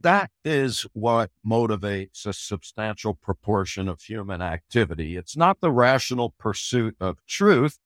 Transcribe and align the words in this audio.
that 0.00 0.30
is 0.44 0.86
what 0.92 1.30
motivates 1.44 2.24
a 2.24 2.32
substantial 2.32 3.14
proportion 3.14 3.88
of 3.88 4.00
human 4.00 4.40
activity. 4.40 5.16
It's 5.16 5.36
not 5.36 5.60
the 5.60 5.72
rational 5.72 6.34
pursuit 6.38 6.96
of 7.00 7.24
truth. 7.26 7.78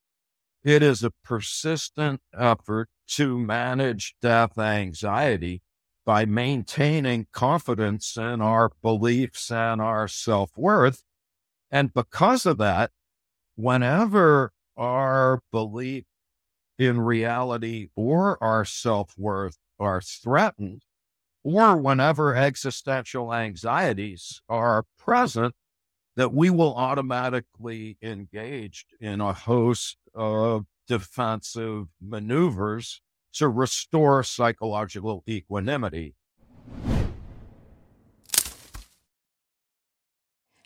It 0.62 0.82
is 0.82 1.02
a 1.02 1.12
persistent 1.24 2.20
effort 2.38 2.88
to 3.08 3.38
manage 3.38 4.14
death 4.20 4.58
anxiety 4.58 5.62
by 6.04 6.24
maintaining 6.24 7.28
confidence 7.32 8.16
in 8.16 8.40
our 8.40 8.70
beliefs 8.82 9.50
and 9.50 9.80
our 9.80 10.06
self 10.06 10.50
worth. 10.56 11.04
And 11.70 11.94
because 11.94 12.44
of 12.44 12.58
that, 12.58 12.90
whenever 13.54 14.52
our 14.76 15.40
belief 15.50 16.04
in 16.78 17.00
reality 17.00 17.88
or 17.96 18.42
our 18.42 18.64
self 18.64 19.14
worth 19.16 19.58
are 19.78 20.00
threatened, 20.00 20.82
or 21.44 21.76
whenever 21.76 22.34
existential 22.36 23.34
anxieties 23.34 24.40
are 24.48 24.84
present, 24.98 25.54
that 26.16 26.32
we 26.32 26.50
will 26.50 26.74
automatically 26.74 27.96
engage 28.02 28.86
in 29.00 29.20
a 29.20 29.32
host 29.32 29.96
of 30.14 30.66
defensive 30.86 31.86
maneuvers 32.00 33.00
to 33.32 33.48
restore 33.48 34.22
psychological 34.22 35.24
equanimity. 35.28 36.14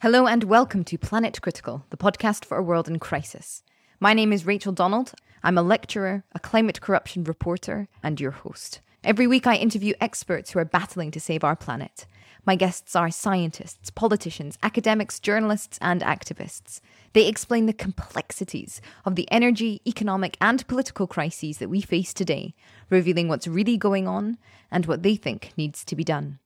Hello 0.03 0.27
and 0.27 0.45
welcome 0.45 0.85
to 0.85 0.99
Planet 0.99 1.41
Critical, 1.41 1.87
the 1.91 1.97
podcast 1.97 2.45
for 2.45 2.59
a 2.59 2.63
world 2.63 2.87
in 2.87 2.99
crisis. 2.99 3.63
My 3.99 4.13
name 4.13 4.33
is 4.33 4.45
Rachel 4.45 4.73
Donald. 4.73 5.13
I'm 5.43 5.57
a 5.57 5.63
lecturer, 5.63 6.25
a 6.33 6.39
climate 6.39 6.81
corruption 6.81 7.25
reporter, 7.25 7.89
and 8.03 8.21
your 8.21 8.33
host. 8.33 8.81
Every 9.07 9.29
week, 9.29 9.47
I 9.47 9.55
interview 9.55 9.95
experts 10.01 10.51
who 10.51 10.59
are 10.59 10.65
battling 10.65 11.13
to 11.13 11.21
save 11.21 11.45
our 11.45 11.55
planet. 11.55 12.07
My 12.45 12.57
guests 12.57 12.97
are 12.97 13.09
scientists, 13.09 13.89
politicians, 13.89 14.59
academics, 14.65 15.21
journalists, 15.21 15.79
and 15.81 16.01
activists. 16.01 16.81
They 17.13 17.29
explain 17.29 17.67
the 17.67 17.73
complexities 17.73 18.81
of 19.05 19.15
the 19.15 19.31
energy, 19.31 19.81
economic, 19.87 20.37
and 20.41 20.67
political 20.67 21.07
crises 21.07 21.59
that 21.59 21.71
we 21.71 21.83
face 21.83 22.13
today, 22.13 22.57
revealing 22.91 23.29
what's 23.29 23.47
really 23.47 23.77
going 23.77 24.09
on 24.09 24.39
and 24.73 24.87
what 24.87 25.05
they 25.05 25.15
think 25.15 25.53
needs 25.57 25.85
to 25.85 25.95
be 25.95 26.03
done. 26.03 26.41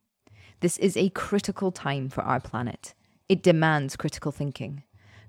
This 0.61 0.77
is 0.77 0.99
a 0.99 1.09
critical 1.09 1.73
time 1.73 2.11
for 2.11 2.21
our 2.21 2.41
planet. 2.41 2.93
It 3.31 3.43
demands 3.43 3.97
critical 3.97 4.33
thinking. 4.33 4.83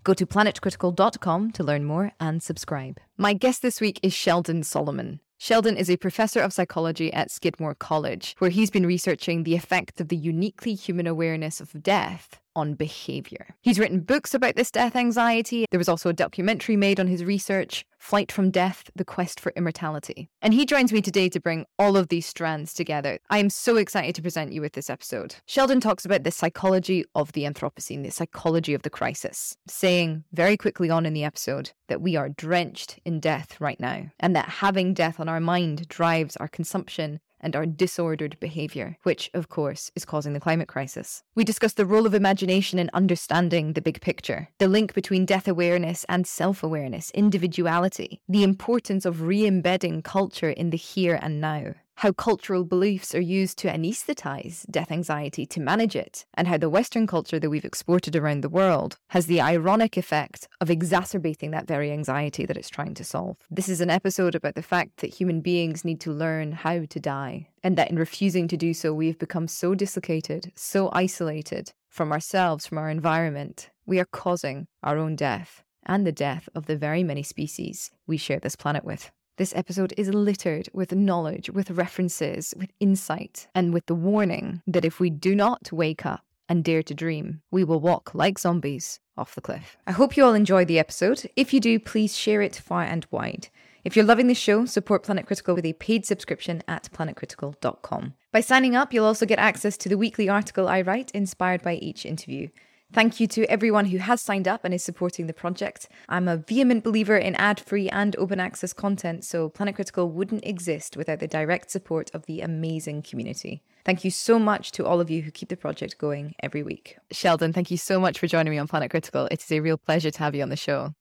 Go 0.04 0.14
to 0.16 0.26
planetcritical.com 0.26 1.52
to 1.54 1.64
learn 1.64 1.86
more 1.86 2.12
and 2.20 2.44
subscribe. 2.44 3.00
My 3.18 3.32
guest 3.32 3.62
this 3.62 3.80
week 3.80 4.02
is 4.04 4.14
Sheldon 4.14 4.64
Solomon. 4.64 5.22
Sheldon 5.44 5.76
is 5.76 5.90
a 5.90 5.98
professor 5.98 6.40
of 6.40 6.54
psychology 6.54 7.12
at 7.12 7.32
Skidmore 7.32 7.74
College, 7.74 8.36
where 8.38 8.52
he's 8.52 8.70
been 8.70 8.86
researching 8.86 9.42
the 9.42 9.56
effect 9.56 10.00
of 10.00 10.10
the 10.10 10.16
uniquely 10.16 10.76
human 10.76 11.08
awareness 11.08 11.60
of 11.60 11.82
death 11.82 12.40
on 12.56 12.74
behavior. 12.74 13.56
He's 13.62 13.80
written 13.80 14.02
books 14.02 14.34
about 14.34 14.56
this 14.56 14.72
death 14.72 14.96
anxiety. 14.96 15.66
There 15.72 15.78
was 15.78 15.90
also 15.90 16.10
a 16.10 16.14
documentary 16.14 16.76
made 16.76 17.00
on 17.00 17.08
his 17.08 17.24
research, 17.24 17.86
Flight 17.98 18.32
from 18.32 18.50
Death 18.50 18.90
The 18.96 19.06
Quest 19.06 19.40
for 19.40 19.54
Immortality. 19.56 20.30
And 20.42 20.54
he 20.54 20.66
joins 20.66 20.92
me 20.92 21.02
today 21.02 21.30
to 21.30 21.40
bring 21.40 21.66
all 21.78 21.96
of 21.96 22.08
these 22.08 22.26
strands 22.26 22.74
together. 22.74 23.20
I 23.30 23.38
am 23.38 23.50
so 23.50 23.78
excited 23.78 24.16
to 24.16 24.22
present 24.22 24.52
you 24.52 24.62
with 24.62 24.74
this 24.74 24.90
episode. 24.90 25.36
Sheldon 25.46 25.80
talks 25.80 26.06
about 26.06 26.24
the 26.24 26.32
psychology 26.32 27.06
of 27.16 27.32
the 27.34 27.44
Anthropocene, 27.44 28.04
the 28.04 28.10
psychology 28.10 28.74
of 28.74 28.82
the 28.82 28.90
crisis, 28.90 29.56
saying 29.68 30.24
very 30.34 30.58
quickly 30.58 30.90
on 30.90 31.06
in 31.06 31.14
the 31.14 31.24
episode 31.24 31.72
that 31.88 32.02
we 32.02 32.16
are 32.16 32.30
drenched 32.30 33.00
in 33.06 33.20
death 33.20 33.62
right 33.62 33.80
now, 33.80 34.08
and 34.20 34.36
that 34.36 34.50
having 34.50 34.94
death 34.94 35.20
on 35.20 35.30
our 35.30 35.40
mind 35.40 35.88
drives 35.88 36.36
our 36.38 36.48
consumption 36.48 37.20
and 37.42 37.56
our 37.56 37.66
disordered 37.66 38.40
behaviour, 38.40 38.98
which, 39.04 39.30
of 39.34 39.50
course, 39.50 39.92
is 39.96 40.06
causing 40.06 40.34
the 40.34 40.40
climate 40.40 40.68
crisis. 40.68 41.24
We 41.36 41.44
discuss 41.44 41.74
the 41.74 41.86
role 41.86 42.06
of 42.06 42.14
imagination 42.14 42.80
in 42.80 42.90
understanding 42.94 43.74
the 43.74 43.82
big 43.82 44.02
picture, 44.02 44.50
the 44.60 44.68
link 44.68 44.94
between 44.94 45.26
death 45.26 45.48
awareness 45.48 46.06
and 46.08 46.26
self 46.26 46.64
awareness, 46.64 47.12
individuality, 47.12 48.22
the 48.30 48.44
importance 48.44 49.06
of 49.06 49.24
re 49.24 49.46
embedding 49.46 50.02
culture 50.02 50.50
in 50.50 50.70
the 50.70 50.78
here 50.78 51.20
and 51.22 51.42
now, 51.42 51.74
how 52.02 52.12
cultural 52.12 52.64
beliefs 52.64 53.14
are 53.14 53.22
used 53.22 53.60
to 53.60 53.68
anesthetize 53.68 54.66
death 54.72 54.92
anxiety 54.92 55.46
to 55.46 55.60
manage 55.60 55.96
it, 55.96 56.26
and 56.34 56.48
how 56.48 56.58
the 56.58 56.68
Western 56.68 57.06
culture 57.06 57.40
that 57.40 57.52
we've 57.52 57.64
exported 57.64 58.16
around 58.16 58.42
the 58.42 58.50
world 58.50 58.98
has 59.10 59.28
the 59.28 59.40
ironic 59.40 59.98
effect 59.98 60.48
of 60.60 60.72
exacerbating 60.72 61.52
that 61.52 61.68
very 61.68 61.92
anxiety 61.92 62.44
that 62.44 62.58
it's 62.58 62.72
trying 62.72 62.96
to 62.96 63.04
solve. 63.04 63.38
This 63.52 63.70
is 63.70 63.82
an 63.82 63.92
episode 63.92 64.34
about 64.34 64.56
the 64.56 64.64
fact 64.64 64.98
that 64.98 65.14
human 65.14 65.42
beings 65.42 65.86
need 65.86 66.02
to 66.02 66.12
learn 66.12 66.54
how 66.54 66.86
to 66.90 67.00
die, 67.00 67.50
and 67.62 67.78
that 67.78 67.92
in 67.92 68.00
refusing 68.00 68.48
to 68.48 68.58
do 68.58 68.74
so, 68.74 68.96
we've 68.96 69.20
become 69.20 69.48
so 69.48 69.76
dislocated, 69.76 70.52
so 70.56 70.90
isolated 70.94 71.72
from 71.88 72.12
ourselves, 72.12 72.66
from 72.66 72.80
our 72.80 72.90
environment, 72.90 73.70
we 73.86 74.00
are 74.00 74.08
causing 74.12 74.66
our 74.82 74.98
own 74.98 75.16
death 75.16 75.64
and 75.86 76.08
the 76.08 76.12
death 76.12 76.50
of 76.56 76.66
the 76.66 76.78
very 76.78 77.04
many 77.04 77.22
species 77.22 77.92
we 78.08 78.18
share 78.18 78.40
this 78.40 78.56
planet 78.56 78.84
with. 78.84 79.12
This 79.42 79.56
episode 79.56 79.92
is 79.98 80.14
littered 80.14 80.70
with 80.72 80.94
knowledge, 80.94 81.50
with 81.50 81.72
references, 81.72 82.54
with 82.56 82.70
insight, 82.80 83.48
and 83.56 83.74
with 83.74 83.88
the 83.88 83.96
warning 83.96 84.62
that 84.68 84.86
if 84.86 85.00
we 85.00 85.10
do 85.10 85.34
not 85.34 85.72
wake 85.72 86.06
up 86.06 86.24
and 86.48 86.64
dare 86.64 86.84
to 86.84 86.94
dream, 86.94 87.42
we 87.50 87.64
will 87.64 87.80
walk 87.80 88.14
like 88.14 88.38
zombies 88.38 89.00
off 89.18 89.34
the 89.34 89.42
cliff. 89.42 89.78
I 89.88 89.94
hope 89.94 90.16
you 90.16 90.24
all 90.26 90.36
enjoy 90.36 90.66
the 90.66 90.78
episode. 90.78 91.28
If 91.36 91.56
you 91.56 91.60
do, 91.60 91.80
please 91.80 92.16
share 92.16 92.44
it 92.44 92.56
far 92.56 92.84
and 92.84 93.08
wide. 93.10 93.48
If 93.84 93.96
you're 93.96 94.06
loving 94.06 94.28
the 94.28 94.36
show, 94.36 94.66
support 94.68 95.02
Planet 95.02 95.26
Critical 95.26 95.56
with 95.56 95.66
a 95.66 95.74
paid 95.74 96.06
subscription 96.06 96.62
at 96.68 96.92
planetcritical.com. 96.94 98.14
By 98.32 98.42
signing 98.42 98.76
up, 98.76 98.94
you'll 98.94 99.06
also 99.06 99.26
get 99.26 99.40
access 99.40 99.76
to 99.78 99.90
the 99.90 99.98
weekly 99.98 100.30
article 100.30 100.68
I 100.68 100.82
write 100.82 101.10
inspired 101.16 101.64
by 101.64 101.78
each 101.78 102.06
interview. 102.06 102.50
Thank 102.94 103.22
you 103.22 103.28
to 103.28 103.50
everyone 103.50 103.86
who 103.86 104.00
has 104.00 104.20
signed 104.22 104.50
up 104.50 104.66
and 104.66 104.74
is 104.74 104.84
supporting 104.84 105.28
the 105.28 105.34
project. 105.34 105.88
I'm 106.10 106.28
a 106.28 106.36
vehement 106.36 106.84
believer 106.84 107.16
in 107.16 107.36
ad 107.36 107.58
free 107.58 107.88
and 107.88 108.16
open 108.18 108.42
access 108.42 108.74
content, 108.74 109.24
so 109.24 109.48
Planet 109.48 109.76
Critical 109.76 110.10
wouldn't 110.10 110.46
exist 110.46 110.98
without 110.98 111.20
the 111.20 111.28
direct 111.28 111.72
support 111.72 112.12
of 112.14 112.26
the 112.26 112.42
amazing 112.42 113.04
community. 113.04 113.64
Thank 113.86 114.04
you 114.04 114.12
so 114.12 114.38
much 114.38 114.74
to 114.74 114.86
all 114.86 115.00
of 115.00 115.10
you 115.10 115.22
who 115.22 115.32
keep 115.32 115.48
the 115.48 115.56
project 115.56 115.98
going 116.00 116.36
every 116.44 116.64
week. 116.64 116.98
Sheldon, 117.12 117.54
thank 117.54 117.72
you 117.72 117.78
so 117.78 117.98
much 117.98 118.20
for 118.20 118.28
joining 118.28 118.52
me 118.52 118.58
on 118.58 118.68
Planet 118.68 118.92
Critical. 118.92 119.26
It 119.32 119.42
is 119.42 119.52
a 119.52 119.62
real 119.62 119.78
pleasure 119.78 120.12
to 120.12 120.20
have 120.20 120.36
you 120.36 120.44
on 120.44 120.50
the 120.50 120.58
show. 120.58 120.94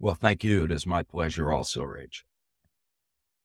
Well, 0.00 0.16
thank 0.16 0.42
you. 0.42 0.64
It 0.64 0.72
is 0.72 0.84
my 0.84 1.04
pleasure 1.04 1.52
also, 1.52 1.82
Rach. 1.82 2.22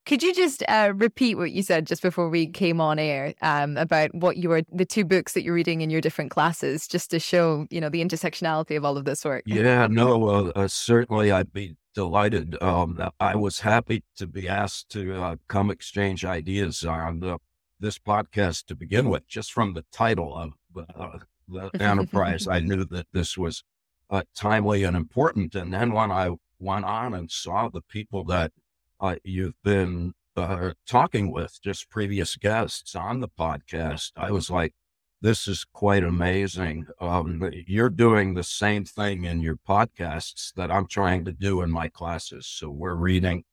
Could 0.06 0.22
you 0.22 0.36
just 0.36 0.64
uh, 0.68 0.94
repeat 0.96 1.36
what 1.36 1.52
you 1.52 1.64
said 1.64 1.88
just 1.88 2.04
before 2.04 2.30
we 2.30 2.46
came 2.46 2.80
on 2.80 3.00
air 3.00 3.34
um, 3.42 3.76
about 3.76 4.14
what 4.14 4.38
you 4.38 4.50
were 4.50 4.62
the 4.72 4.86
two 4.86 5.04
books 5.04 5.34
that 5.34 5.44
you're 5.44 5.56
reading 5.56 5.82
in 5.82 5.90
your 5.90 6.00
different 6.02 6.30
classes, 6.30 6.88
just 6.88 7.10
to 7.10 7.20
show 7.20 7.66
you 7.72 7.82
know 7.82 7.90
the 7.90 8.04
intersectionality 8.04 8.78
of 8.78 8.86
all 8.86 8.98
of 8.98 9.06
this 9.06 9.26
work? 9.26 9.42
Yeah, 9.48 9.88
no, 9.90 10.30
uh, 10.30 10.52
uh, 10.56 10.68
certainly 10.68 11.32
I'd 11.32 11.52
be 11.52 11.76
delighted. 11.96 12.56
Um, 12.62 13.00
I 13.20 13.36
was 13.36 13.62
happy 13.62 14.04
to 14.18 14.28
be 14.28 14.48
asked 14.48 14.90
to 14.90 15.16
uh, 15.16 15.36
come 15.48 15.72
exchange 15.72 16.24
ideas 16.24 16.86
on 16.86 17.22
the, 17.22 17.40
this 17.80 17.98
podcast 17.98 18.66
to 18.68 18.76
begin 18.76 19.10
with, 19.10 19.28
just 19.28 19.52
from 19.52 19.74
the 19.74 19.86
title 19.92 20.36
of 20.36 20.52
uh, 21.00 21.18
the 21.48 21.72
enterprise. 21.82 22.48
I 22.52 22.60
knew 22.60 22.86
that 22.86 23.08
this 23.12 23.40
was 23.40 23.64
uh, 24.12 24.22
timely 24.36 24.84
and 24.84 24.96
important, 24.96 25.56
and 25.56 25.74
then 25.74 25.94
when 25.94 26.12
I 26.12 26.30
went 26.60 26.86
on 26.86 27.16
and 27.16 27.32
saw 27.32 27.70
the 27.70 27.82
people 27.82 28.24
that 28.26 28.52
uh, 29.00 29.16
you've 29.24 29.62
been 29.64 30.14
uh, 30.36 30.72
talking 30.88 31.32
with, 31.32 31.60
just 31.62 31.90
previous 31.90 32.36
guests 32.36 32.96
on 32.96 33.20
the 33.20 33.30
podcast, 33.30 34.12
I 34.16 34.32
was 34.32 34.50
like, 34.50 34.74
this 35.22 35.48
is 35.48 35.66
quite 35.74 36.04
amazing. 36.04 36.88
Um, 37.00 37.50
you're 37.68 37.90
doing 37.90 38.34
the 38.34 38.44
same 38.44 38.86
thing 38.86 39.24
in 39.24 39.42
your 39.42 39.56
podcasts 39.56 40.54
that 40.54 40.70
I'm 40.70 40.88
trying 40.88 41.26
to 41.26 41.32
do 41.32 41.62
in 41.62 41.72
my 41.72 41.88
classes. 41.88 42.46
So 42.46 42.70
we're 42.70 42.96
reading 42.96 43.44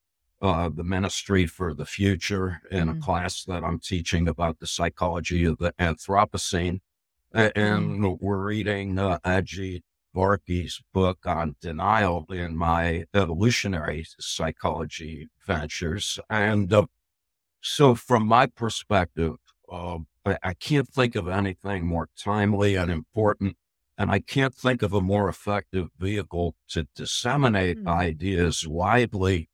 uh, 0.42 0.70
the 0.74 0.84
Ministry 0.84 1.46
for 1.46 1.72
the 1.72 1.86
Future 1.86 2.60
in 2.70 2.88
mm-hmm. 2.88 2.98
a 2.98 3.00
class 3.00 3.44
that 3.44 3.62
I'm 3.62 3.78
teaching 3.78 4.28
about 4.28 4.58
the 4.58 4.66
psychology 4.66 5.44
of 5.44 5.58
the 5.58 5.72
Anthropocene. 5.78 6.80
And 7.32 7.54
mm-hmm. 7.54 8.14
we're 8.20 8.44
reading 8.44 8.98
uh, 8.98 9.18
Ajit 9.24 9.82
Varki's 10.14 10.80
book 10.92 11.18
on 11.24 11.56
denial 11.60 12.26
in 12.30 12.56
my 12.56 13.04
evolutionary 13.14 14.04
psychology 14.18 15.28
ventures. 15.46 16.18
And 16.28 16.72
uh, 16.72 16.86
so, 17.60 17.94
from 17.94 18.26
my 18.26 18.46
perspective, 18.46 19.36
uh, 19.70 19.98
I 20.24 20.54
can't 20.54 20.88
think 20.88 21.16
of 21.16 21.28
anything 21.28 21.86
more 21.86 22.08
timely 22.16 22.76
and 22.76 22.90
important. 22.90 23.56
And 23.98 24.10
I 24.10 24.20
can't 24.20 24.54
think 24.54 24.82
of 24.82 24.92
a 24.92 25.00
more 25.00 25.28
effective 25.28 25.88
vehicle 25.98 26.54
to 26.68 26.86
disseminate 26.94 27.78
mm-hmm. 27.78 27.88
ideas 27.88 28.66
widely 28.66 29.48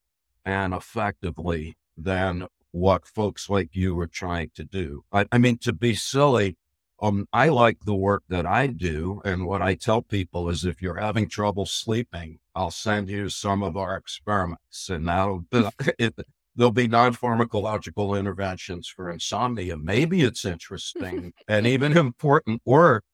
and 0.44 0.72
effectively 0.72 1.76
than 1.96 2.46
what 2.70 3.06
folks 3.06 3.50
like 3.50 3.70
you 3.72 3.98
are 3.98 4.06
trying 4.06 4.50
to 4.54 4.64
do. 4.64 5.04
I, 5.12 5.26
I 5.32 5.38
mean, 5.38 5.58
to 5.58 5.72
be 5.72 5.94
silly, 5.94 6.56
um, 7.00 7.28
I 7.32 7.48
like 7.48 7.78
the 7.84 7.94
work 7.94 8.24
that 8.28 8.46
I 8.46 8.66
do. 8.66 9.20
And 9.24 9.46
what 9.46 9.62
I 9.62 9.74
tell 9.74 10.02
people 10.02 10.48
is 10.48 10.64
if 10.64 10.82
you're 10.82 10.98
having 10.98 11.28
trouble 11.28 11.66
sleeping, 11.66 12.38
I'll 12.54 12.70
send 12.70 13.08
you 13.08 13.28
some 13.28 13.62
of 13.62 13.76
our 13.76 13.96
experiments 13.96 14.88
and 14.88 15.06
that'll, 15.06 15.44
it, 15.98 16.14
there'll 16.56 16.72
be 16.72 16.88
non-pharmacological 16.88 18.18
interventions 18.18 18.88
for 18.88 19.10
insomnia. 19.10 19.76
Maybe 19.76 20.22
it's 20.22 20.44
interesting 20.44 21.32
and 21.46 21.66
even 21.68 21.96
important 21.96 22.62
work. 22.64 23.04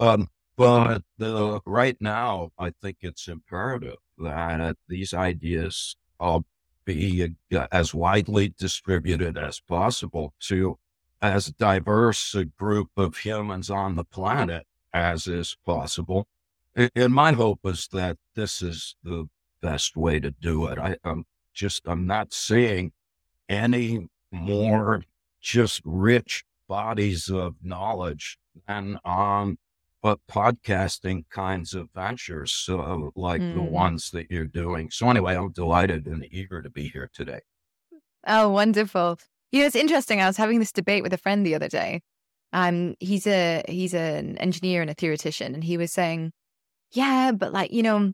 Um, 0.00 0.28
but 0.56 1.02
the, 1.18 1.60
right 1.66 1.96
now, 2.00 2.50
I 2.58 2.72
think 2.80 2.98
it's 3.02 3.28
imperative 3.28 3.96
that 4.18 4.76
these 4.88 5.12
ideas 5.12 5.96
uh, 6.18 6.40
be 6.86 7.34
as 7.70 7.92
widely 7.92 8.54
distributed 8.58 9.36
as 9.36 9.60
possible 9.60 10.32
to 10.40 10.78
as 11.20 11.46
diverse 11.46 12.34
a 12.34 12.44
group 12.44 12.90
of 12.96 13.18
humans 13.18 13.70
on 13.70 13.96
the 13.96 14.04
planet 14.04 14.66
as 14.92 15.26
is 15.26 15.56
possible. 15.64 16.26
And 16.74 17.12
my 17.12 17.32
hope 17.32 17.60
is 17.64 17.88
that 17.92 18.18
this 18.34 18.62
is 18.62 18.96
the 19.02 19.28
best 19.62 19.96
way 19.96 20.20
to 20.20 20.30
do 20.30 20.66
it. 20.66 20.78
I, 20.78 20.96
am 21.04 21.24
just, 21.54 21.82
I'm 21.86 22.06
not 22.06 22.32
seeing 22.32 22.92
any 23.48 24.08
more 24.30 25.02
just 25.40 25.80
rich 25.84 26.44
bodies 26.68 27.30
of 27.30 27.56
knowledge 27.62 28.38
than 28.66 28.98
on 29.04 29.58
but 30.02 30.20
podcasting 30.30 31.24
kinds 31.30 31.74
of 31.74 31.88
ventures, 31.92 32.52
so 32.52 33.10
like 33.16 33.40
mm. 33.40 33.54
the 33.54 33.62
ones 33.62 34.12
that 34.12 34.30
you're 34.30 34.44
doing. 34.44 34.88
So 34.88 35.10
anyway, 35.10 35.34
I'm 35.34 35.50
delighted 35.50 36.06
and 36.06 36.24
eager 36.30 36.62
to 36.62 36.70
be 36.70 36.88
here 36.88 37.10
today. 37.12 37.40
Oh, 38.24 38.48
wonderful. 38.48 39.18
You 39.52 39.60
know, 39.60 39.66
it's 39.66 39.76
interesting. 39.76 40.20
I 40.20 40.26
was 40.26 40.36
having 40.36 40.58
this 40.58 40.72
debate 40.72 41.02
with 41.02 41.12
a 41.12 41.18
friend 41.18 41.44
the 41.44 41.54
other 41.54 41.68
day. 41.68 42.02
Um, 42.52 42.94
he's 43.00 43.26
a 43.26 43.62
he's 43.68 43.94
an 43.94 44.38
engineer 44.38 44.80
and 44.80 44.90
a 44.90 44.94
theoretician, 44.94 45.54
and 45.54 45.64
he 45.64 45.76
was 45.76 45.92
saying, 45.92 46.32
"Yeah, 46.92 47.32
but 47.32 47.52
like 47.52 47.72
you 47.72 47.82
know, 47.82 48.12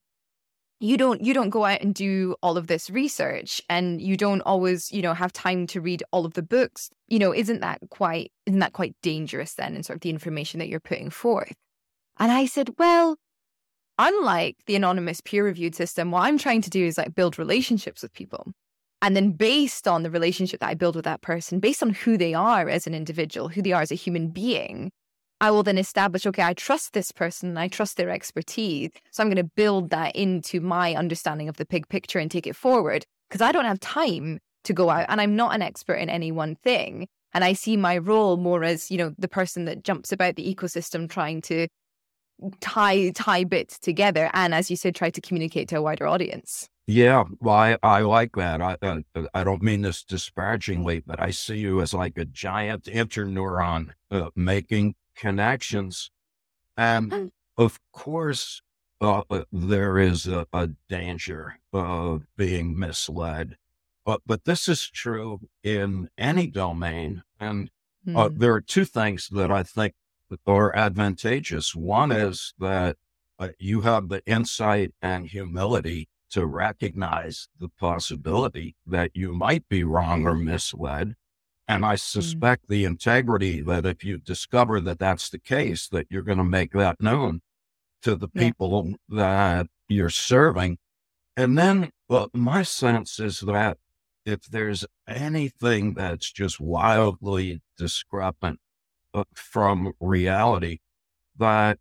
you 0.82 0.96
don't 0.96 1.25
you 1.25 1.32
don't 1.32 1.50
go 1.50 1.64
out 1.64 1.81
and 1.81 1.94
do 1.94 2.34
all 2.43 2.56
of 2.56 2.67
this 2.67 2.90
research 2.90 3.62
and 3.70 4.02
you 4.02 4.17
don't 4.17 4.40
always 4.40 4.90
you 4.90 5.00
know 5.00 5.14
have 5.14 5.32
time 5.32 5.64
to 5.64 5.81
read 5.81 6.02
all 6.11 6.26
of 6.26 6.34
the 6.34 6.43
books 6.43 6.90
you 7.06 7.20
know 7.20 7.32
isn't 7.32 7.61
that 7.61 7.79
quite 7.90 8.32
isn't 8.46 8.58
that 8.58 8.73
quite 8.73 8.96
dangerous 9.00 9.55
then 9.55 9.76
in 9.76 9.84
sort 9.84 9.96
of 9.96 10.00
the 10.00 10.11
information 10.11 10.58
that 10.58 10.69
you're 10.69 10.81
putting 10.81 11.08
forth 11.08 11.55
and 12.19 12.32
i 12.32 12.44
said 12.44 12.69
well 12.79 13.17
unlike 13.96 14.56
the 14.67 14.75
anonymous 14.75 15.20
peer 15.20 15.44
reviewed 15.44 15.76
system 15.76 16.11
what 16.11 16.25
i'm 16.25 16.37
trying 16.37 16.61
to 16.61 16.70
do 16.70 16.84
is 16.84 16.99
like 16.99 17.14
build 17.14 17.38
relationships 17.38 18.02
with 18.02 18.12
people 18.12 18.52
and 19.02 19.14
then 19.14 19.32
based 19.32 19.87
on 19.87 20.02
the 20.02 20.10
relationship 20.10 20.60
that 20.60 20.70
i 20.70 20.75
build 20.75 20.96
with 20.96 21.04
that 21.04 21.20
person 21.20 21.60
based 21.60 21.82
on 21.82 21.90
who 21.90 22.16
they 22.16 22.32
are 22.32 22.69
as 22.69 22.87
an 22.87 22.94
individual 22.94 23.49
who 23.49 23.60
they 23.60 23.72
are 23.72 23.82
as 23.82 23.93
a 23.93 23.96
human 23.96 24.28
being 24.28 24.90
I 25.43 25.50
will 25.50 25.64
then 25.64 25.76
establish, 25.76 26.25
okay, 26.25 26.44
I 26.44 26.54
trust 26.54 26.93
this 26.93 27.10
person, 27.10 27.58
I 27.58 27.66
trust 27.66 27.96
their 27.96 28.10
expertise. 28.10 28.90
So 29.10 29.25
I'm 29.25 29.28
going 29.28 29.44
to 29.44 29.50
build 29.56 29.90
that 29.90 30.14
into 30.14 30.60
my 30.60 30.94
understanding 30.94 31.49
of 31.49 31.56
the 31.56 31.64
big 31.64 31.88
picture 31.88 32.20
and 32.20 32.31
take 32.31 32.46
it 32.46 32.54
forward 32.54 33.04
because 33.28 33.40
I 33.40 33.50
don't 33.50 33.64
have 33.64 33.81
time 33.81 34.38
to 34.62 34.72
go 34.72 34.88
out 34.88 35.06
and 35.08 35.20
I'm 35.20 35.34
not 35.34 35.52
an 35.52 35.60
expert 35.60 35.94
in 35.94 36.08
any 36.08 36.31
one 36.31 36.55
thing. 36.55 37.08
And 37.34 37.43
I 37.43 37.55
see 37.55 37.76
my 37.76 37.98
role 37.98 38.37
more 38.37 38.62
as, 38.62 38.88
you 38.88 38.98
know, 38.98 39.14
the 39.19 39.26
person 39.26 39.64
that 39.64 39.82
jumps 39.82 40.12
about 40.12 40.37
the 40.37 40.55
ecosystem 40.55 41.10
trying 41.10 41.43
to 41.43 41.66
tie 42.60 43.10
tie 43.10 43.44
bits 43.44 43.78
together 43.78 44.31
and 44.34 44.52
as 44.55 44.69
you 44.70 44.76
said 44.76 44.94
try 44.96 45.10
to 45.10 45.20
communicate 45.20 45.69
to 45.69 45.76
a 45.76 45.82
wider 45.82 46.08
audience 46.08 46.69
yeah 46.87 47.25
well 47.40 47.55
i, 47.55 47.79
I 47.82 48.00
like 48.00 48.34
that 48.37 48.61
I, 48.61 48.76
uh, 48.82 49.00
I 49.34 49.44
don't 49.44 49.62
mean 49.62 49.82
this 49.82 50.02
disparagingly 50.02 51.00
but 51.00 51.20
i 51.20 51.31
see 51.31 51.58
you 51.58 51.81
as 51.81 51.94
like 51.94 52.19
a 52.19 52.25
giant 52.25 52.84
interneuron 52.84 53.90
uh, 54.11 54.31
making 54.34 54.94
connections. 55.14 56.11
And 56.76 57.11
mm. 57.11 57.31
of 57.56 57.79
course, 57.93 58.62
uh, 59.00 59.23
uh, 59.31 59.44
there 59.52 59.99
is 59.99 60.26
a, 60.26 60.46
a, 60.52 60.69
danger 60.88 61.58
of 61.73 62.25
being 62.37 62.79
misled. 62.79 63.56
But, 64.05 64.20
but 64.26 64.44
this 64.44 64.69
is 64.69 64.88
true 64.88 65.40
in 65.62 66.08
any 66.17 66.46
domain. 66.46 67.23
And 67.40 67.70
uh, 68.06 68.29
mm. 68.29 68.38
there 68.38 68.55
are 68.55 68.61
two 68.61 68.84
things 68.84 69.29
that 69.32 69.50
I 69.50 69.62
think 69.62 69.94
are 70.46 70.75
advantageous. 70.75 71.75
One 71.75 72.11
is 72.11 72.55
that 72.58 72.96
uh, 73.38 73.49
you 73.58 73.82
have 73.82 74.08
the 74.08 74.25
insight 74.25 74.93
and 75.02 75.26
humility 75.26 76.08
to 76.32 76.46
recognize 76.46 77.49
the 77.61 77.69
possibility 77.69 78.75
that 78.87 79.11
you 79.14 79.32
might 79.32 79.69
be 79.69 79.84
wrong 79.84 80.26
or 80.26 80.34
misled. 80.34 81.14
And 81.69 81.84
I 81.84 81.94
mm. 81.94 82.00
suspect 82.00 82.64
mm. 82.64 82.69
the 82.69 82.84
integrity 82.84 83.61
that 83.62 83.87
if 83.87 84.02
you 84.02 84.19
discover 84.19 84.81
that 84.81 84.99
that's 84.99 85.31
the 85.31 85.38
case, 85.38 85.88
that 85.88 86.06
you're 86.11 86.23
going 86.23 86.38
to 86.38 86.44
make 86.44 86.73
that 86.73 87.00
known 87.00 87.43
to 88.02 88.17
the 88.17 88.29
people 88.29 88.96
yeah. 89.08 89.17
that 89.17 89.67
you're 89.88 90.11
serving. 90.11 90.79
And 91.37 91.56
then, 91.56 91.90
well, 92.08 92.29
my 92.34 92.62
sense 92.62 93.20
is 93.20 93.40
that 93.40 93.79
if 94.25 94.44
there's 94.44 94.84
anything 95.06 95.94
that's 95.94 96.31
just 96.31 96.61
wildly 96.61 97.62
discrepant 97.76 98.58
uh, 99.14 99.25
from 99.34 99.93
reality, 100.00 100.79
that 101.37 101.79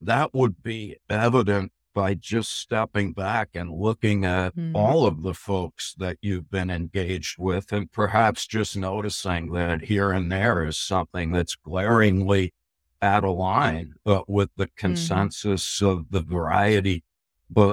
that 0.00 0.34
would 0.34 0.62
be 0.62 0.96
evident 1.08 1.72
by 1.94 2.12
just 2.14 2.52
stepping 2.52 3.12
back 3.12 3.50
and 3.54 3.70
looking 3.72 4.24
at 4.24 4.54
mm. 4.56 4.74
all 4.74 5.06
of 5.06 5.22
the 5.22 5.32
folks 5.32 5.94
that 5.98 6.18
you've 6.20 6.50
been 6.50 6.70
engaged 6.70 7.38
with 7.38 7.72
and 7.72 7.90
perhaps 7.92 8.46
just 8.46 8.76
noticing 8.76 9.52
that 9.52 9.82
here 9.82 10.10
and 10.10 10.30
there 10.30 10.64
is 10.64 10.76
something 10.76 11.30
that's 11.32 11.54
glaringly 11.54 12.52
out 13.00 13.24
of 13.24 13.36
line 13.36 13.94
uh, 14.04 14.22
with 14.26 14.50
the 14.56 14.66
mm-hmm. 14.66 14.86
consensus 14.86 15.80
mm. 15.80 15.88
of 15.88 16.10
the 16.10 16.20
variety 16.20 17.04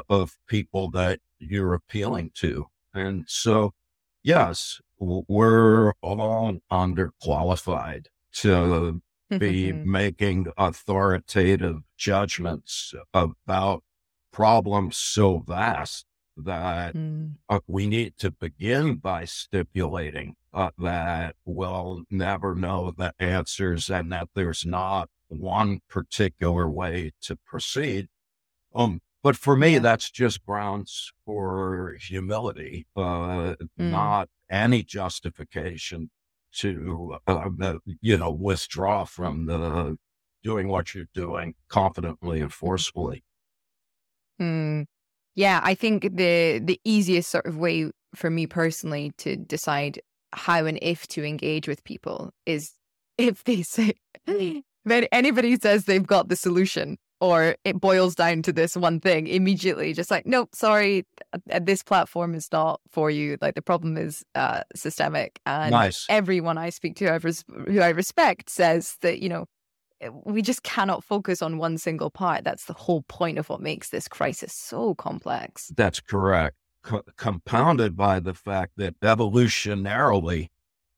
of 0.10 0.38
people 0.48 0.90
that 0.92 1.20
you're 1.40 1.74
appealing 1.74 2.32
to. 2.36 2.68
And 2.94 3.26
so, 3.28 3.74
yes, 4.22 4.80
we're 5.00 5.94
all 6.02 6.60
underqualified 6.72 8.06
to 8.34 9.02
be 9.38 9.72
making 9.72 10.48
authoritative 10.58 11.78
judgments 11.98 12.94
about 13.14 13.84
problems 14.32 14.98
so 14.98 15.40
vast 15.40 16.06
that 16.38 16.96
mm. 16.96 17.34
uh, 17.50 17.60
we 17.68 17.88
need 17.88 18.18
to 18.18 18.32
begin 18.32 18.96
by 18.96 19.26
stipulating 19.26 20.36
uh, 20.54 20.72
that 20.78 21.36
we'll 21.46 22.04
never 22.10 22.56
know 22.56 22.94
the 22.98 23.14
answers 23.20 23.90
and 23.90 24.12
that 24.12 24.30
there's 24.36 24.66
not 24.66 25.10
one 25.28 25.80
particular 25.90 26.70
way 26.70 27.12
to 27.22 27.38
proceed. 27.46 28.08
Um, 28.74 29.02
but 29.24 29.36
for 29.36 29.56
me, 29.56 29.78
that's 29.78 30.10
just 30.10 30.46
grounds 30.46 31.12
for 31.26 31.96
humility, 32.00 32.88
uh, 32.96 33.02
mm. 33.02 33.56
not 33.78 34.30
any 34.50 34.84
justification 34.84 36.10
to, 36.54 37.18
uh, 37.28 37.50
you 38.02 38.18
know, 38.18 38.32
withdraw 38.32 39.06
from 39.06 39.46
the 39.46 39.98
doing 40.44 40.68
what 40.68 40.96
you're 40.96 41.06
doing 41.14 41.54
confidently 41.70 42.42
and 42.42 42.52
forcefully. 42.52 43.24
Mm. 44.42 44.86
Yeah, 45.36 45.62
I 45.64 45.76
think 45.76 46.04
the 46.04 46.60
the 46.64 46.80
easiest 46.84 47.30
sort 47.30 47.46
of 47.46 47.58
way 47.58 47.92
for 48.16 48.30
me 48.30 48.48
personally 48.48 49.12
to 49.18 49.38
decide 49.38 50.02
how 50.34 50.66
and 50.66 50.80
if 50.82 51.08
to 51.08 51.24
engage 51.24 51.68
with 51.68 51.84
people 51.84 52.32
is 52.46 52.74
if 53.18 53.44
they 53.44 53.62
say 53.62 53.94
if 54.28 55.08
anybody 55.12 55.58
says 55.58 55.86
they've 55.86 56.08
got 56.08 56.30
the 56.30 56.36
solution 56.36 56.98
or 57.20 57.56
it 57.64 57.80
boils 57.80 58.16
down 58.16 58.42
to 58.42 58.52
this 58.52 58.76
one 58.76 59.00
thing 59.00 59.28
immediately 59.28 59.94
just 59.94 60.10
like 60.10 60.26
nope 60.26 60.50
sorry 60.56 61.06
this 61.62 61.84
platform 61.84 62.34
is 62.34 62.48
not 62.52 62.82
for 62.90 63.12
you 63.12 63.38
like 63.42 63.54
the 63.54 63.62
problem 63.62 63.96
is 63.96 64.24
uh, 64.34 64.62
systemic 64.76 65.40
and 65.46 65.72
nice. 65.72 66.06
everyone 66.10 66.58
i 66.58 66.70
speak 66.70 66.96
to 66.96 67.06
who 67.68 67.80
i 67.80 67.90
respect 67.90 68.50
says 68.50 68.98
that 69.02 69.20
you 69.20 69.30
know 69.30 69.46
we 70.24 70.42
just 70.42 70.64
cannot 70.64 71.04
focus 71.04 71.42
on 71.42 71.58
one 71.58 71.78
single 71.78 72.10
part. 72.10 72.44
That's 72.44 72.66
the 72.66 72.74
whole 72.74 73.04
point 73.04 73.38
of 73.38 73.50
what 73.50 73.62
makes 73.62 73.90
this 73.90 74.08
crisis 74.08 74.54
so 74.54 74.96
complex. 74.96 75.72
That's 75.76 76.00
correct. 76.00 76.56
Co- 76.84 77.04
compounded 77.18 77.96
by 77.96 78.20
the 78.20 78.34
fact 78.34 78.74
that 78.78 79.00
evolutionarily, 79.02 80.50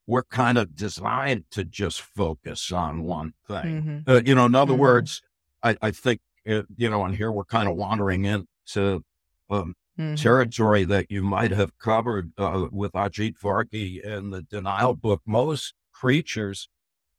we're 0.07 0.23
kind 0.23 0.57
of 0.57 0.75
designed 0.75 1.45
to 1.51 1.63
just 1.63 2.01
focus 2.01 2.71
on 2.71 3.03
one 3.03 3.33
thing. 3.47 4.03
Mm-hmm. 4.05 4.09
Uh, 4.09 4.21
you 4.25 4.35
know, 4.35 4.45
in 4.45 4.55
other 4.55 4.73
mm-hmm. 4.73 4.81
words, 4.81 5.21
I, 5.61 5.77
I 5.81 5.91
think, 5.91 6.21
uh, 6.47 6.63
you 6.75 6.89
know, 6.89 7.03
and 7.05 7.15
here 7.15 7.31
we're 7.31 7.45
kind 7.45 7.69
of 7.69 7.75
wandering 7.75 8.25
into 8.25 9.03
um, 9.49 9.75
mm-hmm. 9.97 10.15
territory 10.15 10.83
that 10.85 11.09
you 11.09 11.23
might 11.23 11.51
have 11.51 11.77
covered 11.79 12.31
uh, 12.37 12.67
with 12.71 12.93
Ajit 12.93 13.37
Varki 13.37 14.01
in 14.01 14.29
the 14.31 14.41
Denial 14.41 14.95
book. 14.95 15.21
Most 15.25 15.73
creatures 15.91 16.69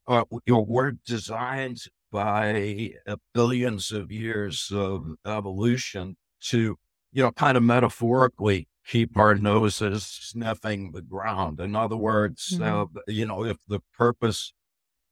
uh, 0.06 0.24
you 0.46 0.54
know, 0.54 0.64
we're 0.66 0.92
designed 1.06 1.82
by 2.12 2.92
uh, 3.06 3.16
billions 3.32 3.90
of 3.90 4.12
years 4.12 4.70
of 4.72 5.06
evolution 5.26 6.16
to, 6.40 6.76
you 7.12 7.22
know, 7.22 7.32
kind 7.32 7.56
of 7.56 7.62
metaphorically 7.62 8.68
keep 8.86 9.16
our 9.16 9.34
noses 9.34 10.04
sniffing 10.04 10.92
the 10.92 11.02
ground. 11.02 11.58
In 11.58 11.74
other 11.74 11.96
words, 11.96 12.58
mm-hmm. 12.58 12.96
uh, 12.96 13.00
you 13.08 13.26
know, 13.26 13.44
if 13.44 13.56
the 13.66 13.80
purpose 13.96 14.52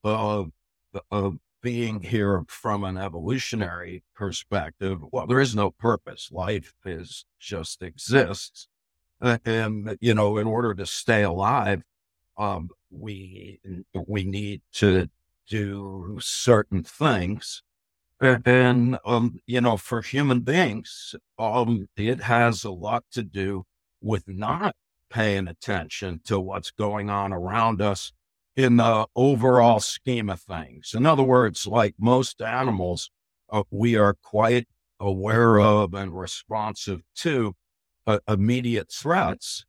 of, 0.04 0.50
of 1.10 1.38
being 1.62 2.02
here 2.02 2.44
from 2.48 2.84
an 2.84 2.98
evolutionary 2.98 4.02
perspective, 4.14 4.98
well, 5.10 5.26
there 5.26 5.40
is 5.40 5.54
no 5.54 5.70
purpose. 5.70 6.30
Life 6.30 6.74
is 6.84 7.24
just 7.40 7.82
exists. 7.82 8.68
Uh, 9.20 9.38
and, 9.44 9.96
you 10.00 10.12
know, 10.12 10.36
in 10.36 10.46
order 10.46 10.74
to 10.74 10.84
stay 10.84 11.22
alive, 11.22 11.82
um, 12.38 12.70
we, 12.90 13.60
we 14.06 14.24
need 14.24 14.62
to 14.72 15.08
do 15.48 16.18
certain 16.20 16.82
things. 16.82 17.62
And, 18.20 18.98
um, 19.04 19.40
you 19.46 19.60
know, 19.60 19.76
for 19.76 20.00
human 20.00 20.40
beings, 20.40 21.14
um, 21.38 21.88
it 21.96 22.22
has 22.22 22.62
a 22.62 22.70
lot 22.70 23.04
to 23.12 23.22
do 23.22 23.66
with 24.00 24.28
not 24.28 24.76
paying 25.10 25.48
attention 25.48 26.20
to 26.24 26.38
what's 26.38 26.70
going 26.70 27.10
on 27.10 27.32
around 27.32 27.82
us 27.82 28.12
in 28.54 28.76
the 28.76 29.06
overall 29.16 29.80
scheme 29.80 30.30
of 30.30 30.40
things. 30.40 30.94
In 30.94 31.04
other 31.04 31.22
words, 31.22 31.66
like 31.66 31.94
most 31.98 32.40
animals, 32.40 33.10
uh, 33.50 33.64
we 33.70 33.96
are 33.96 34.14
quite 34.22 34.68
aware 35.00 35.58
of 35.58 35.92
and 35.92 36.16
responsive 36.16 37.02
to 37.16 37.56
uh, 38.06 38.20
immediate 38.28 38.90
threats. 38.90 39.64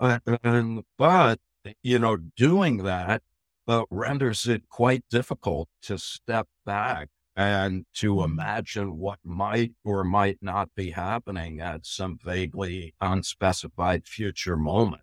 Uh, 0.00 0.18
and, 0.42 0.82
but, 0.98 1.38
you 1.82 1.98
know, 1.98 2.16
doing 2.16 2.78
that 2.78 3.22
but 3.66 3.86
renders 3.90 4.46
it 4.48 4.68
quite 4.68 5.04
difficult 5.10 5.68
to 5.82 5.98
step 5.98 6.48
back 6.66 7.08
and 7.34 7.86
to 7.94 8.14
mm-hmm. 8.14 8.32
imagine 8.32 8.98
what 8.98 9.18
might 9.24 9.72
or 9.84 10.04
might 10.04 10.38
not 10.42 10.68
be 10.74 10.90
happening 10.90 11.60
at 11.60 11.86
some 11.86 12.18
vaguely 12.22 12.94
unspecified 13.00 14.06
future 14.06 14.56
moment. 14.56 15.02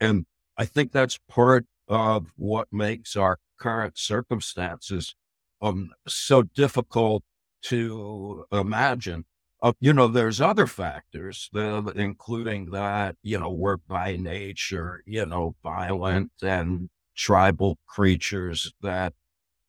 And 0.00 0.26
I 0.56 0.66
think 0.66 0.92
that's 0.92 1.18
part 1.28 1.66
of 1.88 2.32
what 2.36 2.68
makes 2.70 3.16
our 3.16 3.38
current 3.58 3.98
circumstances 3.98 5.14
um, 5.62 5.90
so 6.06 6.42
difficult 6.42 7.24
to 7.62 8.44
imagine. 8.52 9.24
Uh, 9.62 9.72
you 9.78 9.92
know, 9.92 10.08
there's 10.08 10.40
other 10.40 10.66
factors, 10.66 11.50
uh, 11.54 11.82
including 11.94 12.70
that, 12.70 13.16
you 13.22 13.38
know, 13.38 13.50
we're 13.50 13.76
by 13.76 14.16
nature, 14.16 15.02
you 15.06 15.26
know, 15.26 15.54
violent 15.62 16.32
and 16.42 16.88
tribal 17.14 17.78
creatures 17.86 18.72
that 18.80 19.12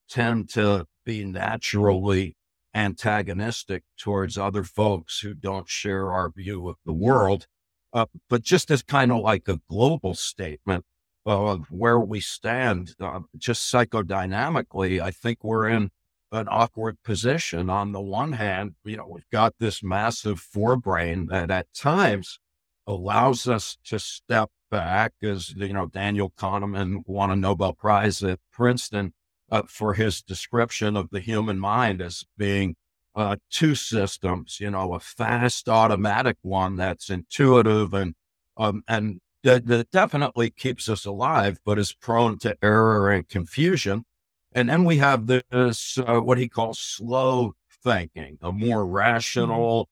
tend 0.10 0.50
to 0.50 0.86
be 1.05 1.25
naturally 1.25 2.36
antagonistic 2.74 3.83
towards 3.98 4.38
other 4.38 4.63
folks 4.63 5.19
who 5.19 5.33
don't 5.33 5.67
share 5.67 6.12
our 6.12 6.29
view 6.29 6.69
of 6.69 6.77
the 6.86 6.93
world. 6.93 7.48
Uh, 7.93 8.05
but 8.29 8.41
just 8.43 8.71
as 8.71 8.81
kind 8.81 9.12
of 9.12 9.19
like 9.19 9.50
a 9.50 9.60
global 9.69 10.13
statement 10.13 10.86
of 11.25 11.67
where 11.69 12.00
we 12.00 12.21
stand, 12.21 12.95
uh, 13.01 13.19
just 13.38 13.71
psychodynamically, 13.71 15.01
I 15.01 15.12
think 15.12 15.43
we're 15.43 15.67
in 15.67 15.91
an 16.31 16.47
awkward 16.50 16.97
position. 17.03 17.69
On 17.69 17.91
the 17.91 18.01
one 18.01 18.33
hand, 18.33 18.75
you 18.83 18.97
know, 18.97 19.07
we've 19.07 19.29
got 19.31 19.55
this 19.59 19.83
massive 19.83 20.41
forebrain 20.41 21.29
that 21.29 21.51
at 21.51 21.73
times 21.73 22.39
allows 22.88 23.47
us 23.47 23.77
to 23.85 24.00
step 24.00 24.50
back, 24.69 25.13
as 25.21 25.53
you 25.55 25.73
know, 25.73 25.88
Daniel 25.88 26.31
Kahneman 26.38 27.03
won 27.05 27.31
a 27.31 27.35
Nobel 27.35 27.73
Prize 27.73 28.23
at 28.23 28.39
Princeton 28.51 29.13
uh, 29.51 29.63
for 29.67 29.93
his 29.93 30.21
description 30.21 30.95
of 30.95 31.09
the 31.11 31.19
human 31.19 31.59
mind 31.59 32.01
as 32.01 32.23
being 32.38 32.75
uh, 33.15 33.35
two 33.50 33.75
systems, 33.75 34.59
you 34.61 34.71
know, 34.71 34.93
a 34.93 35.00
fast 35.00 35.67
automatic 35.67 36.38
one 36.41 36.77
that's 36.77 37.09
intuitive 37.09 37.93
and 37.93 38.15
um, 38.57 38.83
and 38.88 39.19
that, 39.43 39.65
that 39.67 39.91
definitely 39.91 40.50
keeps 40.51 40.88
us 40.88 41.05
alive, 41.05 41.59
but 41.65 41.79
is 41.79 41.93
prone 41.93 42.38
to 42.39 42.55
error 42.61 43.09
and 43.09 43.27
confusion. 43.27 44.05
And 44.51 44.70
then 44.70 44.84
we 44.84 44.98
have 44.98 45.27
this 45.27 45.98
uh, 45.98 46.20
what 46.20 46.38
he 46.38 46.50
calls 46.50 46.79
slow 46.79 47.55
thinking, 47.84 48.38
a 48.41 48.51
more 48.51 48.84
mm-hmm. 48.84 48.93
rational, 48.93 49.89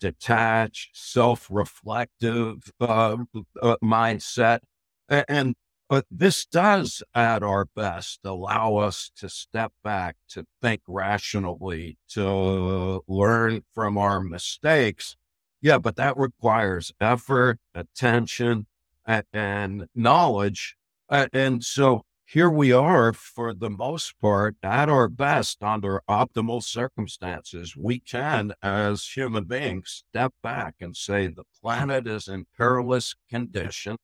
detached, 0.00 0.96
self-reflective 0.96 2.72
uh, 2.80 3.16
uh, 3.62 3.76
mindset, 3.82 4.60
and 5.08 5.54
but 5.88 6.06
this 6.08 6.46
does, 6.46 7.02
at 7.16 7.42
our 7.42 7.64
best, 7.64 8.20
allow 8.24 8.76
us 8.76 9.10
to 9.16 9.28
step 9.28 9.72
back, 9.82 10.14
to 10.28 10.46
think 10.62 10.82
rationally, 10.86 11.98
to 12.10 13.02
learn 13.08 13.64
from 13.74 13.98
our 13.98 14.20
mistakes. 14.20 15.16
Yeah, 15.60 15.78
but 15.78 15.96
that 15.96 16.16
requires 16.16 16.92
effort, 17.00 17.58
attention, 17.74 18.66
and, 19.04 19.24
and 19.32 19.88
knowledge. 19.92 20.76
And 21.08 21.64
so 21.64 22.04
here 22.32 22.50
we 22.50 22.72
are, 22.72 23.12
for 23.12 23.52
the 23.52 23.70
most 23.70 24.20
part, 24.20 24.56
at 24.62 24.88
our 24.88 25.08
best 25.08 25.62
under 25.62 26.02
optimal 26.08 26.62
circumstances. 26.62 27.74
We 27.76 27.98
can, 27.98 28.52
as 28.62 29.04
human 29.16 29.44
beings, 29.44 30.04
step 30.08 30.32
back 30.42 30.76
and 30.80 30.96
say 30.96 31.26
the 31.26 31.44
planet 31.60 32.06
is 32.06 32.28
in 32.28 32.46
perilous 32.56 33.14
condition 33.28 33.96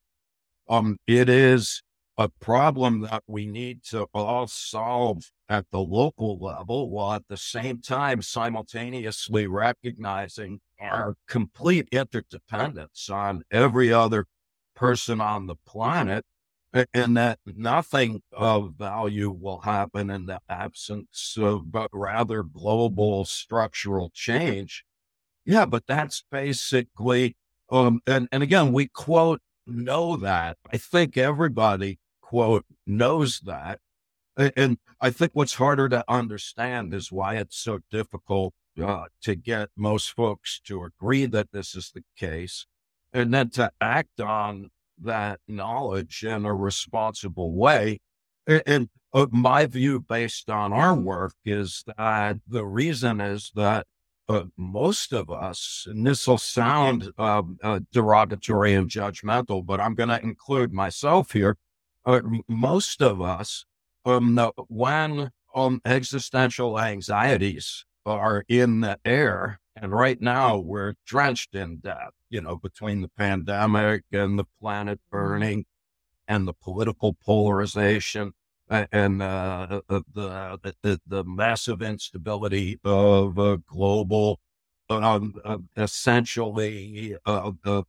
um, 0.69 0.97
it 1.07 1.29
is 1.29 1.83
a 2.19 2.29
problem 2.29 3.03
that 3.03 3.23
we 3.27 3.47
need 3.47 3.85
to 3.85 4.07
all 4.15 4.47
solve 4.47 5.31
at 5.49 5.67
the 5.71 5.81
local 5.81 6.39
level 6.39 6.91
while 6.91 7.13
at 7.13 7.29
the 7.29 7.37
same 7.37 7.81
time 7.81 8.23
simultaneously 8.23 9.47
recognizing 9.47 10.61
our 10.81 11.15
complete 11.29 11.87
interdependence 11.93 13.09
on 13.11 13.43
every 13.51 13.93
other 13.93 14.27
person 14.75 15.21
on 15.21 15.47
the 15.47 15.57
planet 15.67 16.25
and 16.93 17.17
that 17.17 17.39
nothing 17.47 18.23
of 18.33 18.75
value 18.75 19.31
will 19.31 19.61
happen 19.61 20.11
in 20.11 20.27
the 20.27 20.41
absence 20.49 21.37
of 21.39 21.71
but 21.73 21.91
rather 21.93 22.43
global 22.43 23.25
structural 23.25 24.11
change. 24.15 24.85
Yeah, 25.45 25.67
but 25.67 25.87
that's 25.87 26.25
basically 26.31 27.37
um 27.71 28.01
and, 28.07 28.29
and 28.31 28.43
again 28.43 28.73
we 28.73 28.89
quote 28.89 29.41
know 29.67 30.17
that. 30.17 30.57
I 30.73 30.77
think 30.77 31.17
everybody, 31.17 31.99
quote, 32.21 32.65
knows 32.87 33.41
that. 33.41 33.81
And 34.37 34.79
I 35.01 35.11
think 35.11 35.33
what's 35.35 35.55
harder 35.55 35.89
to 35.89 36.05
understand 36.09 36.93
is 36.93 37.11
why 37.11 37.37
it's 37.37 37.57
so 37.57 37.81
difficult 37.91 38.55
uh, 38.83 39.05
to 39.23 39.35
get 39.35 39.71
most 39.77 40.11
folks 40.11 40.61
to 40.67 40.85
agree 40.85 41.27
that 41.27 41.53
this 41.53 41.75
is 41.75 41.91
the 41.95 42.05
case 42.17 42.67
and 43.13 43.33
then 43.33 43.49
to 43.51 43.71
act 43.81 44.21
on 44.21 44.71
that 45.03 45.41
knowledge 45.49 46.25
in 46.25 46.45
a 46.45 46.55
responsible 46.55 47.53
way. 47.53 48.01
And 48.47 48.89
uh, 49.13 49.27
my 49.31 49.67
view, 49.67 50.01
based 50.01 50.51
on 50.51 50.73
our 50.73 50.95
work, 50.95 51.35
is 51.45 51.85
that 51.97 52.39
the 52.47 52.65
reason 52.67 53.21
is 53.21 53.51
that 53.55 53.87
uh, 54.29 54.45
most 54.57 55.13
of 55.13 55.31
us, 55.31 55.87
and 55.89 56.07
this 56.07 56.27
will 56.27 56.39
sound 56.39 57.11
uh, 57.17 57.43
uh, 57.63 57.81
derogatory 57.93 58.75
and 58.75 58.91
judgmental, 58.91 59.65
but 59.65 59.81
I'm 59.81 59.95
going 59.95 60.09
to 60.09 60.23
include 60.23 60.73
myself 60.73 61.33
here. 61.33 61.57
Uh, 62.05 62.21
most 62.47 63.01
of 63.01 63.23
us, 63.23 63.65
um, 64.05 64.39
when 64.69 65.31
um, 65.55 65.81
existential 65.87 66.79
anxieties 66.79 67.86
are 68.07 68.45
in 68.49 68.81
the 68.81 68.99
air, 69.05 69.61
and 69.75 69.93
right 69.93 70.21
now 70.21 70.59
we're 70.59 70.95
drenched 71.05 71.55
in 71.55 71.79
death, 71.79 72.13
you 72.31 72.41
know, 72.41 72.57
between 72.57 73.03
the 73.03 73.11
pandemic 73.17 74.05
and 74.13 74.39
the 74.39 74.47
planet 74.61 74.99
mm-hmm. 74.99 75.17
burning 75.17 75.65
and 76.29 76.47
the 76.49 76.55
political 76.55 77.15
polarization 77.15 78.33
and 78.69 79.23
uh, 79.23 79.81
uh, 79.89 80.01
the, 80.15 80.75
the, 80.83 81.01
the 81.07 81.25
massive 81.25 81.83
instability 81.83 82.81
of 82.85 83.39
a 83.39 83.59
global, 83.59 84.41
um, 84.91 85.35
uh, 85.45 85.59
essentially 85.77 87.17
uh, 87.27 87.53
a, 87.65 87.85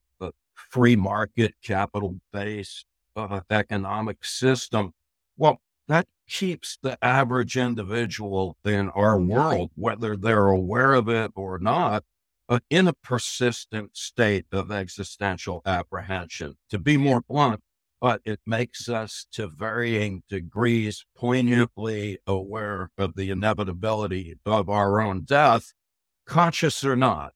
free 0.69 0.95
market, 0.95 1.53
capital 1.63 2.19
based 2.33 2.85
uh, 3.15 3.41
economic 3.49 4.23
system. 4.25 4.93
Well, 5.37 5.61
that 5.87 6.07
keeps 6.27 6.77
the 6.81 6.97
average 7.03 7.57
individual 7.57 8.57
in 8.65 8.89
our 8.89 9.19
world, 9.19 9.71
whether 9.75 10.17
they're 10.17 10.47
aware 10.47 10.93
of 10.93 11.07
it 11.07 11.31
or 11.35 11.57
not, 11.57 12.03
uh, 12.49 12.59
in 12.69 12.87
a 12.87 12.93
persistent 12.93 13.95
state 13.95 14.45
of 14.51 14.71
existential 14.71 15.61
apprehension. 15.65 16.57
To 16.69 16.79
be 16.79 16.97
more 16.97 17.21
blunt, 17.21 17.61
but 17.99 18.21
it 18.25 18.39
makes 18.45 18.87
us 18.89 19.25
to 19.33 19.47
varying 19.47 20.23
degrees 20.29 21.05
poignantly 21.15 22.19
aware 22.27 22.89
of 22.97 23.15
the 23.15 23.29
inevitability 23.31 24.35
of 24.45 24.69
our 24.69 25.01
own 25.01 25.21
death, 25.21 25.73
conscious 26.25 26.83
or 26.83 26.95
not. 26.95 27.33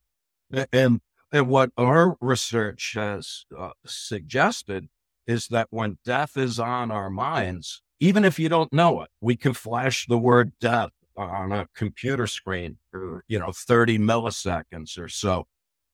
And, 0.71 1.01
and 1.31 1.47
what 1.47 1.71
our 1.77 2.17
research 2.19 2.93
has 2.95 3.45
uh, 3.57 3.71
suggested 3.85 4.89
is 5.25 5.47
that 5.47 5.67
when 5.69 5.97
death 6.03 6.35
is 6.35 6.59
on 6.59 6.91
our 6.91 7.09
minds, 7.09 7.81
even 8.01 8.25
if 8.25 8.39
you 8.39 8.49
don't 8.49 8.73
know 8.73 9.01
it, 9.01 9.09
we 9.21 9.37
can 9.37 9.53
flash 9.53 10.07
the 10.07 10.17
word 10.17 10.51
death 10.59 10.89
on 11.15 11.51
a 11.51 11.67
computer 11.75 12.25
screen 12.25 12.77
for, 12.89 13.23
you 13.27 13.39
know, 13.39 13.51
30 13.53 13.99
milliseconds 13.99 14.97
or 14.97 15.07
so, 15.07 15.45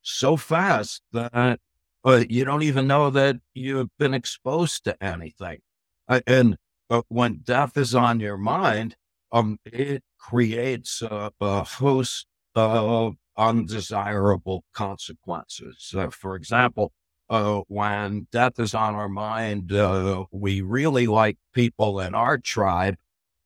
so 0.01 0.37
fast 0.37 1.01
that 1.11 1.59
but 2.03 2.31
you 2.31 2.45
don't 2.45 2.63
even 2.63 2.87
know 2.87 3.09
that 3.09 3.35
you've 3.53 3.89
been 3.99 4.13
exposed 4.13 4.85
to 4.85 5.03
anything. 5.03 5.59
Uh, 6.07 6.21
and 6.25 6.55
uh, 6.89 7.01
when 7.09 7.39
death 7.43 7.75
is 7.75 7.93
on 7.93 8.21
your 8.21 8.37
mind, 8.37 8.95
um, 9.33 9.59
it 9.65 10.03
creates 10.17 11.01
a, 11.01 11.33
a 11.41 11.63
host 11.65 12.27
of 12.55 13.15
undesirable 13.37 14.63
consequences. 14.73 15.93
Uh, 15.95 16.09
for 16.09 16.37
example, 16.37 16.93
uh, 17.29 17.61
when 17.67 18.27
death 18.31 18.59
is 18.59 18.73
on 18.73 18.95
our 18.95 19.09
mind, 19.09 19.71
uh, 19.73 20.25
we 20.31 20.61
really 20.61 21.07
like 21.07 21.37
people 21.53 21.99
in 21.99 22.15
our 22.15 22.37
tribe, 22.37 22.95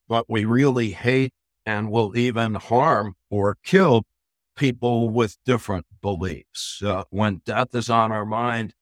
but 0.07 0.25
we 0.29 0.45
really 0.45 0.91
hate 0.91 1.33
and 1.65 1.91
will 1.91 2.17
even 2.17 2.55
harm 2.55 3.15
or 3.29 3.57
kill 3.63 4.03
people 4.55 5.09
with 5.09 5.37
different 5.45 5.85
beliefs. 6.01 6.81
Uh, 6.83 7.03
when 7.09 7.41
death 7.45 7.73
is 7.75 7.89
on 7.89 8.11
our 8.11 8.25
mind, 8.25 8.73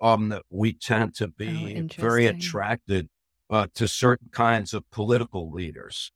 um, 0.00 0.40
we 0.50 0.72
tend 0.74 1.14
to 1.16 1.28
be 1.28 1.82
Oh, 1.82 1.88
very 1.98 2.26
attracted 2.26 3.08
uh, 3.50 3.66
to 3.74 3.88
certain 3.88 4.28
kinds 4.30 4.74
of 4.74 4.88
political 4.90 5.50
leaders, 5.50 6.12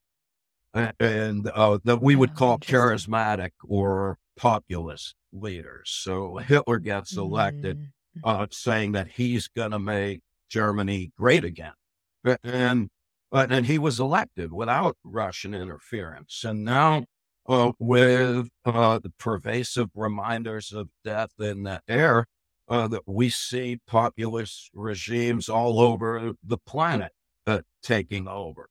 and 1.00 1.48
uh, 1.54 1.78
that 1.84 2.02
we 2.02 2.16
would 2.16 2.30
Oh, 2.30 2.34
call 2.34 2.58
charismatic 2.58 3.52
or 3.64 4.18
populist 4.36 5.14
leaders. 5.32 5.90
So 5.90 6.36
Hitler 6.38 6.78
gets 6.78 7.16
elected 7.16 7.78
Mm. 7.78 7.88
Uh, 8.24 8.46
saying 8.50 8.92
that 8.92 9.08
he's 9.08 9.48
going 9.48 9.70
to 9.70 9.78
make 9.78 10.20
Germany 10.48 11.12
great 11.16 11.44
again. 11.44 11.72
And 12.42 12.90
but 13.30 13.52
and 13.52 13.66
he 13.66 13.78
was 13.78 14.00
elected 14.00 14.52
without 14.52 14.96
Russian 15.04 15.54
interference. 15.54 16.44
And 16.44 16.64
now, 16.64 17.04
uh, 17.46 17.72
with 17.78 18.48
uh, 18.64 18.98
the 18.98 19.12
pervasive 19.18 19.90
reminders 19.94 20.72
of 20.72 20.88
death 21.04 21.32
in 21.38 21.64
the 21.64 21.82
air, 21.88 22.26
uh, 22.68 22.88
that 22.88 23.02
we 23.06 23.30
see 23.30 23.78
populist 23.86 24.70
regimes 24.74 25.48
all 25.48 25.80
over 25.80 26.32
the 26.42 26.58
planet 26.58 27.12
uh, 27.46 27.60
taking 27.82 28.28
over. 28.28 28.68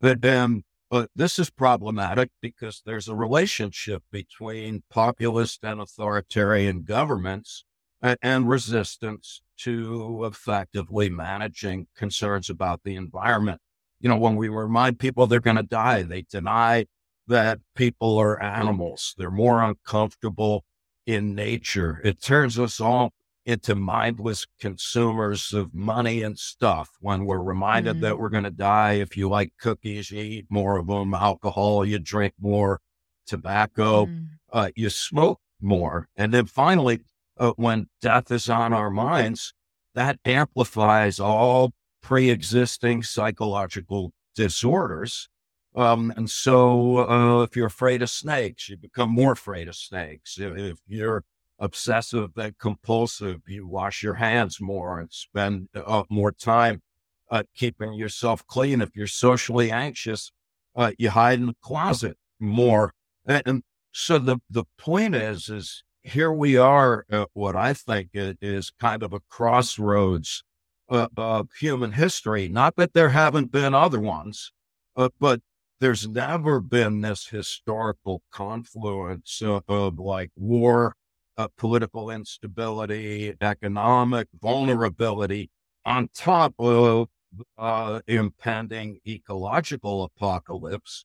But 0.00 0.22
then 0.22 0.62
uh, 0.90 1.06
this 1.14 1.38
is 1.38 1.50
problematic 1.50 2.30
because 2.40 2.82
there's 2.84 3.08
a 3.08 3.14
relationship 3.14 4.02
between 4.10 4.82
populist 4.90 5.64
and 5.64 5.80
authoritarian 5.80 6.82
governments 6.82 7.64
and 8.02 8.48
resistance 8.48 9.42
to 9.58 10.24
effectively 10.24 11.10
managing 11.10 11.86
concerns 11.94 12.48
about 12.48 12.80
the 12.84 12.94
environment. 12.94 13.60
You 14.00 14.08
know, 14.08 14.16
when 14.16 14.36
we 14.36 14.48
remind 14.48 14.98
people 14.98 15.26
they're 15.26 15.40
going 15.40 15.56
to 15.56 15.62
die, 15.62 16.02
they 16.02 16.22
deny 16.22 16.86
that 17.26 17.60
people 17.74 18.16
are 18.18 18.42
animals. 18.42 19.14
They're 19.18 19.30
more 19.30 19.62
uncomfortable 19.62 20.64
in 21.06 21.34
nature. 21.34 22.00
It 22.02 22.22
turns 22.22 22.58
us 22.58 22.80
all 22.80 23.12
into 23.44 23.74
mindless 23.74 24.46
consumers 24.58 25.52
of 25.52 25.74
money 25.74 26.22
and 26.22 26.38
stuff 26.38 26.90
when 27.00 27.24
we're 27.24 27.42
reminded 27.42 28.00
that 28.00 28.14
Mm. 28.14 28.18
we're 28.18 28.28
going 28.30 28.44
to 28.44 28.50
die. 28.50 28.92
If 28.94 29.16
you 29.16 29.28
like 29.28 29.52
cookies, 29.58 30.10
you 30.10 30.22
eat 30.22 30.46
more 30.50 30.78
of 30.78 30.86
them, 30.86 31.14
alcohol, 31.14 31.84
you 31.84 31.98
drink 31.98 32.34
more, 32.40 32.80
tobacco, 33.26 34.06
Mm. 34.06 34.28
uh, 34.52 34.70
you 34.74 34.90
smoke 34.90 35.40
more. 35.60 36.08
And 36.16 36.32
then 36.34 36.46
finally, 36.46 37.00
uh, 37.40 37.52
when 37.56 37.88
death 38.00 38.30
is 38.30 38.48
on 38.48 38.72
our 38.72 38.90
minds, 38.90 39.54
that 39.94 40.20
amplifies 40.24 41.18
all 41.18 41.72
pre 42.02 42.30
existing 42.30 43.02
psychological 43.02 44.12
disorders. 44.36 45.28
Um, 45.74 46.12
and 46.16 46.28
so, 46.28 46.98
uh, 47.08 47.42
if 47.42 47.56
you're 47.56 47.66
afraid 47.66 48.02
of 48.02 48.10
snakes, 48.10 48.68
you 48.68 48.76
become 48.76 49.10
more 49.10 49.32
afraid 49.32 49.68
of 49.68 49.76
snakes. 49.76 50.38
If, 50.38 50.56
if 50.56 50.78
you're 50.86 51.24
obsessive 51.58 52.30
and 52.36 52.58
compulsive, 52.58 53.40
you 53.46 53.66
wash 53.66 54.02
your 54.02 54.14
hands 54.14 54.60
more 54.60 54.98
and 54.98 55.10
spend 55.12 55.68
uh, 55.74 56.04
more 56.10 56.32
time 56.32 56.82
uh, 57.30 57.44
keeping 57.54 57.94
yourself 57.94 58.46
clean. 58.46 58.80
If 58.80 58.96
you're 58.96 59.06
socially 59.06 59.70
anxious, 59.70 60.32
uh, 60.74 60.92
you 60.98 61.10
hide 61.10 61.38
in 61.38 61.46
the 61.46 61.56
closet 61.62 62.16
more. 62.38 62.92
And, 63.26 63.42
and 63.46 63.62
so 63.92 64.18
the 64.18 64.38
the 64.50 64.64
point 64.76 65.14
is, 65.14 65.48
is 65.48 65.84
here 66.02 66.32
we 66.32 66.56
are 66.56 67.04
at 67.10 67.28
what 67.34 67.56
I 67.56 67.74
think 67.74 68.10
is 68.14 68.72
kind 68.80 69.02
of 69.02 69.12
a 69.12 69.20
crossroads 69.28 70.42
uh, 70.88 71.08
of 71.16 71.48
human 71.58 71.92
history. 71.92 72.48
Not 72.48 72.76
that 72.76 72.94
there 72.94 73.10
haven't 73.10 73.52
been 73.52 73.74
other 73.74 74.00
ones, 74.00 74.52
uh, 74.96 75.10
but 75.18 75.40
there's 75.80 76.08
never 76.08 76.60
been 76.60 77.00
this 77.00 77.28
historical 77.28 78.22
confluence 78.30 79.40
of, 79.42 79.62
of 79.68 79.98
like 79.98 80.30
war, 80.36 80.94
uh, 81.38 81.48
political 81.56 82.10
instability, 82.10 83.34
economic 83.40 84.28
vulnerability 84.40 85.50
on 85.84 86.08
top 86.14 86.54
of 86.58 87.08
uh, 87.56 88.00
impending 88.06 88.98
ecological 89.06 90.02
apocalypse. 90.04 91.04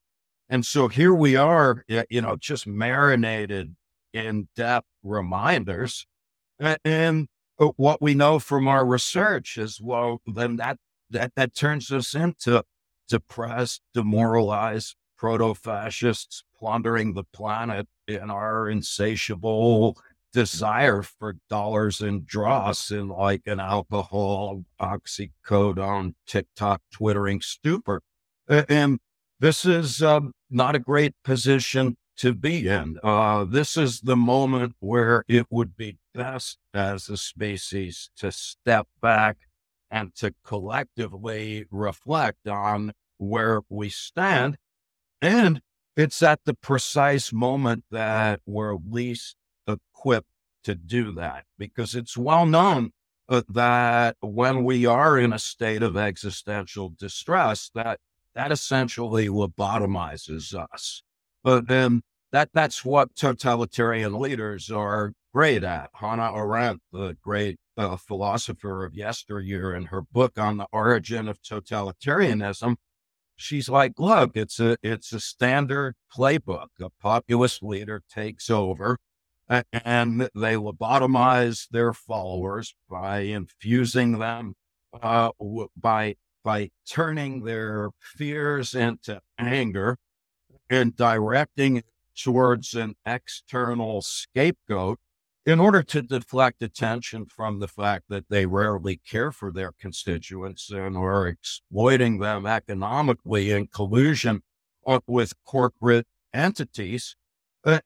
And 0.50 0.65
so 0.65 0.88
here 0.88 1.13
we 1.13 1.36
are, 1.36 1.84
you 2.10 2.22
know, 2.22 2.36
just 2.36 2.67
marinated 2.67 3.76
in 4.15 4.47
depth 4.56 4.88
reminders. 5.04 6.08
And 6.60 7.28
uh, 7.60 7.67
what 7.75 8.01
we 8.01 8.13
know 8.13 8.39
from 8.39 8.67
our 8.67 8.86
research 8.86 9.58
is, 9.58 9.82
well, 9.82 10.21
then 10.25 10.56
that, 10.56 10.78
that, 11.10 11.34
that 11.36 11.54
turns 11.54 11.91
us 11.91 12.15
into 12.15 12.63
depressed, 13.10 13.82
demoralized 13.93 14.95
proto 15.17 15.54
fascists 15.54 16.43
plundering 16.58 17.13
the 17.13 17.25
planet 17.25 17.88
in 18.08 18.30
our 18.32 18.69
insatiable 18.69 19.97
desire 20.32 21.01
for 21.01 21.36
dollars 21.49 22.01
and 22.01 22.25
dross 22.25 22.91
in 22.91 23.10
like 23.10 23.41
an 23.45 23.60
alcohol, 23.60 24.63
oxycodone, 24.82 26.13
TikTok, 26.25 26.82
twittering 26.91 27.41
stupor. 27.41 28.01
And 28.47 28.99
this 29.39 29.65
is 29.65 30.01
um, 30.01 30.34
not 30.49 30.75
a 30.75 30.80
great 30.80 31.13
position 31.23 31.97
to 32.17 32.34
be 32.34 32.67
in. 32.67 32.97
Uh, 33.04 33.45
this 33.45 33.78
is 33.78 34.01
the 34.01 34.15
moment 34.15 34.75
where 34.80 35.23
it 35.28 35.47
would 35.49 35.75
be 35.75 35.97
best 36.13 36.58
as 36.73 37.10
a 37.10 37.17
species 37.17 38.10
to 38.17 38.32
step 38.32 38.88
back 39.01 39.38
and 39.91 40.15
to 40.15 40.34
collectively 40.43 41.65
reflect 41.71 42.47
on 42.47 42.93
where 43.17 43.62
we 43.69 43.89
stand. 43.89 44.58
And 45.21 45.62
it's 45.95 46.21
at 46.21 46.41
the 46.45 46.54
precise 46.54 47.32
moment 47.32 47.86
that 47.91 48.41
we're 48.45 48.75
least 48.75 49.36
equipped 49.67 50.28
to 50.63 50.75
do 50.75 51.13
that 51.13 51.45
because 51.58 51.95
it's 51.95 52.17
well 52.17 52.45
known 52.45 52.91
uh, 53.30 53.41
that 53.49 54.17
when 54.19 54.63
we 54.63 54.86
are 54.86 55.17
in 55.17 55.34
a 55.34 55.39
state 55.39 55.82
of 55.82 55.95
existential 55.95 56.93
distress, 56.97 57.71
that 57.73 57.99
that 58.36 58.51
essentially 58.51 59.28
lobotomizes 59.28 60.54
us. 60.54 61.01
But 61.46 61.68
then 61.68 62.02
that 62.32 62.50
that's 62.54 62.84
what 62.84 63.16
totalitarian 63.16 64.20
leaders 64.20 64.72
are 64.72 65.14
great 65.32 65.64
at. 65.64 65.92
Hannah 65.94 66.34
Arendt, 66.34 66.82
the 66.92 67.16
great 67.22 67.60
uh, 67.78 67.98
philosopher 67.98 68.84
of 68.84 68.96
yesteryear, 68.96 69.76
in 69.76 69.86
her 69.86 70.02
book 70.02 70.40
on 70.40 70.58
the 70.58 70.66
origin 70.74 71.28
of 71.28 71.40
totalitarianism, 71.44 72.78
she's 73.36 73.70
like, 73.70 73.94
look, 74.00 74.32
it's 74.36 74.60
a 74.60 74.78
it's 74.82 75.14
a 75.14 75.20
standard 75.20 75.94
playbook. 76.12 76.70
A 76.82 76.90
populist 77.00 77.62
leader 77.62 78.02
takes 78.12 78.50
over 78.50 78.98
and 79.48 80.22
they 80.34 80.56
lobotomize 80.56 81.70
their 81.70 81.94
followers 81.94 82.74
by 82.90 83.20
infusing 83.20 84.18
them 84.18 84.56
uh, 85.00 85.30
by 85.78 86.16
by 86.44 86.72
turning 86.90 87.44
their 87.44 87.92
fears 88.00 88.74
into 88.74 89.22
anger 89.38 89.98
and 90.69 90.95
directing 90.95 91.84
towards 92.15 92.73
an 92.73 92.95
external 93.06 94.01
scapegoat 94.01 94.99
in 95.45 95.60
order 95.60 95.84
to 95.84 96.01
deflect 96.01 96.63
attention 96.63 97.25
from 97.25 97.60
the 97.60 97.67
fact 97.67 98.06
that 98.10 98.30
they 98.30 98.45
rarely 98.45 98.97
care 98.97 99.32
for 99.32 99.51
their 99.51 99.71
constituents 99.71 100.71
and 100.71 100.97
are 100.97 101.28
exploiting 101.28 102.17
them 102.17 102.47
economically 102.47 103.51
in 103.51 103.67
collusion 103.67 104.41
with 105.06 105.34
corporate 105.45 106.08
entities. 106.34 107.15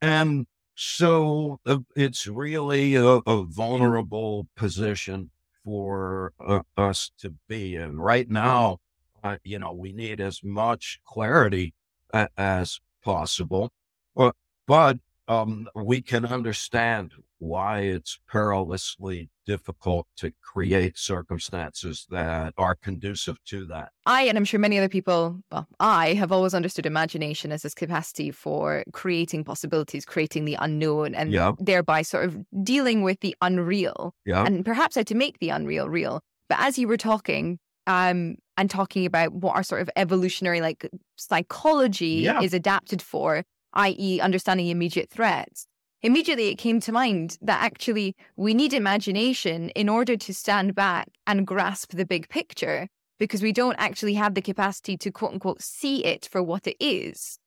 And 0.02 0.48
so 0.76 1.60
uh, 1.66 1.80
it's 1.96 2.28
really 2.28 2.96
a, 2.96 3.06
a 3.06 3.44
vulnerable 3.44 4.48
position 4.56 5.32
for 5.66 6.32
uh, 6.40 6.62
us 6.78 7.12
to 7.20 7.36
be 7.50 7.76
in. 7.76 8.00
Right 8.00 8.30
now, 8.30 8.78
uh, 9.22 9.38
you 9.44 9.60
know, 9.60 9.74
we 9.74 9.92
need 9.92 10.22
as 10.22 10.42
much 10.42 11.02
clarity 11.06 11.74
as 12.14 12.80
possible, 13.04 13.72
but, 14.16 14.36
but 14.68 14.98
um, 15.28 15.68
we 15.76 16.02
can 16.02 16.26
understand 16.26 17.14
why 17.38 17.80
it's 17.82 18.20
perilously 18.28 19.30
difficult 19.46 20.08
to 20.18 20.32
create 20.42 20.98
circumstances 20.98 22.06
that 22.10 22.54
are 22.58 22.76
conducive 22.76 23.38
to 23.46 23.66
that. 23.66 23.92
I, 24.06 24.24
and 24.24 24.38
I'm 24.38 24.44
sure 24.44 24.60
many 24.60 24.78
other 24.78 24.90
people, 24.90 25.40
well, 25.52 25.68
I 25.80 26.14
have 26.16 26.32
always 26.32 26.54
understood 26.54 26.86
imagination 26.86 27.52
as 27.52 27.62
this 27.62 27.74
capacity 27.74 28.32
for 28.32 28.84
creating 28.92 29.44
possibilities, 29.46 30.04
creating 30.04 30.46
the 30.46 30.58
unknown, 30.60 31.16
and 31.16 31.32
Yeah. 31.32 31.54
thereby 31.60 32.02
sort 32.02 32.26
of 32.26 32.38
dealing 32.64 33.04
with 33.04 33.20
the 33.22 33.36
unreal 33.42 34.14
Yeah. 34.26 34.44
and 34.44 34.66
perhaps 34.66 34.96
how 34.96 35.04
to 35.04 35.16
make 35.16 35.40
the 35.40 35.50
unreal 35.50 35.88
real. 35.88 36.22
But 36.50 36.60
as 36.60 36.78
you 36.78 36.88
were 36.88 36.98
talking, 36.98 37.60
um, 37.90 38.36
and 38.56 38.70
talking 38.70 39.06
about 39.06 39.34
what 39.34 39.56
our 39.56 39.64
sort 39.64 39.82
of 39.82 39.90
evolutionary 39.96 40.62
like 40.62 40.88
psychology 41.18 42.22
Yeah. 42.28 42.40
is 42.42 42.54
adapted 42.54 43.02
for, 43.02 43.44
i.e., 43.74 44.22
understanding 44.22 44.68
immediate 44.68 45.10
threats, 45.10 45.66
immediately 46.04 46.50
it 46.50 46.58
came 46.58 46.80
to 46.82 46.92
mind 46.92 47.38
that 47.42 47.62
actually 47.64 48.16
we 48.36 48.54
need 48.54 48.74
imagination 48.74 49.70
in 49.72 49.90
order 49.90 50.16
to 50.16 50.34
stand 50.34 50.76
back 50.76 51.08
and 51.26 51.48
grasp 51.48 51.94
the 51.94 52.06
big 52.06 52.30
picture 52.30 52.88
because 53.18 53.42
we 53.42 53.52
don't 53.52 53.76
actually 53.80 54.14
have 54.14 54.36
the 54.36 54.42
capacity 54.42 54.96
to 54.98 55.12
quote 55.12 55.34
unquote 55.34 55.62
see 55.62 56.06
it 56.06 56.30
for 56.32 56.42
what 56.44 56.68
it 56.68 56.78
is. 56.80 57.40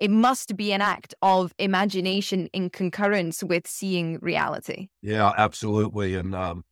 It 0.00 0.10
must 0.10 0.56
be 0.56 0.72
an 0.72 0.80
act 0.80 1.14
of 1.20 1.52
imagination 1.58 2.48
in 2.54 2.70
concurrence 2.70 3.44
with 3.44 3.66
seeing 3.68 4.18
reality. 4.22 4.88
Yeah, 5.02 5.32
absolutely. 5.36 6.14
And 6.14 6.34
um, 6.34 6.64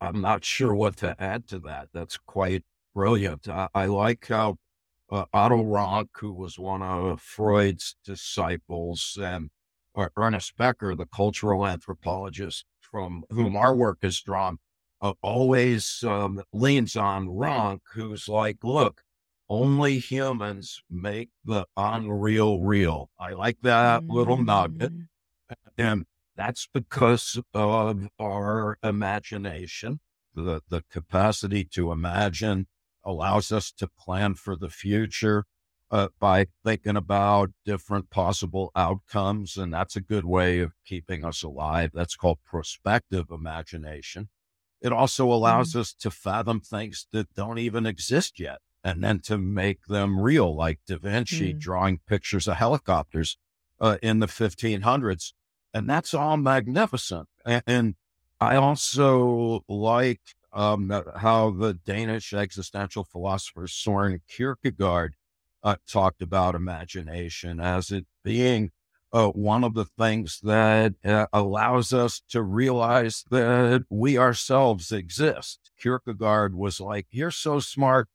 I'm 0.00 0.20
not 0.20 0.44
sure 0.44 0.74
what 0.74 0.96
to 0.98 1.16
add 1.20 1.46
to 1.48 1.58
that. 1.60 1.88
That's 1.92 2.16
quite 2.16 2.64
brilliant. 2.94 3.48
I, 3.48 3.68
I 3.74 3.86
like 3.86 4.26
how 4.26 4.56
uh, 5.10 5.24
Otto 5.32 5.62
Rank, 5.62 6.10
who 6.18 6.32
was 6.32 6.58
one 6.58 6.82
of 6.82 7.20
Freud's 7.20 7.96
disciples, 8.04 9.18
and 9.20 9.50
or 9.94 10.12
Ernest 10.16 10.56
Becker, 10.56 10.94
the 10.94 11.06
cultural 11.06 11.66
anthropologist 11.66 12.64
from 12.80 13.24
whom 13.30 13.56
our 13.56 13.74
work 13.74 13.98
is 14.02 14.20
drawn, 14.20 14.58
uh, 15.00 15.14
always 15.22 16.04
um, 16.06 16.42
leans 16.52 16.96
on 16.96 17.30
Rank, 17.30 17.82
who's 17.94 18.28
like, 18.28 18.58
look, 18.62 19.02
only 19.48 19.98
humans 19.98 20.82
make 20.90 21.30
the 21.44 21.66
unreal 21.76 22.60
real. 22.60 23.10
I 23.18 23.32
like 23.32 23.58
that 23.62 24.02
mm-hmm. 24.02 24.12
little 24.12 24.42
nugget. 24.42 24.92
Mm. 24.92 25.06
And 25.78 26.06
that's 26.38 26.68
because 26.72 27.40
of 27.52 28.08
our 28.20 28.78
imagination. 28.82 30.00
The, 30.34 30.62
the 30.68 30.84
capacity 30.90 31.64
to 31.72 31.90
imagine 31.90 32.68
allows 33.04 33.50
us 33.50 33.72
to 33.72 33.88
plan 33.88 34.34
for 34.34 34.54
the 34.54 34.70
future 34.70 35.44
uh, 35.90 36.08
by 36.20 36.46
thinking 36.64 36.96
about 36.96 37.50
different 37.64 38.10
possible 38.10 38.70
outcomes. 38.76 39.56
And 39.56 39.74
that's 39.74 39.96
a 39.96 40.00
good 40.00 40.24
way 40.24 40.60
of 40.60 40.74
keeping 40.86 41.24
us 41.24 41.42
alive. 41.42 41.90
That's 41.92 42.14
called 42.14 42.38
prospective 42.44 43.26
imagination. 43.30 44.28
It 44.80 44.92
also 44.92 45.32
allows 45.32 45.72
mm. 45.72 45.80
us 45.80 45.92
to 45.94 46.10
fathom 46.10 46.60
things 46.60 47.08
that 47.12 47.34
don't 47.34 47.58
even 47.58 47.84
exist 47.84 48.38
yet 48.38 48.58
and 48.84 49.02
then 49.02 49.18
to 49.20 49.38
make 49.38 49.86
them 49.86 50.20
real, 50.20 50.54
like 50.54 50.78
Da 50.86 50.98
Vinci 50.98 51.52
mm. 51.52 51.58
drawing 51.58 51.98
pictures 52.06 52.46
of 52.46 52.56
helicopters 52.56 53.36
uh, 53.80 53.96
in 54.02 54.20
the 54.20 54.26
1500s. 54.26 55.32
And 55.78 55.88
that's 55.88 56.12
all 56.12 56.36
magnificent. 56.36 57.28
And, 57.46 57.62
and 57.66 57.94
I 58.40 58.56
also 58.56 59.64
like 59.68 60.20
um, 60.52 60.90
how 61.16 61.50
the 61.50 61.74
Danish 61.74 62.32
existential 62.32 63.04
philosopher 63.04 63.68
Soren 63.68 64.20
Kierkegaard 64.28 65.14
uh, 65.62 65.76
talked 65.88 66.20
about 66.20 66.54
imagination 66.54 67.60
as 67.60 67.90
it 67.90 68.06
being 68.24 68.70
uh, 69.12 69.28
one 69.28 69.64
of 69.64 69.74
the 69.74 69.84
things 69.84 70.40
that 70.42 70.94
uh, 71.04 71.26
allows 71.32 71.92
us 71.92 72.22
to 72.28 72.42
realize 72.42 73.24
that 73.30 73.84
we 73.88 74.18
ourselves 74.18 74.92
exist. 74.92 75.70
Kierkegaard 75.80 76.54
was 76.54 76.80
like, 76.80 77.06
You're 77.10 77.30
so 77.30 77.60
smart 77.60 78.08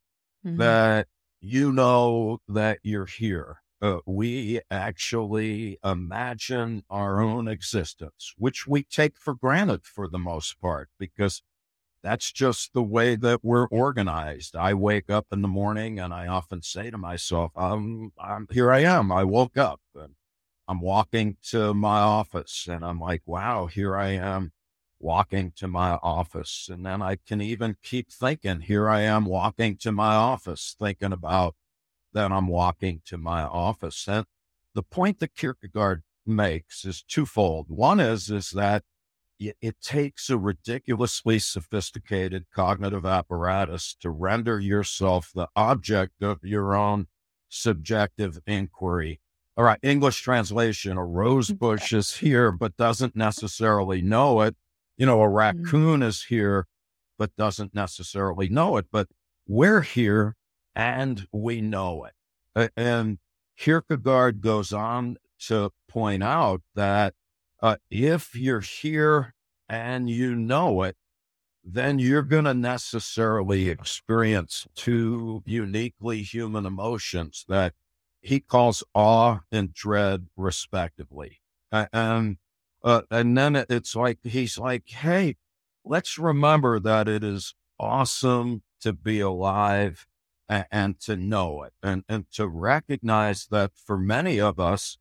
mm-hmm. 0.45 0.58
that 0.58 1.08
you 1.39 1.71
know 1.71 2.39
that 2.47 2.80
you're 2.84 3.06
here. 3.06 3.62
Uh, 3.84 4.00
we 4.06 4.62
actually 4.72 5.78
imagine 5.84 6.84
our 6.89 7.22
own 7.22 7.50
existence, 7.50 8.34
which 8.38 8.65
we 8.65 8.82
take 8.82 9.17
for 9.17 9.36
granted 9.36 9.86
for 9.86 10.08
the 10.08 10.17
most 10.17 10.62
part, 10.62 10.88
because 10.98 11.43
that's 12.02 12.32
just 12.32 12.72
the 12.72 12.82
way 12.82 13.17
that 13.17 13.41
we're 13.43 13.67
organized. 13.67 14.56
I 14.56 14.74
wake 14.74 15.10
up 15.10 15.28
in 15.34 15.41
the 15.41 15.50
morning 15.50 16.00
and 16.00 16.13
I 16.13 16.28
often 16.28 16.62
say 16.62 16.91
to 16.91 16.98
myself, 16.98 17.52
um, 17.58 18.13
I'm 18.17 18.48
here 18.52 18.72
I 18.72 18.84
am. 18.84 19.12
I 19.12 19.26
woke 19.26 19.58
up 19.58 19.82
and 19.93 20.15
I'm 20.65 20.80
walking 20.80 21.36
to 21.50 21.74
my 21.74 22.00
office 22.00 22.67
and 22.69 22.86
I'm 22.86 23.02
like, 23.02 23.24
wow, 23.26 23.65
here 23.65 23.98
I 23.98 24.12
am 24.12 24.54
walking 24.98 25.52
to 25.58 25.67
my 25.67 26.00
office. 26.02 26.69
And 26.72 26.86
then 26.86 27.02
I 27.02 27.17
can 27.17 27.41
even 27.41 27.76
keep 27.84 28.10
thinking, 28.10 28.62
here 28.62 28.88
I 28.88 29.02
am 29.02 29.26
walking 29.26 29.76
to 29.80 29.91
my 29.91 30.15
office, 30.15 30.74
thinking 30.80 31.12
about 31.12 31.56
that 32.13 32.32
I'm 32.32 32.47
walking 32.47 33.02
to 33.06 33.17
my 33.17 33.43
office. 33.43 34.08
And 34.08 34.26
the 34.73 34.84
point 34.84 35.19
that 35.19 35.36
Kierkegaard 35.36 36.04
makes 36.26 36.86
is 36.86 37.04
twofold. 37.04 37.67
One 37.69 37.99
is, 37.99 38.30
is 38.30 38.52
that 38.52 38.84
it 39.39 39.82
takes 39.82 40.30
a 40.30 40.38
ridiculously 40.38 41.39
sophisticated 41.39 42.45
cognitive 42.54 43.06
apparatus 43.06 43.95
to 43.99 44.10
render 44.10 44.60
yourself 44.60 45.32
the 45.34 45.49
object 45.56 46.21
of 46.21 46.43
your 46.43 46.76
own 46.76 47.08
subjective 47.49 48.39
inquiry. 48.47 49.19
All 49.56 49.65
right, 49.65 49.80
English 49.84 50.21
translation 50.21 50.97
a 50.97 51.06
rose 51.06 51.52
bush 51.52 51.93
is 51.93 52.17
here, 52.17 52.52
but 52.52 52.78
doesn't 52.78 53.15
necessarily 53.15 54.02
know 54.02 54.41
it. 54.41 54.56
You 54.97 55.06
know, 55.06 55.21
a 55.21 55.26
mm-hmm. 55.26 55.36
raccoon 55.36 56.04
is 56.04 56.23
here, 56.23 56.67
but 57.17 57.36
doesn't 57.36 57.76
necessarily 57.76 58.49
know 58.49 58.78
it. 58.78 58.88
But 58.91 59.10
we're 59.47 59.82
here 59.82 60.36
and 60.75 61.27
we 61.31 61.62
know 61.62 62.05
it. 62.05 62.71
And 62.75 63.19
Kierkegaard 63.57 64.41
goes 64.41 64.73
on 64.73 65.17
to 65.47 65.71
point 65.88 66.23
out 66.23 66.62
that 66.75 67.13
uh, 67.62 67.77
if 67.89 68.36
you're 68.36 68.62
here 68.62 69.33
and 69.69 70.09
you 70.09 70.36
know 70.36 70.83
it, 70.83 70.95
then 71.63 71.97
you're 71.97 72.23
going 72.23 72.43
to 72.43 72.53
necessarily 72.53 73.69
experience 73.69 74.67
two 74.75 75.41
uniquely 75.45 76.21
human 76.21 76.65
emotions 76.65 77.45
that 77.47 77.73
he 78.19 78.39
calls 78.39 78.83
awe 78.93 79.39
and 79.51 79.73
dread, 79.73 80.27
respectively. 80.36 81.39
And 81.71 82.38
uh, 82.83 83.01
and 83.09 83.38
then 83.38 83.55
it's 83.55 83.95
like 83.95 84.19
he's 84.23 84.57
like, 84.57 84.89
hey, 84.89 85.38
let's 85.86 86.17
remember 86.17 86.79
that 86.79 87.07
it 87.07 87.23
is 87.23 87.55
awesome 87.79 88.62
to 88.81 88.93
be 88.93 89.19
alive 89.21 90.05
and, 90.53 90.65
and 90.71 90.99
to 90.99 91.15
know 91.15 91.63
it, 91.63 91.73
and 91.81 92.03
and 92.07 92.25
to 92.33 92.47
recognize 92.47 93.47
that 93.47 93.71
for 93.75 93.97
many 93.97 94.39
of 94.39 94.59
us, 94.59 94.97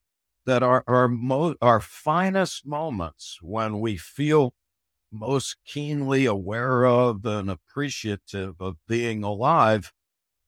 that 0.46 0.62
our 0.62 0.82
our 0.86 1.08
mo- 1.08 1.56
our 1.60 1.80
finest 1.80 2.66
moments 2.66 3.38
when 3.42 3.80
we 3.80 3.96
feel 3.96 4.54
most 5.12 5.56
keenly 5.66 6.24
aware 6.24 6.86
of 6.86 7.26
and 7.26 7.50
appreciative 7.50 8.54
of 8.60 8.76
being 8.88 9.22
alive 9.22 9.92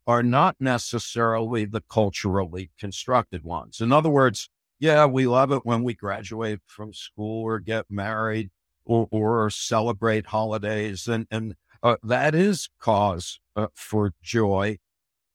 are 0.06 0.22
not 0.22 0.56
necessarily 0.60 1.64
the 1.66 1.82
culturally 1.82 2.70
constructed 2.78 3.44
ones. 3.44 3.80
In 3.80 3.92
other 3.92 4.10
words, 4.10 4.48
yeah, 4.78 5.06
we 5.06 5.26
love 5.26 5.52
it 5.52 5.64
when 5.64 5.82
we 5.82 5.94
graduate 5.94 6.60
from 6.66 6.92
school 6.94 7.42
or 7.44 7.58
get 7.58 7.86
married 7.90 8.50
or, 8.86 9.08
or 9.10 9.50
celebrate 9.50 10.26
holidays, 10.26 11.08
and 11.08 11.26
and 11.30 11.54
uh, 11.82 11.96
that 12.02 12.34
is 12.34 12.70
cause 12.80 13.40
uh, 13.56 13.68
for 13.74 14.14
joy 14.22 14.78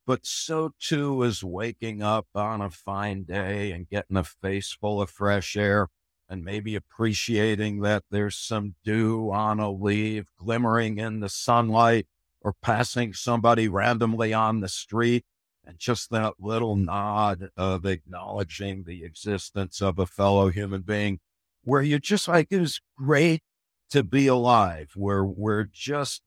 but 0.10 0.26
so 0.26 0.74
too 0.80 1.22
is 1.22 1.44
waking 1.44 2.02
up 2.02 2.26
on 2.34 2.62
a 2.62 2.70
fine 2.72 3.22
day 3.22 3.72
and 3.72 3.88
getting 3.88 4.18
a 4.18 4.24
face 4.24 4.72
full 4.72 5.00
of 5.00 5.08
fresh 5.08 5.56
air 5.56 5.88
and 6.28 6.44
maybe 6.44 6.74
appreciating 6.74 7.82
that 7.82 8.04
there's 8.10 8.36
some 8.36 8.74
dew 8.84 9.30
on 9.32 9.60
a 9.60 9.72
leaf 9.72 10.26
glimmering 10.36 10.98
in 10.98 11.20
the 11.20 11.30
sunlight 11.30 12.08
or 12.42 12.56
passing 12.60 13.14
somebody 13.14 13.68
randomly 13.68 14.34
on 14.34 14.62
the 14.62 14.68
street 14.68 15.26
and 15.64 15.78
just 15.78 16.10
that 16.10 16.34
little 16.40 16.76
nod 16.76 17.52
of 17.56 17.86
acknowledging 17.86 18.86
the 18.86 19.04
existence 19.04 19.80
of 19.80 20.00
a 20.00 20.08
fellow 20.08 20.50
human 20.50 20.82
being 20.82 21.20
where 21.64 21.84
you're 21.84 22.00
just 22.00 22.28
like, 22.28 22.48
it 22.50 22.60
was 22.60 22.82
great 22.98 23.44
to 23.90 24.04
be 24.04 24.28
alive, 24.28 24.92
where 24.96 25.24
we're 25.26 25.64
just 25.64 26.24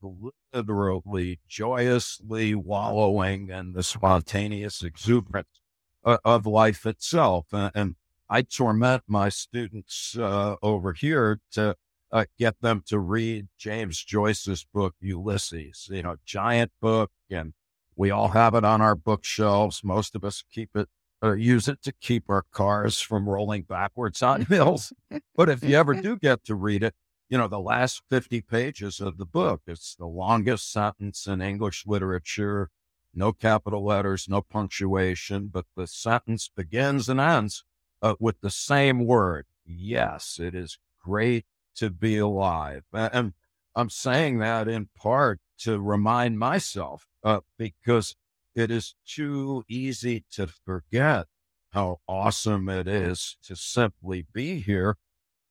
literally 0.53 1.39
joyously 1.47 2.55
wallowing 2.55 3.49
in 3.49 3.73
the 3.73 3.83
spontaneous 3.83 4.83
exuberance 4.83 5.61
of 6.03 6.45
life 6.45 6.85
itself. 6.85 7.47
And, 7.51 7.71
and, 7.73 7.95
I 8.29 8.41
torment 8.41 9.03
my 9.05 9.29
students 9.29 10.17
uh, 10.17 10.55
over 10.63 10.93
here 10.93 11.39
to 11.51 11.75
uh, 12.11 12.25
get 12.39 12.61
them 12.61 12.83
to 12.87 12.97
read 12.97 13.47
James 13.59 14.03
Joyce's 14.03 14.65
book, 14.73 14.95
Ulysses, 15.01 15.87
you 15.91 16.01
know, 16.01 16.15
giant 16.25 16.71
book. 16.81 17.11
And 17.29 17.53
we 17.95 18.09
all 18.09 18.29
have 18.29 18.55
it 18.55 18.63
on 18.63 18.81
our 18.81 18.95
bookshelves. 18.95 19.83
Most 19.83 20.15
of 20.15 20.23
us 20.23 20.43
keep 20.51 20.75
it, 20.75 20.89
uh, 21.23 21.33
use 21.33 21.67
it 21.67 21.83
to 21.83 21.91
keep 21.91 22.23
our 22.27 22.43
cars 22.51 22.99
from 22.99 23.29
rolling 23.29 23.63
backwards 23.63 24.23
on 24.23 24.41
hills. 24.49 24.93
but 25.35 25.49
if 25.49 25.63
you 25.63 25.75
ever 25.75 25.93
do 25.93 26.17
get 26.17 26.43
to 26.45 26.55
read 26.55 26.81
it, 26.81 26.95
you 27.33 27.39
know, 27.39 27.47
the 27.47 27.59
last 27.59 28.03
50 28.11 28.41
pages 28.41 28.99
of 28.99 29.17
the 29.17 29.25
book. 29.25 29.63
It's 29.65 29.95
the 29.95 30.05
longest 30.05 30.71
sentence 30.71 31.25
in 31.25 31.41
English 31.41 31.83
literature, 31.87 32.69
no 33.11 33.31
capital 33.33 33.83
letters, 33.83 34.27
no 34.29 34.43
punctuation, 34.43 35.47
but 35.47 35.65
the 35.75 35.87
sentence 35.87 36.51
begins 36.55 37.09
and 37.09 37.19
ends 37.19 37.63
uh, 38.03 38.13
with 38.19 38.39
the 38.41 38.51
same 38.51 39.07
word. 39.07 39.47
Yes, 39.65 40.37
it 40.39 40.53
is 40.53 40.77
great 41.03 41.45
to 41.77 41.89
be 41.89 42.19
alive. 42.19 42.83
And 42.93 43.33
I'm 43.75 43.89
saying 43.89 44.37
that 44.37 44.67
in 44.67 44.89
part 44.95 45.39
to 45.61 45.81
remind 45.81 46.37
myself, 46.37 47.07
uh, 47.23 47.39
because 47.57 48.15
it 48.53 48.69
is 48.69 48.93
too 49.07 49.63
easy 49.67 50.23
to 50.33 50.45
forget 50.45 51.25
how 51.71 51.99
awesome 52.07 52.69
it 52.69 52.87
is 52.87 53.37
to 53.47 53.55
simply 53.55 54.27
be 54.31 54.59
here 54.59 54.97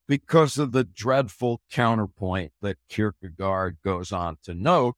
because 0.07 0.57
of 0.57 0.71
the 0.71 0.83
dreadful 0.83 1.61
counterpoint 1.71 2.51
that 2.61 2.77
Kierkegaard 2.89 3.77
goes 3.83 4.11
on 4.11 4.37
to 4.43 4.53
note 4.53 4.95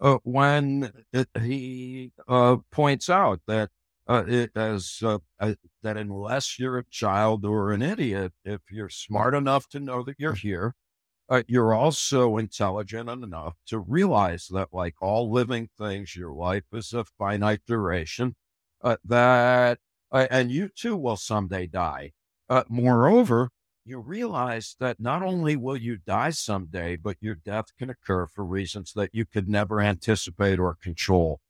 uh, 0.00 0.18
when 0.22 0.92
it, 1.12 1.28
he 1.40 2.12
uh, 2.28 2.56
points 2.70 3.08
out 3.08 3.40
that 3.46 3.70
uh, 4.06 4.24
it, 4.26 4.50
as 4.56 5.00
uh, 5.02 5.18
uh, 5.38 5.54
that 5.82 5.96
unless 5.96 6.58
you're 6.58 6.78
a 6.78 6.84
child 6.90 7.44
or 7.44 7.72
an 7.72 7.82
idiot, 7.82 8.32
if 8.44 8.60
you're 8.70 8.88
smart 8.88 9.34
enough 9.34 9.68
to 9.68 9.80
know 9.80 10.02
that 10.02 10.16
you're 10.18 10.34
here, 10.34 10.74
uh, 11.28 11.42
you're 11.46 11.74
also 11.74 12.38
intelligent 12.38 13.10
enough 13.10 13.54
to 13.66 13.78
realize 13.78 14.48
that, 14.50 14.68
like 14.72 14.94
all 15.02 15.30
living 15.30 15.68
things, 15.76 16.16
your 16.16 16.32
life 16.32 16.64
is 16.72 16.94
of 16.94 17.08
finite 17.18 17.60
duration. 17.66 18.34
that 19.04 19.78
and 20.10 20.50
you 20.50 20.70
too 20.70 20.96
will 20.96 21.18
someday 21.18 21.66
die. 21.66 22.12
moreover, 22.70 23.50
you 23.88 23.98
realize 23.98 24.76
that 24.80 25.00
not 25.00 25.22
only 25.22 25.56
will 25.56 25.76
you 25.76 25.96
die 25.96 26.30
someday, 26.30 26.96
but 26.96 27.16
your 27.20 27.34
death 27.34 27.66
can 27.78 27.90
occur 27.90 28.26
for 28.26 28.44
reasons 28.44 28.92
that 28.94 29.10
you 29.12 29.24
could 29.24 29.48
never 29.48 29.80
anticipate 29.80 30.58
or 30.58 30.76
control. 30.80 31.40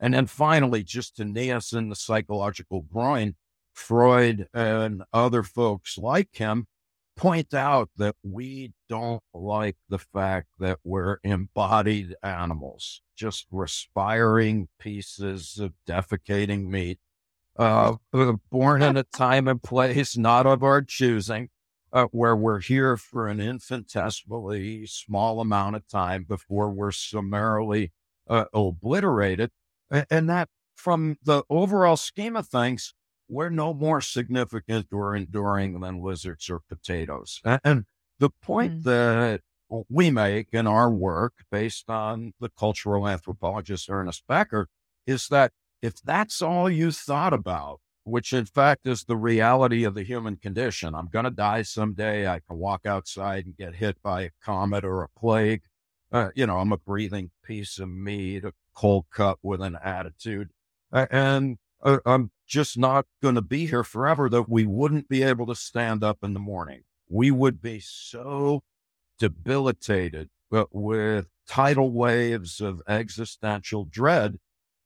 And 0.00 0.14
then 0.14 0.26
finally, 0.26 0.82
just 0.82 1.16
to 1.16 1.24
knee 1.24 1.52
us 1.52 1.72
in 1.72 1.88
the 1.88 1.96
psychological 1.96 2.82
groin, 2.82 3.36
Freud 3.72 4.48
and 4.52 5.02
other 5.12 5.42
folks 5.42 5.96
like 5.96 6.34
him 6.34 6.66
point 7.16 7.54
out 7.54 7.90
that 7.96 8.16
we 8.22 8.72
don't 8.88 9.22
like 9.34 9.76
the 9.88 9.98
fact 9.98 10.48
that 10.58 10.78
we're 10.82 11.18
embodied 11.22 12.14
animals, 12.22 13.02
just 13.16 13.46
respiring 13.50 14.68
pieces 14.78 15.58
of 15.58 15.72
defecating 15.86 16.66
meat, 16.66 16.98
uh, 17.58 17.94
born 18.50 18.82
in 18.82 18.96
a 18.96 19.04
time 19.04 19.46
and 19.46 19.62
place 19.62 20.16
not 20.16 20.46
of 20.46 20.62
our 20.62 20.82
choosing, 20.82 21.48
uh, 21.92 22.06
where 22.10 22.34
we're 22.34 22.60
here 22.60 22.96
for 22.96 23.28
an 23.28 23.40
infinitesimally 23.40 24.86
small 24.86 25.40
amount 25.40 25.76
of 25.76 25.86
time 25.86 26.24
before 26.24 26.70
we're 26.70 26.92
summarily 26.92 27.92
uh, 28.28 28.46
obliterated. 28.54 29.50
And 30.10 30.28
that, 30.30 30.48
from 30.74 31.18
the 31.22 31.42
overall 31.50 31.96
scheme 31.96 32.34
of 32.36 32.48
things, 32.48 32.94
we're 33.28 33.50
no 33.50 33.74
more 33.74 34.00
significant 34.00 34.86
or 34.92 35.14
enduring 35.14 35.80
than 35.80 36.02
lizards 36.02 36.48
or 36.48 36.60
potatoes. 36.68 37.40
And 37.62 37.84
the 38.18 38.30
point 38.30 38.80
mm. 38.80 38.84
that 38.84 39.40
we 39.88 40.10
make 40.10 40.48
in 40.52 40.66
our 40.66 40.90
work, 40.90 41.44
based 41.50 41.88
on 41.90 42.32
the 42.40 42.50
cultural 42.50 43.08
anthropologist 43.08 43.90
Ernest 43.90 44.24
Becker, 44.26 44.68
is 45.06 45.28
that 45.28 45.52
if 45.82 46.00
that's 46.02 46.40
all 46.40 46.70
you 46.70 46.90
thought 46.90 47.32
about 47.32 47.80
which 48.04 48.32
in 48.32 48.44
fact 48.44 48.86
is 48.86 49.04
the 49.04 49.16
reality 49.16 49.84
of 49.84 49.94
the 49.94 50.02
human 50.02 50.36
condition. 50.36 50.94
I'm 50.94 51.08
going 51.08 51.24
to 51.24 51.30
die 51.30 51.62
someday. 51.62 52.26
I 52.26 52.40
can 52.40 52.58
walk 52.58 52.86
outside 52.86 53.46
and 53.46 53.56
get 53.56 53.76
hit 53.76 54.02
by 54.02 54.22
a 54.22 54.30
comet 54.44 54.84
or 54.84 55.02
a 55.02 55.08
plague. 55.08 55.62
Uh, 56.10 56.30
you 56.34 56.46
know, 56.46 56.58
I'm 56.58 56.72
a 56.72 56.78
breathing 56.78 57.30
piece 57.44 57.78
of 57.78 57.88
meat, 57.88 58.44
a 58.44 58.52
cold 58.74 59.06
cut 59.10 59.38
with 59.42 59.62
an 59.62 59.78
attitude. 59.82 60.50
Uh, 60.92 61.06
and 61.10 61.58
uh, 61.82 61.98
I'm 62.04 62.30
just 62.46 62.76
not 62.76 63.06
going 63.22 63.34
to 63.36 63.42
be 63.42 63.66
here 63.66 63.84
forever 63.84 64.28
that 64.28 64.48
we 64.48 64.66
wouldn't 64.66 65.08
be 65.08 65.22
able 65.22 65.46
to 65.46 65.54
stand 65.54 66.04
up 66.04 66.18
in 66.22 66.34
the 66.34 66.40
morning. 66.40 66.82
We 67.08 67.30
would 67.30 67.62
be 67.62 67.80
so 67.80 68.62
debilitated 69.18 70.28
with 70.50 71.28
tidal 71.46 71.92
waves 71.92 72.60
of 72.60 72.82
existential 72.86 73.84
dread 73.84 74.38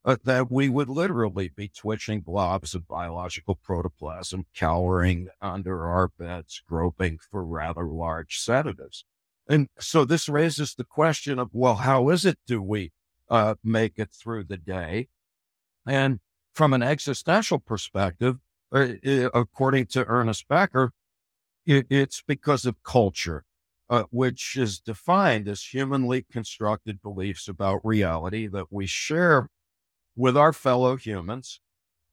uh, 0.07 0.17
that 0.23 0.51
we 0.53 0.69
would 0.69 0.89
literally 0.89 1.51
be 1.55 1.69
twitching 1.69 2.21
blobs 2.21 2.77
of 2.77 2.87
biological 2.87 3.57
protoplasm 3.57 4.47
cowering 4.55 5.27
under 5.43 5.85
our 5.85 6.09
beds, 6.17 6.63
groping 6.67 7.19
for 7.19 7.45
rather 7.45 7.85
large 7.85 8.39
sedatives. 8.39 9.05
And 9.49 9.69
so 9.81 10.05
this 10.05 10.29
raises 10.29 10.75
the 10.75 10.85
question 10.85 11.41
of, 11.41 11.51
well, 11.53 11.77
how 11.77 12.09
is 12.11 12.25
it 12.25 12.39
do 12.47 12.63
we 12.63 12.93
uh, 13.29 13.57
make 13.65 13.95
it 13.97 14.11
through 14.13 14.45
the 14.45 14.57
day? 14.57 15.09
And 15.85 16.21
from 16.55 16.73
an 16.73 16.83
existential 16.85 17.59
perspective, 17.59 18.37
uh, 18.73 18.87
according 19.35 19.87
to 19.87 20.05
Ernest 20.05 20.47
Becker, 20.49 20.93
it, 21.67 21.87
it's 21.91 22.23
because 22.25 22.65
of 22.65 22.83
culture, 22.85 23.45
uh, 23.91 24.05
which 24.11 24.57
is 24.57 24.79
defined 24.79 25.49
as 25.49 25.63
humanly 25.65 26.25
constructed 26.31 27.03
beliefs 27.03 27.49
about 27.49 27.85
reality 27.85 28.47
that 28.47 28.67
we 28.71 28.87
share 28.87 29.49
with 30.17 30.37
our 30.37 30.53
fellow 30.53 30.97
humans 30.97 31.61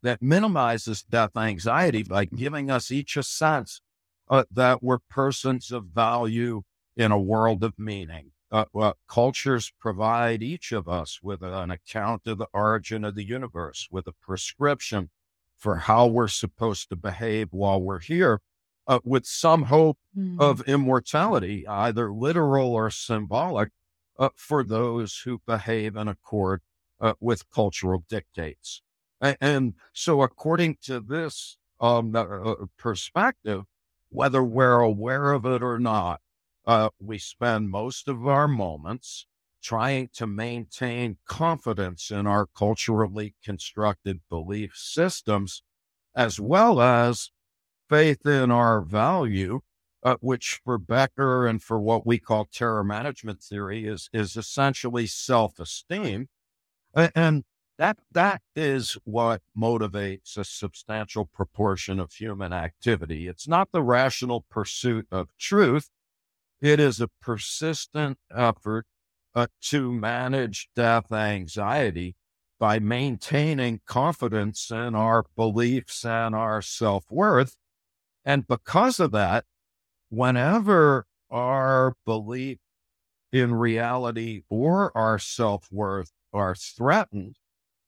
that 0.04 0.22
minimizes 0.22 1.02
death 1.02 1.36
anxiety 1.38 2.04
by 2.04 2.26
giving 2.26 2.70
us 2.70 2.92
each 2.92 3.16
a 3.16 3.24
sense 3.24 3.82
uh, 4.30 4.44
that 4.52 4.84
we're 4.84 5.00
persons 5.10 5.72
of 5.72 5.86
value 5.86 6.62
in 6.96 7.12
a 7.12 7.20
world 7.20 7.64
of 7.64 7.74
meaning. 7.78 8.32
Uh, 8.52 8.66
well, 8.72 8.96
cultures 9.08 9.72
provide 9.80 10.44
each 10.44 10.72
of 10.72 10.88
us 10.88 11.20
with 11.24 11.42
an 11.42 11.72
account 11.72 12.28
of 12.28 12.38
the 12.38 12.48
origin 12.54 13.04
of 13.04 13.16
the 13.16 13.24
universe, 13.24 13.88
with 13.90 14.06
a 14.06 14.14
prescription 14.22 15.10
for 15.58 15.78
how 15.78 16.06
we're 16.06 16.28
supposed 16.28 16.90
to 16.90 16.96
behave 16.96 17.48
while 17.52 17.82
we're 17.82 18.00
here, 18.00 18.42
uh, 18.86 19.00
with 19.04 19.26
some 19.26 19.64
hope 19.64 19.98
mm. 20.16 20.40
of 20.40 20.62
immortality, 20.68 21.66
either 21.68 22.14
literal 22.14 22.74
or 22.74 22.92
symbolic, 22.92 23.70
uh, 24.20 24.30
for 24.36 24.64
those 24.64 25.22
who 25.26 25.42
behave 25.48 25.96
in 25.96 26.08
accord 26.08 26.62
uh, 27.04 27.14
with 27.20 27.50
cultural 27.52 28.04
dictates. 28.10 28.82
And, 29.22 29.38
and, 29.42 29.74
so, 29.92 30.22
according 30.22 30.78
to 30.84 31.00
this 31.00 31.58
um, 31.80 32.16
uh, 32.16 32.24
uh, 32.24 32.56
perspective, 32.78 33.64
whether 34.10 34.44
we're 34.44 34.80
aware 34.80 35.34
of 35.34 35.46
it 35.46 35.62
or 35.62 35.78
not, 35.78 36.22
uh, 36.66 36.90
we 37.00 37.18
spend 37.18 37.70
most 37.70 38.08
of 38.08 38.26
our 38.26 38.48
moments 38.48 39.28
trying 39.62 40.10
to 40.14 40.26
maintain 40.26 41.18
confidence 41.28 42.10
in 42.10 42.26
our 42.26 42.46
culturally 42.46 43.36
constructed 43.44 44.22
belief 44.30 44.74
systems, 44.76 45.62
as 46.16 46.40
well 46.40 46.82
as 46.82 47.32
faith 47.90 48.26
in 48.26 48.50
our 48.50 48.82
value, 48.82 49.60
uh, 50.04 50.16
which 50.22 50.62
for 50.64 50.78
Becker 50.78 51.48
and 51.48 51.62
for 51.62 51.80
what 51.80 52.06
we 52.06 52.18
call 52.18 52.46
terror 52.46 52.84
management 52.84 53.42
theory 53.42 53.86
is, 53.86 54.10
is 54.14 54.38
essentially 54.38 55.08
self 55.08 55.60
esteem. 55.60 56.30
And 56.96 57.44
that 57.78 57.98
that 58.12 58.42
is 58.56 58.98
what 59.04 59.42
motivates 59.58 60.38
a 60.38 60.44
substantial 60.44 61.26
proportion 61.26 62.00
of 62.00 62.14
human 62.14 62.54
activity. 62.54 63.28
It's 63.28 63.48
not 63.48 63.70
the 63.72 63.82
rational 63.82 64.46
pursuit 64.50 65.08
of 65.12 65.36
truth. 65.40 65.90
It 66.62 66.80
is 66.80 67.02
a 67.02 67.10
persistent 67.22 68.20
effort 68.34 68.86
uh, 69.36 69.48
to 69.64 69.92
manage 69.92 70.70
death 70.76 71.12
anxiety 71.12 72.16
by 72.60 72.80
maintaining 72.80 73.82
confidence 73.86 74.70
in 74.72 74.96
our 74.96 75.26
beliefs 75.36 76.06
and 76.06 76.36
our 76.36 76.62
self 76.62 77.06
worth. 77.10 77.58
And 78.24 78.48
because 78.48 79.00
of 79.00 79.12
that, 79.12 79.46
whenever 80.10 81.08
our 81.32 81.96
belief 82.06 82.60
in 83.32 83.56
reality 83.56 84.44
or 84.48 84.96
our 84.96 85.18
self 85.18 85.68
worth 85.72 86.12
are 86.34 86.56
threatened, 86.56 87.38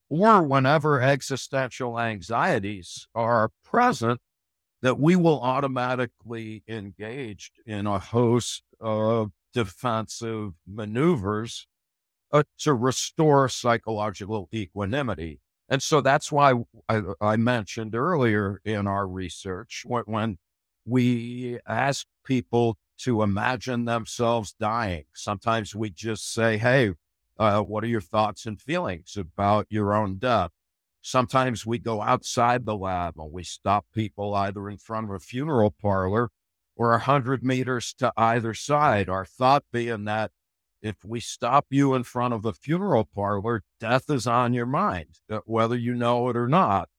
or 0.10 0.44
whenever 0.44 1.02
existential 1.02 2.00
anxieties 2.00 3.08
are 3.16 3.52
present, 3.64 4.22
that 4.82 5.00
we 5.00 5.16
will 5.16 5.42
automatically 5.42 6.64
engage 6.68 7.52
in 7.66 7.88
a 7.88 8.00
host 8.00 8.64
of 8.80 9.32
defensive 9.54 10.52
maneuvers 10.68 11.68
uh, 12.32 12.44
to 12.60 12.74
restore 12.74 13.50
psychological 13.50 14.50
equanimity. 14.54 15.40
And 15.70 15.82
so 15.82 16.02
that's 16.02 16.32
why 16.32 16.54
I, 16.88 17.02
I 17.20 17.38
mentioned 17.38 17.96
earlier 17.96 18.62
in 18.64 18.86
our 18.86 19.08
research 19.08 19.84
when, 19.86 20.04
when 20.06 20.38
we 20.86 21.60
ask 21.68 22.06
people 22.24 22.78
to 23.00 23.24
imagine 23.24 23.86
themselves 23.86 24.54
dying, 24.60 25.06
sometimes 25.14 25.74
we 25.74 25.90
just 25.90 26.32
say, 26.32 26.58
Hey, 26.58 26.92
uh, 27.38 27.62
what 27.62 27.84
are 27.84 27.88
your 27.88 28.02
thoughts 28.02 28.46
and 28.46 28.62
feelings 28.62 29.18
about 29.18 29.68
your 29.70 29.94
own 29.94 30.18
death? 30.18 30.52
Sometimes 31.02 31.66
we 31.66 31.78
go 31.78 32.02
outside 32.02 32.66
the 32.66 32.76
lab 32.76 33.16
and 33.18 33.32
we 33.32 33.44
stop 33.44 33.86
people 33.94 34.34
either 34.34 34.70
in 34.70 34.78
front 34.78 35.06
of 35.06 35.16
a 35.16 35.20
funeral 35.20 35.74
parlor 35.80 36.32
or 36.76 36.94
a 36.94 37.00
hundred 37.00 37.44
meters 37.44 37.94
to 38.00 38.12
either 38.18 38.54
side. 38.54 39.08
Our 39.08 39.26
thought 39.26 39.64
being 39.72 40.06
that 40.06 40.32
if 40.82 41.04
we 41.04 41.20
stop 41.20 41.68
you 41.70 41.94
in 41.94 42.04
front 42.04 42.34
of 42.34 42.46
a 42.46 42.54
funeral 42.54 43.08
parlor, 43.14 43.64
death 43.80 44.10
is 44.10 44.28
on 44.28 44.54
your 44.54 44.66
mind, 44.66 45.20
uh, 45.30 45.40
whether 45.46 45.76
you 45.76 45.94
know 45.94 46.30
it 46.30 46.38
or 46.38 46.48
not. 46.48 46.90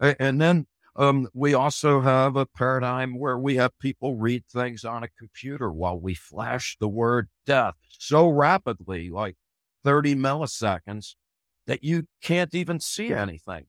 And 0.00 0.40
then 0.40 0.66
um, 0.96 1.28
we 1.32 1.54
also 1.54 2.00
have 2.02 2.36
a 2.36 2.46
paradigm 2.46 3.18
where 3.18 3.38
we 3.38 3.56
have 3.56 3.78
people 3.78 4.16
read 4.16 4.44
things 4.46 4.84
on 4.84 5.02
a 5.02 5.08
computer 5.18 5.72
while 5.72 5.98
we 5.98 6.14
flash 6.14 6.76
the 6.80 6.88
word 6.88 7.28
death 7.46 7.74
so 7.88 8.28
rapidly, 8.28 9.08
like 9.08 9.36
30 9.84 10.14
milliseconds 10.16 11.14
that 11.66 11.84
you 11.84 12.06
can't 12.22 12.54
even 12.54 12.80
see 12.80 13.12
anything. 13.12 13.66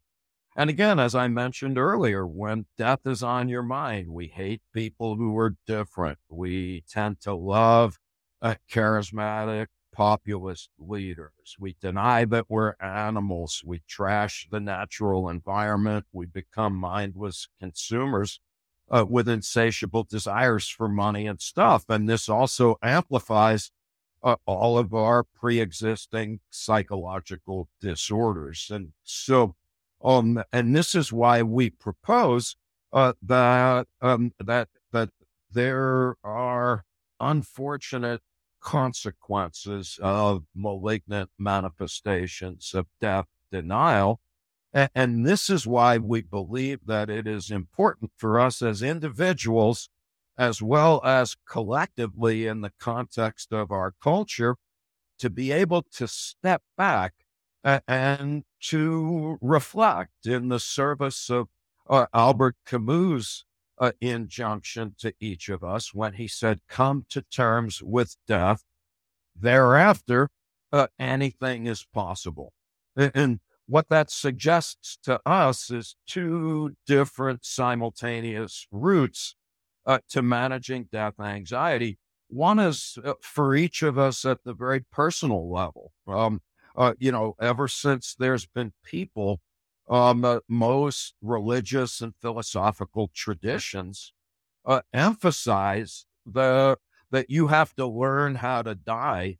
and 0.55 0.69
again, 0.69 0.99
as 0.99 1.15
I 1.15 1.27
mentioned 1.27 1.77
earlier, 1.77 2.27
when 2.27 2.65
death 2.77 3.01
is 3.05 3.23
on 3.23 3.49
your 3.49 3.63
mind, 3.63 4.09
we 4.09 4.27
hate 4.27 4.61
people 4.73 5.15
who 5.15 5.37
are 5.37 5.55
different. 5.65 6.19
We 6.29 6.83
tend 6.89 7.21
to 7.21 7.33
love 7.33 7.99
charismatic 8.71 9.67
populist 9.93 10.69
leaders. 10.77 11.55
We 11.59 11.75
deny 11.79 12.25
that 12.25 12.45
we're 12.49 12.75
animals. 12.79 13.61
We 13.65 13.81
trash 13.87 14.47
the 14.51 14.59
natural 14.59 15.29
environment. 15.29 16.05
We 16.11 16.25
become 16.25 16.75
mindless 16.75 17.47
consumers 17.59 18.39
uh, 18.89 19.05
with 19.07 19.29
insatiable 19.29 20.03
desires 20.03 20.67
for 20.67 20.89
money 20.89 21.27
and 21.27 21.39
stuff. 21.39 21.85
And 21.87 22.09
this 22.09 22.27
also 22.27 22.77
amplifies 22.81 23.71
uh, 24.23 24.37
all 24.45 24.77
of 24.77 24.93
our 24.93 25.23
pre 25.23 25.59
existing 25.59 26.39
psychological 26.49 27.67
disorders. 27.81 28.69
And 28.71 28.93
so, 29.03 29.55
um, 30.03 30.43
and 30.51 30.75
this 30.75 30.95
is 30.95 31.11
why 31.11 31.41
we 31.41 31.69
propose 31.69 32.55
uh, 32.91 33.13
that 33.21 33.87
um, 34.01 34.31
that 34.39 34.69
that 34.91 35.09
there 35.51 36.15
are 36.23 36.85
unfortunate 37.19 38.21
consequences 38.61 39.99
of 40.01 40.45
malignant 40.55 41.29
manifestations 41.37 42.73
of 42.73 42.87
death 42.99 43.27
denial. 43.51 44.19
And, 44.73 44.89
and 44.95 45.25
this 45.25 45.49
is 45.49 45.67
why 45.67 45.97
we 45.97 46.21
believe 46.21 46.85
that 46.85 47.09
it 47.09 47.27
is 47.27 47.51
important 47.51 48.11
for 48.17 48.39
us 48.39 48.61
as 48.61 48.81
individuals, 48.81 49.89
as 50.37 50.61
well 50.61 51.01
as 51.03 51.35
collectively 51.47 52.47
in 52.47 52.61
the 52.61 52.71
context 52.79 53.51
of 53.51 53.71
our 53.71 53.93
culture, 54.01 54.55
to 55.19 55.29
be 55.29 55.51
able 55.51 55.83
to 55.93 56.07
step 56.07 56.61
back 56.77 57.13
and 57.63 58.43
to 58.59 59.37
reflect 59.41 60.25
in 60.25 60.49
the 60.49 60.59
service 60.59 61.29
of 61.29 61.47
uh, 61.89 62.05
Albert 62.13 62.55
Camus' 62.65 63.45
uh, 63.77 63.91
injunction 64.01 64.95
to 64.99 65.13
each 65.19 65.49
of 65.49 65.63
us 65.63 65.93
when 65.93 66.13
he 66.13 66.27
said, 66.27 66.61
Come 66.67 67.05
to 67.09 67.21
terms 67.21 67.81
with 67.81 68.17
death. 68.27 68.63
Thereafter, 69.35 70.29
uh, 70.71 70.87
anything 70.99 71.65
is 71.65 71.85
possible. 71.93 72.53
And 72.95 73.39
what 73.65 73.89
that 73.89 74.11
suggests 74.11 74.97
to 75.03 75.19
us 75.25 75.71
is 75.71 75.95
two 76.05 76.75
different 76.85 77.45
simultaneous 77.45 78.67
routes 78.71 79.35
uh, 79.85 79.99
to 80.09 80.21
managing 80.21 80.87
death 80.91 81.19
anxiety. 81.19 81.97
One 82.27 82.59
is 82.59 82.97
uh, 83.03 83.13
for 83.21 83.55
each 83.55 83.83
of 83.83 83.97
us 83.97 84.25
at 84.25 84.43
the 84.43 84.53
very 84.53 84.81
personal 84.91 85.51
level. 85.51 85.91
Um, 86.07 86.41
uh, 86.75 86.93
you 86.97 87.11
know, 87.11 87.35
ever 87.39 87.67
since 87.67 88.15
there's 88.17 88.47
been 88.47 88.73
people, 88.83 89.41
um, 89.89 90.25
uh, 90.25 90.39
most 90.47 91.13
religious 91.21 92.01
and 92.01 92.13
philosophical 92.21 93.11
traditions 93.13 94.13
uh, 94.65 94.81
emphasize 94.93 96.05
the 96.25 96.77
that 97.11 97.29
you 97.29 97.47
have 97.47 97.75
to 97.75 97.85
learn 97.85 98.35
how 98.35 98.63
to 98.63 98.73
die 98.73 99.37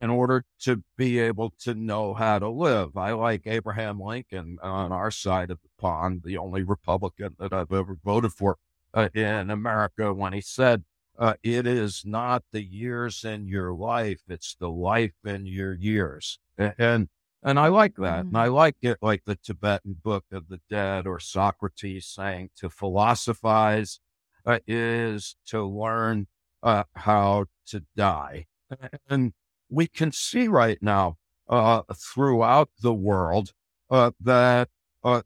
in 0.00 0.10
order 0.10 0.44
to 0.60 0.84
be 0.96 1.18
able 1.18 1.52
to 1.58 1.74
know 1.74 2.14
how 2.14 2.38
to 2.38 2.48
live. 2.48 2.96
I 2.96 3.12
like 3.12 3.46
Abraham 3.46 4.00
Lincoln 4.00 4.58
on 4.62 4.92
our 4.92 5.10
side 5.10 5.50
of 5.50 5.58
the 5.62 5.68
pond, 5.78 6.22
the 6.24 6.36
only 6.36 6.62
Republican 6.62 7.34
that 7.40 7.52
I've 7.52 7.72
ever 7.72 7.96
voted 8.04 8.32
for 8.32 8.58
uh, 8.98 9.08
in 9.14 9.50
America, 9.50 10.12
when 10.12 10.32
he 10.32 10.40
said, 10.40 10.82
uh, 11.18 11.34
It 11.42 11.66
is 11.66 12.02
not 12.04 12.42
the 12.52 12.62
years 12.62 13.24
in 13.24 13.46
your 13.46 13.72
life, 13.72 14.22
it's 14.28 14.56
the 14.56 14.70
life 14.70 15.14
in 15.24 15.46
your 15.46 15.74
years. 15.74 16.38
And 16.58 17.08
and 17.40 17.60
I 17.60 17.68
like 17.68 17.94
that. 17.96 18.24
Mm-hmm. 18.24 18.28
And 18.28 18.36
I 18.36 18.46
like 18.48 18.76
it 18.82 18.98
like 19.00 19.22
the 19.24 19.36
Tibetan 19.36 19.98
Book 20.02 20.24
of 20.32 20.48
the 20.48 20.60
Dead 20.68 21.06
or 21.06 21.20
Socrates 21.20 22.06
saying 22.06 22.50
to 22.56 22.68
philosophize 22.68 24.00
uh, 24.44 24.58
is 24.66 25.36
to 25.46 25.64
learn 25.64 26.26
uh, 26.64 26.82
how 26.94 27.46
to 27.66 27.84
die. 27.96 28.46
And 29.08 29.32
we 29.70 29.86
can 29.86 30.10
see 30.10 30.48
right 30.48 30.82
now 30.82 31.16
uh, 31.48 31.82
throughout 31.94 32.70
the 32.82 32.92
world 32.92 33.52
uh, 33.88 34.10
that 34.20 34.68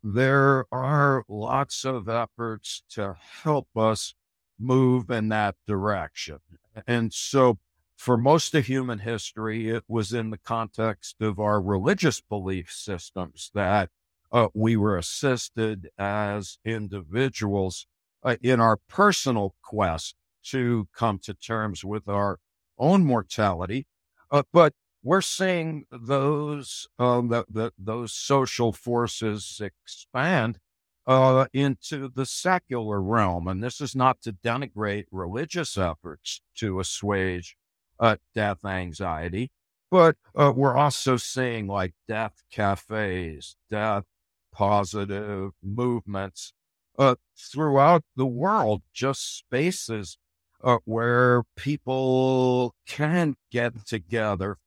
there 0.02 0.66
are 0.70 1.24
lots 1.28 1.84
of 1.84 2.08
efforts 2.08 2.82
to 2.90 3.16
help 3.42 3.68
us 3.76 4.14
move 4.58 5.10
in 5.10 5.28
that 5.28 5.56
direction. 5.66 6.38
And 6.86 7.12
so 7.12 7.58
for 7.96 8.16
most 8.16 8.54
of 8.54 8.66
human 8.66 9.00
history, 9.00 9.68
it 9.68 9.84
was 9.88 10.12
in 10.12 10.30
the 10.30 10.38
context 10.38 11.20
of 11.20 11.38
our 11.38 11.60
religious 11.60 12.20
belief 12.20 12.70
systems 12.70 13.50
that 13.54 13.90
uh, 14.32 14.48
we 14.54 14.76
were 14.76 14.96
assisted 14.96 15.88
as 15.98 16.58
individuals 16.64 17.86
uh, 18.24 18.36
in 18.42 18.60
our 18.60 18.76
personal 18.76 19.54
quest 19.62 20.16
to 20.42 20.88
come 20.92 21.18
to 21.18 21.34
terms 21.34 21.84
with 21.84 22.08
our 22.08 22.38
own 22.78 23.04
mortality. 23.04 23.86
Uh, 24.30 24.42
but 24.52 24.74
we're 25.02 25.20
seeing 25.20 25.84
those 25.90 26.86
um, 26.98 27.28
the, 27.28 27.44
the, 27.50 27.72
those 27.78 28.12
social 28.12 28.72
forces 28.72 29.60
expand 29.62 30.58
uh, 31.06 31.46
into 31.52 32.08
the 32.08 32.24
secular 32.24 33.00
realm, 33.02 33.48
and 33.48 33.62
this 33.62 33.80
is 33.80 33.96
not 33.96 34.20
to 34.22 34.32
denigrate 34.32 35.06
religious 35.10 35.76
efforts 35.76 36.40
to 36.56 36.78
assuage 36.78 37.56
uh, 37.98 38.16
death 38.34 38.64
anxiety, 38.64 39.50
but 39.90 40.16
uh, 40.36 40.52
we're 40.54 40.76
also 40.76 41.16
seeing 41.16 41.66
like 41.66 41.94
death 42.06 42.42
cafes, 42.50 43.56
death 43.70 44.04
positive 44.52 45.52
movements 45.62 46.52
uh, 46.98 47.16
throughout 47.36 48.04
the 48.16 48.26
world, 48.26 48.82
just 48.92 49.38
spaces 49.38 50.18
uh, 50.62 50.78
where 50.84 51.42
people 51.56 52.74
can 52.86 53.34
get 53.50 53.84
together 53.86 54.58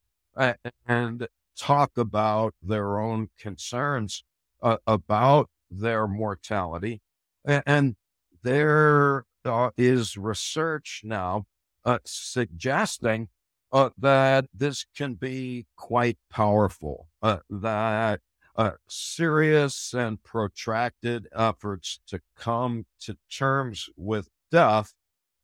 and 0.87 1.27
talk 1.57 1.97
about 1.97 2.53
their 2.61 2.99
own 2.99 3.29
concerns 3.39 4.23
uh, 4.61 4.77
about 4.85 5.49
their 5.69 6.07
mortality. 6.07 7.01
And 7.45 7.95
there 8.43 9.25
uh, 9.43 9.69
is 9.77 10.17
research 10.17 11.01
now 11.03 11.45
uh, 11.85 11.99
suggesting 12.05 13.29
uh, 13.71 13.89
that 13.97 14.45
this 14.53 14.85
can 14.95 15.13
be 15.15 15.67
quite 15.75 16.17
powerful, 16.29 17.07
uh, 17.21 17.39
that 17.49 18.21
uh, 18.55 18.71
serious 18.87 19.93
and 19.93 20.23
protracted 20.23 21.27
efforts 21.35 21.99
to 22.07 22.21
come 22.37 22.85
to 23.01 23.17
terms 23.29 23.89
with 23.97 24.29
death, 24.51 24.93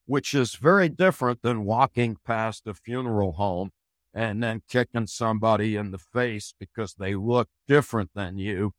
which 0.06 0.34
is 0.34 0.56
very 0.56 0.90
different 0.90 1.42
than 1.42 1.66
walking 1.66 2.18
past 2.26 2.66
a 2.68 2.74
funeral 2.74 3.34
home 3.34 3.72
and 4.14 4.44
then 4.44 4.62
kicking 4.68 5.08
somebody 5.08 5.76
in 5.76 5.92
the 5.92 5.98
face 5.98 6.54
because 6.60 6.96
they 6.96 7.16
look 7.16 7.50
different 7.68 8.12
than 8.14 8.38
you. 8.38 8.74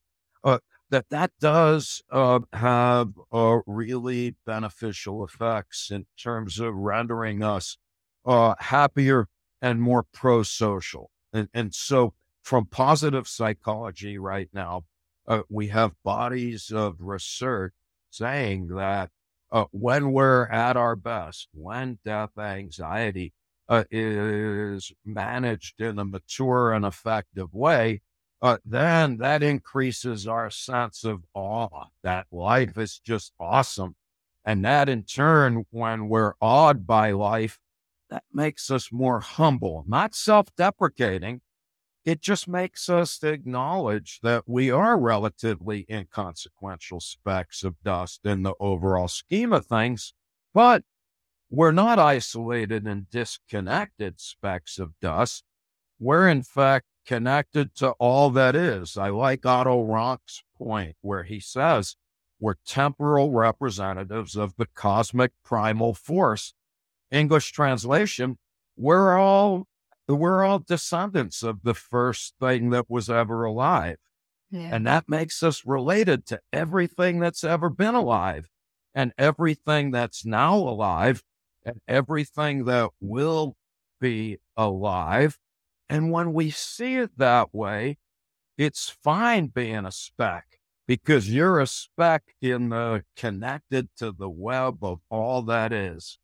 Uh, 0.44 0.58
that 0.90 1.08
that 1.08 1.30
does 1.40 2.02
uh, 2.10 2.40
have 2.52 3.12
uh, 3.32 3.58
really 3.66 4.36
beneficial 4.44 5.24
effects 5.24 5.90
in 5.90 6.04
terms 6.22 6.60
of 6.60 6.74
rendering 6.74 7.42
us 7.42 7.78
uh, 8.26 8.54
happier 8.58 9.28
and 9.62 9.80
more 9.80 10.04
pro-social. 10.12 11.10
And, 11.32 11.48
and 11.54 11.74
so, 11.74 12.12
from 12.42 12.66
positive 12.66 13.26
psychology 13.26 14.18
right 14.18 14.50
now, 14.52 14.82
uh, 15.26 15.42
we 15.48 15.68
have 15.68 15.92
bodies 16.04 16.70
of 16.70 16.96
research 16.98 17.72
saying 18.10 18.68
that 18.68 19.10
uh, 19.50 19.64
when 19.70 20.12
we're 20.12 20.46
at 20.46 20.76
our 20.76 20.96
best, 20.96 21.48
when 21.54 21.98
death 22.04 22.36
anxiety 22.38 23.32
uh, 23.72 23.84
is 23.90 24.92
managed 25.02 25.80
in 25.80 25.98
a 25.98 26.04
mature 26.04 26.72
and 26.72 26.84
effective 26.84 27.54
way, 27.54 28.02
uh, 28.42 28.58
then 28.66 29.16
that 29.16 29.42
increases 29.42 30.26
our 30.26 30.50
sense 30.50 31.04
of 31.04 31.22
awe 31.32 31.86
that 32.02 32.26
life 32.30 32.76
is 32.76 32.98
just 32.98 33.32
awesome. 33.40 33.96
And 34.44 34.62
that 34.66 34.90
in 34.90 35.04
turn, 35.04 35.64
when 35.70 36.10
we're 36.10 36.34
awed 36.38 36.86
by 36.86 37.12
life, 37.12 37.58
that 38.10 38.24
makes 38.30 38.70
us 38.70 38.92
more 38.92 39.20
humble, 39.20 39.84
not 39.88 40.14
self 40.14 40.54
deprecating. 40.54 41.40
It 42.04 42.20
just 42.20 42.46
makes 42.46 42.90
us 42.90 43.22
acknowledge 43.22 44.20
that 44.22 44.42
we 44.46 44.70
are 44.70 44.98
relatively 44.98 45.86
inconsequential 45.88 47.00
specks 47.00 47.64
of 47.64 47.82
dust 47.82 48.20
in 48.26 48.42
the 48.42 48.54
overall 48.60 49.08
scheme 49.08 49.54
of 49.54 49.64
things, 49.64 50.12
but 50.52 50.82
we're 51.52 51.70
not 51.70 51.98
isolated 51.98 52.86
and 52.86 53.10
disconnected 53.10 54.18
specks 54.18 54.78
of 54.78 54.98
dust. 55.02 55.44
We're 56.00 56.26
in 56.26 56.42
fact 56.42 56.86
connected 57.06 57.74
to 57.74 57.90
all 57.98 58.30
that 58.30 58.56
is. 58.56 58.96
I 58.96 59.10
like 59.10 59.44
Otto 59.44 59.82
Rank's 59.82 60.42
point 60.56 60.96
where 61.02 61.24
he 61.24 61.40
says 61.40 61.96
we're 62.40 62.54
temporal 62.66 63.32
representatives 63.32 64.34
of 64.34 64.56
the 64.56 64.66
cosmic 64.74 65.32
primal 65.44 65.92
force. 65.92 66.54
English 67.10 67.52
translation, 67.52 68.38
we're 68.74 69.18
all 69.18 69.66
we're 70.08 70.42
all 70.42 70.58
descendants 70.58 71.42
of 71.42 71.62
the 71.64 71.74
first 71.74 72.34
thing 72.40 72.70
that 72.70 72.88
was 72.88 73.10
ever 73.10 73.44
alive. 73.44 73.98
Yeah. 74.50 74.70
And 74.72 74.86
that 74.86 75.04
makes 75.06 75.42
us 75.42 75.66
related 75.66 76.24
to 76.26 76.40
everything 76.50 77.20
that's 77.20 77.44
ever 77.44 77.68
been 77.68 77.94
alive 77.94 78.48
and 78.94 79.12
everything 79.18 79.90
that's 79.90 80.24
now 80.24 80.56
alive 80.56 81.22
and 81.64 81.80
everything 81.88 82.64
that 82.64 82.90
will 83.00 83.56
be 84.00 84.38
alive. 84.56 85.38
And 85.88 86.10
when 86.10 86.32
we 86.32 86.50
see 86.50 86.96
it 86.96 87.18
that 87.18 87.54
way, 87.54 87.98
it's 88.58 88.88
fine 89.02 89.46
being 89.48 89.84
a 89.84 89.92
speck 89.92 90.58
because 90.86 91.32
you're 91.32 91.60
a 91.60 91.66
speck 91.66 92.34
in 92.40 92.70
the 92.70 93.04
connected 93.16 93.88
to 93.96 94.12
the 94.12 94.28
web 94.28 94.82
of 94.82 95.00
all 95.10 95.42
that 95.42 95.72
is. 95.72 96.18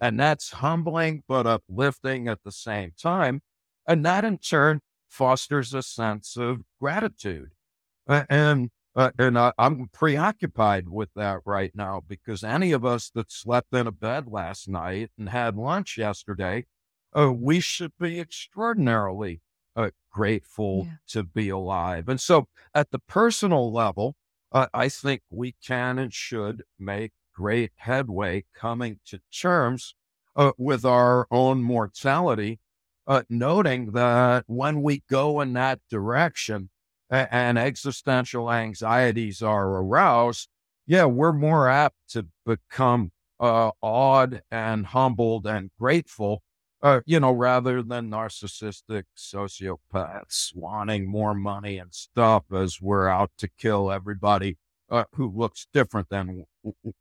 And 0.00 0.18
that's 0.20 0.50
humbling, 0.52 1.22
but 1.26 1.46
uplifting 1.46 2.28
at 2.28 2.42
the 2.44 2.52
same 2.52 2.92
time. 3.00 3.42
And 3.86 4.04
that 4.04 4.24
in 4.24 4.38
turn 4.38 4.80
fosters 5.08 5.72
a 5.74 5.82
sense 5.82 6.36
of 6.36 6.62
gratitude. 6.80 7.50
and 8.08 8.70
uh, 8.96 9.10
and 9.18 9.38
I, 9.38 9.52
am 9.58 9.88
preoccupied 9.92 10.88
with 10.88 11.10
that 11.16 11.40
right 11.44 11.72
now 11.74 12.02
because 12.06 12.44
any 12.44 12.72
of 12.72 12.84
us 12.84 13.10
that 13.14 13.32
slept 13.32 13.74
in 13.74 13.86
a 13.86 13.92
bed 13.92 14.26
last 14.28 14.68
night 14.68 15.10
and 15.18 15.28
had 15.30 15.56
lunch 15.56 15.98
yesterday, 15.98 16.66
uh, 17.16 17.32
we 17.32 17.60
should 17.60 17.92
be 17.98 18.20
extraordinarily 18.20 19.40
uh, 19.76 19.90
grateful 20.12 20.84
yeah. 20.86 20.92
to 21.08 21.22
be 21.24 21.48
alive. 21.48 22.08
And 22.08 22.20
so, 22.20 22.46
at 22.74 22.90
the 22.92 23.00
personal 23.00 23.72
level, 23.72 24.14
uh, 24.52 24.68
I 24.72 24.88
think 24.88 25.22
we 25.30 25.56
can 25.64 25.98
and 25.98 26.12
should 26.12 26.62
make 26.78 27.12
great 27.34 27.72
headway 27.76 28.44
coming 28.54 29.00
to 29.06 29.20
terms 29.32 29.96
uh, 30.36 30.52
with 30.56 30.84
our 30.84 31.26
own 31.30 31.62
mortality, 31.62 32.60
uh, 33.06 33.22
noting 33.28 33.92
that 33.92 34.44
when 34.46 34.82
we 34.82 35.02
go 35.10 35.40
in 35.40 35.52
that 35.54 35.80
direction, 35.90 36.70
and 37.10 37.58
existential 37.58 38.50
anxieties 38.50 39.42
are 39.42 39.68
aroused, 39.68 40.48
yeah, 40.86 41.04
we're 41.04 41.32
more 41.32 41.68
apt 41.68 41.96
to 42.10 42.26
become 42.44 43.12
uh, 43.40 43.70
awed 43.80 44.42
and 44.50 44.86
humbled 44.86 45.46
and 45.46 45.70
grateful, 45.78 46.42
uh, 46.82 47.00
you 47.06 47.20
know, 47.20 47.32
rather 47.32 47.82
than 47.82 48.10
narcissistic 48.10 49.04
sociopaths 49.16 50.54
wanting 50.54 51.06
more 51.06 51.34
money 51.34 51.78
and 51.78 51.94
stuff 51.94 52.44
as 52.52 52.80
we're 52.80 53.08
out 53.08 53.30
to 53.38 53.48
kill 53.58 53.90
everybody 53.90 54.58
uh, 54.90 55.04
who 55.14 55.30
looks 55.34 55.66
different 55.72 56.08
than 56.10 56.44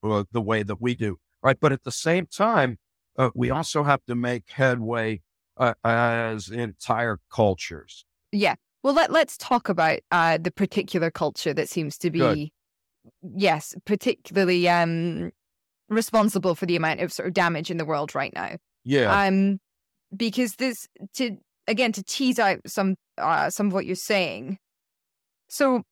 uh, 0.04 0.24
the 0.32 0.42
way 0.42 0.64
that 0.64 0.82
we 0.82 0.96
do, 0.96 1.18
right? 1.42 1.58
But 1.60 1.72
at 1.72 1.84
the 1.84 1.92
same 1.92 2.26
time, 2.28 2.78
uh, 3.18 3.30
we 3.36 3.50
also 3.50 3.84
have 3.84 4.04
to 4.08 4.16
make 4.16 4.50
headway 4.50 5.22
uh, 5.58 5.74
as 5.84 6.50
entire 6.50 7.20
cultures. 7.32 8.06
Yeah. 8.32 8.56
Well, 8.84 8.94
let, 8.94 9.12
let's 9.12 9.38
talk 9.38 9.70
about 9.70 10.00
uh, 10.12 10.38
the 10.38 10.52
particular 10.52 11.10
culture 11.10 11.54
that 11.54 11.70
seems 11.70 11.98
to 12.00 12.12
be, 12.12 12.20
Good. 12.20 12.50
yes, 13.36 13.74
particularly 13.86 14.68
um, 14.68 15.32
responsible 15.90 16.54
for 16.54 16.66
the 16.66 16.76
amount 16.76 17.00
of 17.00 17.14
sort 17.14 17.28
of 17.28 17.34
damage 17.34 17.72
in 17.72 17.78
the 17.78 17.86
world 17.86 18.14
right 18.14 18.34
now. 18.36 18.58
Yeah. 18.84 19.26
Um, 19.26 19.60
because 20.16 20.56
this 20.56 20.88
to 21.16 21.38
again 21.68 21.92
to 21.94 22.04
tease 22.04 22.38
out 22.40 22.60
some 22.68 22.96
uh, 23.18 23.50
some 23.50 23.68
of 23.68 23.74
what 23.74 23.86
you're 23.86 23.96
saying. 23.96 24.58
So 25.50 25.84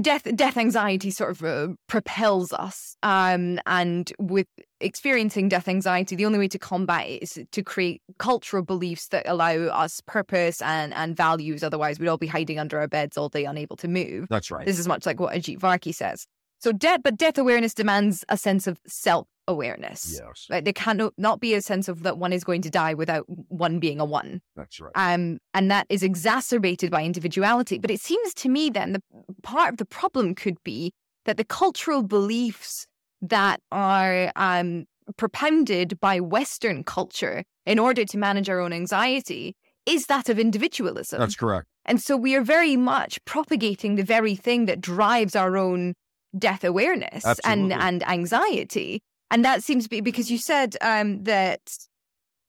death 0.00 0.24
death 0.36 0.56
anxiety 0.56 1.10
sort 1.10 1.30
of 1.30 1.42
uh, 1.42 1.68
propels 1.88 2.52
us 2.52 2.96
um, 3.02 3.58
and 3.66 4.12
with 4.18 4.46
experiencing 4.80 5.48
death 5.48 5.68
anxiety 5.68 6.14
the 6.14 6.24
only 6.24 6.38
way 6.38 6.48
to 6.48 6.58
combat 6.58 7.08
it 7.08 7.22
is 7.22 7.38
to 7.50 7.62
create 7.62 8.00
cultural 8.18 8.62
beliefs 8.62 9.08
that 9.08 9.28
allow 9.28 9.52
us 9.52 10.00
purpose 10.06 10.62
and 10.62 10.94
and 10.94 11.16
values. 11.16 11.62
Otherwise 11.62 11.98
we'd 11.98 12.08
all 12.08 12.18
be 12.18 12.26
hiding 12.26 12.58
under 12.58 12.78
our 12.78 12.88
beds 12.88 13.16
all 13.16 13.28
day 13.28 13.44
unable 13.44 13.76
to 13.76 13.88
move. 13.88 14.26
That's 14.28 14.50
right. 14.50 14.66
This 14.66 14.78
is 14.78 14.86
much 14.86 15.06
like 15.06 15.18
what 15.18 15.34
Ajit 15.34 15.58
Varki 15.58 15.94
says 15.94 16.26
so 16.60 16.72
death 16.72 17.00
but 17.02 17.16
death 17.16 17.38
awareness 17.38 17.74
demands 17.74 18.24
a 18.28 18.36
sense 18.36 18.66
of 18.66 18.78
self 18.86 19.26
awareness. 19.48 20.20
Yes. 20.24 20.46
Right. 20.48 20.64
There 20.64 20.72
cannot 20.72 21.12
not 21.18 21.40
be 21.40 21.54
a 21.54 21.60
sense 21.60 21.88
of 21.88 22.02
that 22.04 22.18
one 22.18 22.32
is 22.32 22.44
going 22.44 22.62
to 22.62 22.70
die 22.70 22.94
without 22.94 23.24
one 23.48 23.80
being 23.80 24.00
a 24.00 24.04
one. 24.04 24.40
That's 24.56 24.80
right. 24.80 24.92
Um, 24.94 25.38
and 25.52 25.70
that 25.70 25.86
is 25.88 26.02
exacerbated 26.02 26.90
by 26.90 27.02
individuality. 27.02 27.78
But 27.78 27.90
it 27.90 28.00
seems 28.00 28.32
to 28.34 28.48
me 28.48 28.70
then 28.70 28.92
the 28.92 29.02
part 29.42 29.70
of 29.70 29.78
the 29.78 29.84
problem 29.84 30.34
could 30.34 30.62
be 30.62 30.92
that 31.24 31.36
the 31.36 31.44
cultural 31.44 32.02
beliefs 32.02 32.86
that 33.20 33.60
are 33.72 34.32
um, 34.36 34.86
propounded 35.16 35.98
by 36.00 36.20
Western 36.20 36.84
culture 36.84 37.42
in 37.66 37.78
order 37.78 38.04
to 38.04 38.16
manage 38.16 38.48
our 38.48 38.60
own 38.60 38.72
anxiety 38.72 39.56
is 39.86 40.06
that 40.06 40.28
of 40.28 40.38
individualism. 40.38 41.18
That's 41.18 41.34
correct. 41.34 41.66
And 41.84 42.00
so 42.00 42.16
we 42.16 42.34
are 42.36 42.42
very 42.42 42.76
much 42.76 43.22
propagating 43.24 43.96
the 43.96 44.04
very 44.04 44.34
thing 44.34 44.66
that 44.66 44.80
drives 44.80 45.34
our 45.34 45.56
own 45.56 45.94
death 46.38 46.64
awareness 46.64 47.24
and, 47.44 47.72
and 47.72 48.06
anxiety. 48.08 49.00
And 49.30 49.44
that 49.44 49.62
seems 49.62 49.84
to 49.84 49.90
be 49.90 50.00
because 50.00 50.30
you 50.30 50.38
said 50.38 50.76
um, 50.80 51.22
that 51.24 51.60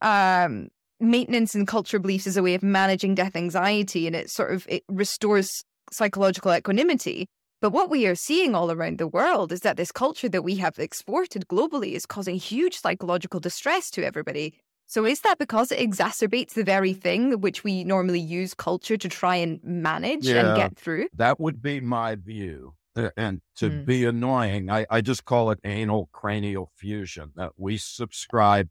um, 0.01 0.69
maintenance 0.99 1.53
and 1.55 1.67
cultural 1.67 2.01
beliefs 2.01 2.27
is 2.27 2.37
a 2.37 2.43
way 2.43 2.55
of 2.55 2.63
managing 2.63 3.15
death 3.15 3.35
anxiety, 3.35 4.07
and 4.07 4.15
it 4.15 4.29
sort 4.29 4.51
of 4.51 4.65
it 4.67 4.83
restores 4.87 5.63
psychological 5.91 6.53
equanimity. 6.53 7.27
But 7.61 7.71
what 7.71 7.91
we 7.91 8.07
are 8.07 8.15
seeing 8.15 8.55
all 8.55 8.71
around 8.71 8.97
the 8.97 9.07
world 9.07 9.51
is 9.51 9.59
that 9.59 9.77
this 9.77 9.91
culture 9.91 10.29
that 10.29 10.43
we 10.43 10.55
have 10.55 10.79
exported 10.79 11.47
globally 11.47 11.93
is 11.93 12.07
causing 12.07 12.35
huge 12.35 12.75
psychological 12.79 13.39
distress 13.39 13.91
to 13.91 14.03
everybody. 14.03 14.55
So 14.87 15.05
is 15.05 15.21
that 15.21 15.37
because 15.37 15.71
it 15.71 15.79
exacerbates 15.79 16.53
the 16.53 16.63
very 16.63 16.93
thing 16.93 17.39
which 17.39 17.63
we 17.63 17.83
normally 17.83 18.19
use 18.19 18.53
culture 18.55 18.97
to 18.97 19.07
try 19.07 19.35
and 19.35 19.63
manage 19.63 20.27
yeah, 20.27 20.47
and 20.47 20.57
get 20.57 20.75
through? 20.75 21.07
That 21.13 21.39
would 21.39 21.61
be 21.61 21.79
my 21.79 22.15
view. 22.15 22.73
Uh, 22.93 23.09
and 23.15 23.41
to 23.55 23.69
mm. 23.69 23.85
be 23.85 24.03
annoying, 24.03 24.69
I, 24.69 24.85
I 24.89 24.99
just 24.99 25.23
call 25.23 25.49
it 25.51 25.59
anal 25.63 26.09
cranial 26.11 26.71
fusion 26.75 27.31
that 27.37 27.53
we 27.55 27.77
subscribe 27.77 28.67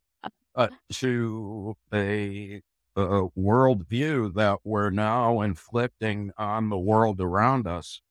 uh, 0.54 0.68
to 0.92 1.74
a, 1.92 2.60
a 2.96 3.28
worldview 3.38 4.34
that 4.34 4.58
we're 4.62 4.90
now 4.90 5.40
inflicting 5.40 6.32
on 6.36 6.68
the 6.68 6.78
world 6.78 7.18
around 7.18 7.66
us 7.66 8.02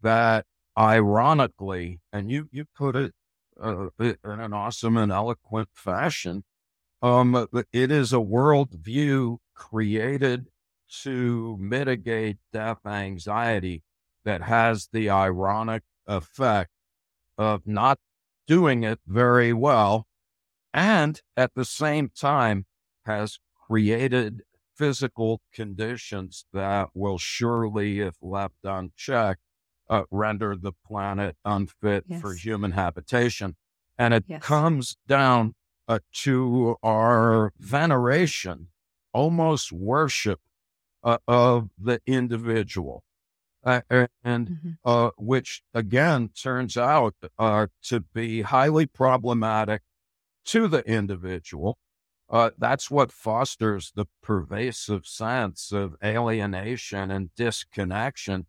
that 0.00 0.46
ironically, 0.78 2.00
and 2.10 2.30
you, 2.30 2.48
you 2.50 2.64
put 2.74 2.96
it 2.96 3.12
uh, 3.62 3.88
in 3.98 4.16
an 4.24 4.54
awesome 4.54 4.96
and 4.96 5.12
eloquent 5.12 5.68
fashion, 5.74 6.44
um, 7.02 7.46
it 7.70 7.90
is 7.90 8.14
a 8.14 8.16
worldview 8.16 9.36
created 9.54 10.46
to 11.02 11.58
mitigate 11.60 12.38
death 12.50 12.78
anxiety 12.86 13.82
that 14.24 14.42
has 14.42 14.88
the 14.92 15.10
ironic 15.10 15.82
effect 16.06 16.70
of 17.36 17.66
not 17.66 17.98
doing 18.46 18.82
it 18.82 19.00
very 19.06 19.52
well 19.52 20.06
and 20.74 21.20
at 21.36 21.54
the 21.54 21.64
same 21.64 22.10
time 22.14 22.66
has 23.06 23.38
created 23.68 24.42
physical 24.76 25.40
conditions 25.52 26.46
that 26.52 26.88
will 26.94 27.16
surely, 27.16 28.00
if 28.00 28.16
left 28.20 28.56
unchecked, 28.64 29.40
uh, 29.88 30.02
render 30.10 30.56
the 30.56 30.72
planet 30.86 31.36
unfit 31.44 32.04
yes. 32.08 32.20
for 32.20 32.34
human 32.34 32.72
habitation. 32.72 33.54
And 33.96 34.12
it 34.12 34.24
yes. 34.26 34.42
comes 34.42 34.96
down 35.06 35.54
uh, 35.86 36.00
to 36.12 36.76
our 36.82 37.52
veneration, 37.58 38.68
almost 39.12 39.70
worship 39.70 40.40
uh, 41.04 41.18
of 41.28 41.70
the 41.78 42.00
individual 42.06 43.04
uh, 43.64 43.80
and 44.22 44.48
mm-hmm. 44.48 44.70
uh, 44.84 45.10
which 45.16 45.62
again 45.72 46.30
turns 46.30 46.76
out 46.76 47.14
uh, 47.38 47.66
to 47.82 48.00
be 48.00 48.42
highly 48.42 48.86
problematic 48.86 49.82
to 50.44 50.68
the 50.68 50.80
individual. 50.80 51.78
Uh, 52.28 52.50
that's 52.58 52.90
what 52.90 53.12
fosters 53.12 53.92
the 53.94 54.06
pervasive 54.22 55.06
sense 55.06 55.72
of 55.72 55.94
alienation 56.02 57.10
and 57.10 57.34
disconnection 57.34 58.46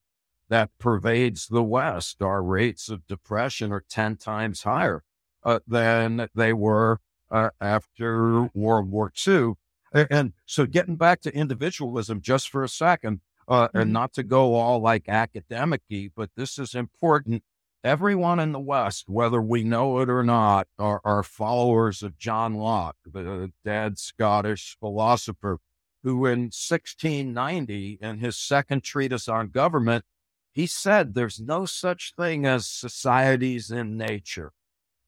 that 0.49 0.69
pervades 0.79 1.47
the 1.47 1.63
West. 1.63 2.21
Our 2.21 2.41
rates 2.41 2.89
of 2.89 3.05
depression 3.07 3.71
are 3.71 3.83
10 3.89 4.17
times 4.17 4.63
higher 4.63 5.03
uh, 5.43 5.59
than 5.67 6.29
they 6.33 6.53
were 6.53 6.99
uh, 7.31 7.49
after 7.59 8.49
World 8.53 8.89
War 8.89 9.11
II. 9.27 9.53
And 9.93 10.33
so, 10.45 10.65
getting 10.65 10.97
back 10.97 11.21
to 11.21 11.33
individualism 11.33 12.19
just 12.19 12.49
for 12.49 12.63
a 12.63 12.69
second, 12.69 13.21
uh, 13.47 13.67
mm-hmm. 13.67 13.77
and 13.77 13.93
not 13.93 14.13
to 14.13 14.23
go 14.23 14.55
all 14.55 14.79
like 14.79 15.07
academic 15.07 15.81
but 16.15 16.29
this 16.35 16.57
is 16.57 16.75
important. 16.75 17.43
Everyone 17.83 18.39
in 18.39 18.51
the 18.51 18.59
West, 18.59 19.07
whether 19.07 19.41
we 19.41 19.63
know 19.63 19.99
it 19.99 20.09
or 20.09 20.23
not, 20.23 20.67
are, 20.79 21.01
are 21.03 21.21
followers 21.21 22.01
of 22.01 22.17
John 22.17 22.55
Locke, 22.55 22.97
the 23.05 23.51
dead 23.63 23.99
Scottish 23.99 24.75
philosopher, 24.79 25.59
who 26.01 26.25
in 26.25 26.45
1690, 26.45 27.99
in 28.01 28.17
his 28.17 28.37
second 28.37 28.83
treatise 28.83 29.27
on 29.27 29.49
government, 29.49 30.03
he 30.51 30.65
said 30.65 31.13
there's 31.13 31.39
no 31.39 31.65
such 31.65 32.13
thing 32.17 32.45
as 32.45 32.65
societies 32.65 33.69
in 33.69 33.97
nature. 33.97 34.51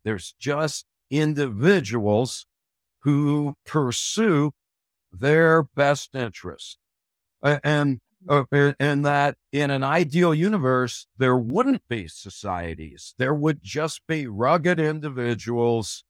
There's 0.03 0.35
just 0.39 0.85
individuals 1.09 2.45
who 2.99 3.55
pursue 3.65 4.51
their 5.11 5.63
best 5.63 6.13
interests. 6.13 6.77
And 7.41 8.01
and 8.29 9.05
that 9.05 9.35
in 9.51 9.71
an 9.71 9.83
ideal 9.83 10.33
universe, 10.33 11.07
there 11.17 11.37
wouldn't 11.37 11.81
be 11.87 12.07
societies. 12.07 13.13
There 13.17 13.33
would 13.33 13.63
just 13.63 14.01
be 14.07 14.27
rugged 14.27 14.79
individuals 14.79 16.03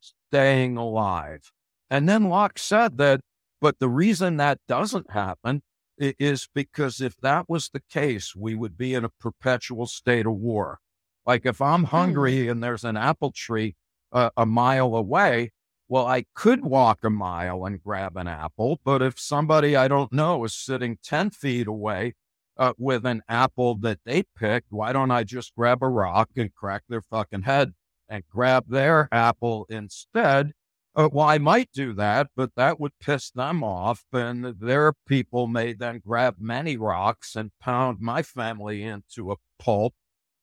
staying 0.00 0.76
alive. 0.76 1.52
And 1.90 2.08
then 2.08 2.28
Locke 2.28 2.58
said 2.58 2.98
that, 2.98 3.20
but 3.60 3.78
the 3.78 3.88
reason 3.88 4.36
that 4.36 4.58
doesn't 4.68 5.10
happen 5.10 5.62
is 5.98 6.48
because 6.54 7.00
if 7.00 7.16
that 7.18 7.48
was 7.48 7.70
the 7.70 7.82
case, 7.90 8.34
we 8.34 8.54
would 8.54 8.76
be 8.76 8.94
in 8.94 9.04
a 9.04 9.10
perpetual 9.20 9.86
state 9.86 10.26
of 10.26 10.34
war. 10.34 10.80
Like 11.26 11.46
if 11.46 11.60
I'm 11.60 11.80
hmm. 11.80 11.96
hungry 11.96 12.48
and 12.48 12.62
there's 12.62 12.84
an 12.84 12.96
apple 12.96 13.32
tree 13.32 13.76
uh, 14.12 14.30
a 14.36 14.46
mile 14.46 14.94
away, 14.94 15.52
well, 15.94 16.08
I 16.08 16.24
could 16.34 16.64
walk 16.64 17.04
a 17.04 17.08
mile 17.08 17.64
and 17.64 17.80
grab 17.80 18.16
an 18.16 18.26
apple, 18.26 18.80
but 18.84 19.00
if 19.00 19.16
somebody 19.16 19.76
I 19.76 19.86
don't 19.86 20.12
know 20.12 20.42
is 20.42 20.52
sitting 20.52 20.98
10 21.04 21.30
feet 21.30 21.68
away 21.68 22.14
uh, 22.56 22.72
with 22.76 23.06
an 23.06 23.22
apple 23.28 23.76
that 23.76 24.00
they 24.04 24.24
picked, 24.36 24.72
why 24.72 24.92
don't 24.92 25.12
I 25.12 25.22
just 25.22 25.54
grab 25.54 25.84
a 25.84 25.88
rock 25.88 26.30
and 26.34 26.52
crack 26.52 26.82
their 26.88 27.00
fucking 27.00 27.42
head 27.42 27.74
and 28.08 28.24
grab 28.28 28.64
their 28.66 29.08
apple 29.12 29.66
instead? 29.70 30.54
Uh, 30.96 31.10
well, 31.12 31.28
I 31.28 31.38
might 31.38 31.70
do 31.72 31.92
that, 31.92 32.26
but 32.34 32.56
that 32.56 32.80
would 32.80 32.98
piss 33.00 33.30
them 33.30 33.62
off. 33.62 34.04
And 34.12 34.46
their 34.58 34.94
people 35.06 35.46
may 35.46 35.74
then 35.74 36.02
grab 36.04 36.38
many 36.40 36.76
rocks 36.76 37.36
and 37.36 37.52
pound 37.60 37.98
my 38.00 38.24
family 38.24 38.82
into 38.82 39.30
a 39.30 39.36
pulp. 39.60 39.94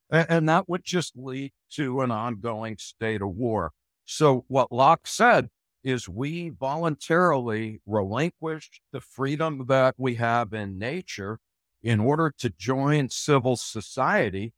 And, 0.09 0.27
and 0.29 0.47
that 0.47 0.69
would 0.69 0.85
just 0.85 1.17
lead 1.17 1.51
to 1.71 1.99
an 1.99 2.09
ongoing 2.09 2.77
state 2.77 3.21
of 3.21 3.35
war. 3.35 3.73
So 4.13 4.43
what 4.49 4.73
Locke 4.73 5.07
said 5.07 5.47
is 5.85 6.09
we 6.09 6.49
voluntarily 6.49 7.79
relinquish 7.85 8.81
the 8.91 8.99
freedom 8.99 9.67
that 9.69 9.95
we 9.97 10.15
have 10.15 10.51
in 10.51 10.77
nature 10.77 11.39
in 11.81 12.01
order 12.01 12.29
to 12.39 12.49
join 12.49 13.07
civil 13.07 13.55
society. 13.55 14.53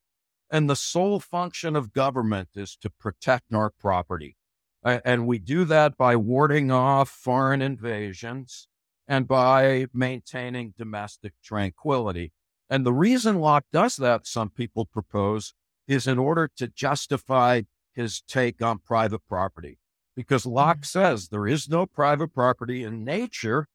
And 0.49 0.67
the 0.67 0.75
sole 0.75 1.19
function 1.19 1.75
of 1.75 1.93
government 1.93 2.49
is 2.55 2.75
to 2.77 2.89
protect 2.89 3.53
our 3.53 3.69
property. 3.69 4.37
And 4.83 5.27
we 5.27 5.37
do 5.37 5.65
that 5.65 5.97
by 5.97 6.15
warding 6.15 6.71
off 6.71 7.11
foreign 7.11 7.61
invasions 7.61 8.67
and 9.07 9.27
by 9.27 9.85
maintaining 9.93 10.73
domestic 10.75 11.33
tranquility. 11.43 12.33
And 12.71 12.87
the 12.87 12.91
reason 12.91 13.39
Locke 13.39 13.65
does 13.71 13.97
that, 13.97 14.25
some 14.25 14.49
people 14.49 14.85
propose, 14.85 15.53
is 15.87 16.07
in 16.07 16.17
order 16.17 16.49
to 16.57 16.67
justify 16.67 17.61
his 17.93 18.21
take 18.21 18.61
on 18.61 18.79
private 18.79 19.21
property 19.27 19.77
because 20.15 20.45
Locke 20.45 20.77
mm-hmm. 20.77 20.83
says 20.83 21.27
there 21.27 21.47
is 21.47 21.69
no 21.69 21.85
private 21.85 22.33
property 22.33 22.83
in 22.83 23.03
nature, 23.03 23.67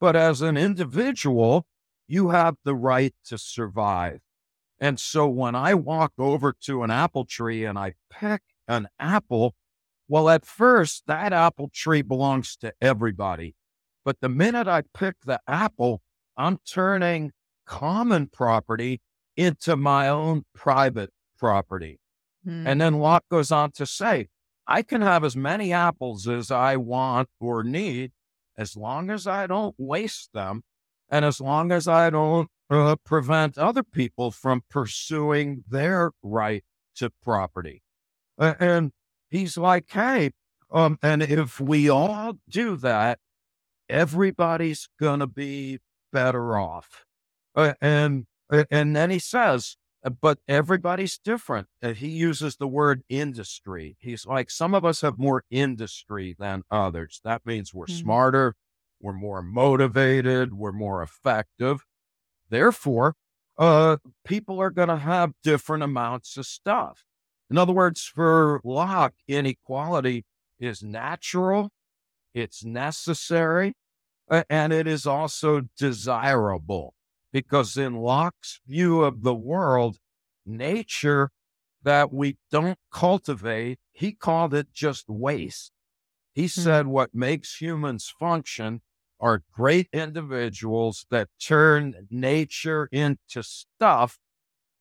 but 0.00 0.16
as 0.16 0.40
an 0.40 0.56
individual, 0.56 1.66
you 2.06 2.30
have 2.30 2.56
the 2.64 2.74
right 2.74 3.14
to 3.26 3.38
survive. 3.38 4.20
And 4.80 4.98
so 4.98 5.28
when 5.28 5.54
I 5.54 5.74
walk 5.74 6.12
over 6.18 6.54
to 6.64 6.82
an 6.82 6.90
apple 6.90 7.24
tree 7.24 7.64
and 7.64 7.78
I 7.78 7.94
pick 8.10 8.42
an 8.66 8.88
apple, 8.98 9.54
well, 10.08 10.28
at 10.28 10.44
first, 10.44 11.04
that 11.06 11.32
apple 11.32 11.70
tree 11.72 12.02
belongs 12.02 12.56
to 12.56 12.72
everybody. 12.80 13.54
But 14.04 14.20
the 14.20 14.28
minute 14.28 14.66
I 14.66 14.82
pick 14.92 15.14
the 15.24 15.40
apple, 15.46 16.02
I'm 16.36 16.58
turning 16.66 17.30
common 17.66 18.26
property 18.26 19.00
into 19.36 19.76
my 19.76 20.08
own 20.08 20.42
private 20.52 21.10
property. 21.38 22.00
Hmm. 22.44 22.66
And 22.66 22.80
then 22.80 22.98
Locke 22.98 23.24
goes 23.30 23.50
on 23.50 23.72
to 23.72 23.86
say, 23.86 24.28
I 24.66 24.82
can 24.82 25.02
have 25.02 25.24
as 25.24 25.36
many 25.36 25.72
apples 25.72 26.28
as 26.28 26.50
I 26.50 26.76
want 26.76 27.28
or 27.40 27.64
need 27.64 28.12
as 28.56 28.76
long 28.76 29.10
as 29.10 29.26
I 29.26 29.46
don't 29.46 29.74
waste 29.78 30.30
them 30.32 30.62
and 31.08 31.24
as 31.24 31.40
long 31.40 31.72
as 31.72 31.88
I 31.88 32.10
don't 32.10 32.48
uh, 32.70 32.96
prevent 33.04 33.58
other 33.58 33.82
people 33.82 34.30
from 34.30 34.62
pursuing 34.70 35.64
their 35.68 36.12
right 36.22 36.64
to 36.96 37.10
property. 37.22 37.82
Uh, 38.38 38.54
and 38.58 38.92
he's 39.30 39.56
like, 39.56 39.86
hey, 39.90 40.30
um, 40.70 40.98
and 41.02 41.22
if 41.22 41.60
we 41.60 41.88
all 41.88 42.38
do 42.48 42.76
that, 42.76 43.18
everybody's 43.88 44.88
going 44.98 45.20
to 45.20 45.26
be 45.26 45.78
better 46.12 46.56
off. 46.58 47.04
Uh, 47.54 47.74
and 47.80 48.26
and 48.70 48.94
then 48.94 49.10
he 49.10 49.18
says, 49.18 49.76
uh, 49.76 49.81
but 50.20 50.38
everybody's 50.48 51.18
different. 51.18 51.68
Uh, 51.82 51.92
he 51.92 52.08
uses 52.08 52.56
the 52.56 52.66
word 52.66 53.02
industry. 53.08 53.96
He's 54.00 54.26
like, 54.26 54.50
some 54.50 54.74
of 54.74 54.84
us 54.84 55.02
have 55.02 55.18
more 55.18 55.44
industry 55.50 56.34
than 56.38 56.64
others. 56.70 57.20
That 57.24 57.46
means 57.46 57.72
we're 57.72 57.86
mm-hmm. 57.86 58.00
smarter, 58.00 58.56
we're 59.00 59.12
more 59.12 59.42
motivated, 59.42 60.54
we're 60.54 60.72
more 60.72 61.02
effective. 61.02 61.84
Therefore, 62.50 63.14
uh, 63.58 63.98
people 64.24 64.60
are 64.60 64.70
going 64.70 64.88
to 64.88 64.96
have 64.96 65.32
different 65.42 65.82
amounts 65.82 66.36
of 66.36 66.46
stuff. 66.46 67.04
In 67.48 67.58
other 67.58 67.72
words, 67.72 68.02
for 68.02 68.60
Locke, 68.64 69.14
inequality 69.28 70.24
is 70.58 70.82
natural, 70.82 71.70
it's 72.34 72.64
necessary, 72.64 73.74
and 74.48 74.72
it 74.72 74.86
is 74.86 75.06
also 75.06 75.62
desirable 75.76 76.94
because 77.32 77.76
in 77.76 77.96
Locke's 77.96 78.60
view 78.66 79.02
of 79.02 79.22
the 79.22 79.34
world, 79.34 79.98
nature 80.44 81.30
that 81.82 82.12
we 82.12 82.36
don't 82.50 82.78
cultivate, 82.92 83.78
he 83.92 84.12
called 84.12 84.54
it 84.54 84.72
just 84.72 85.08
waste. 85.08 85.72
He 86.34 86.44
mm-hmm. 86.44 86.60
said 86.60 86.86
what 86.86 87.14
makes 87.14 87.60
humans 87.60 88.12
function 88.18 88.82
are 89.20 89.42
great 89.52 89.88
individuals 89.92 91.06
that 91.10 91.28
turn 91.40 92.08
nature 92.10 92.88
into 92.90 93.42
stuff 93.42 94.18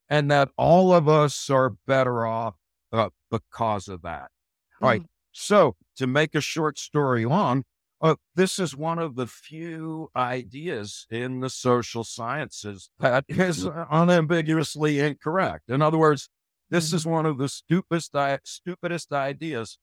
and 0.10 0.30
that 0.32 0.50
all 0.58 0.94
of 0.94 1.08
us 1.08 1.50
are 1.50 1.76
better 1.86 2.26
off 2.26 2.56
uh, 2.92 3.10
because 3.30 3.88
of 3.88 4.02
that. 4.02 4.30
Mm-hmm. 4.76 4.86
Right. 4.86 5.02
So 5.32 5.76
to 5.98 6.08
make 6.08 6.36
a 6.36 6.42
short 6.42 6.78
story 6.80 7.26
long, 7.26 7.64
uh, 8.02 8.16
this 8.36 8.58
is 8.58 8.76
one 8.76 8.98
of 8.98 9.16
the 9.16 9.28
few 9.28 10.10
ideas 10.16 11.06
in 11.12 11.40
the 11.40 11.50
social 11.50 12.04
sciences 12.04 12.90
that 13.00 13.26
is 13.28 13.68
unambiguously 13.92 15.00
incorrect. 15.00 15.70
In 15.70 15.82
other 15.82 15.98
words, 15.98 16.30
this 16.70 16.94
is 16.94 17.02
mm-hmm. 17.02 17.12
one 17.12 17.26
of 17.26 17.38
the 17.38 17.50
stupidest, 17.50 18.16
stupidest 18.44 19.12
ideas 19.14 19.78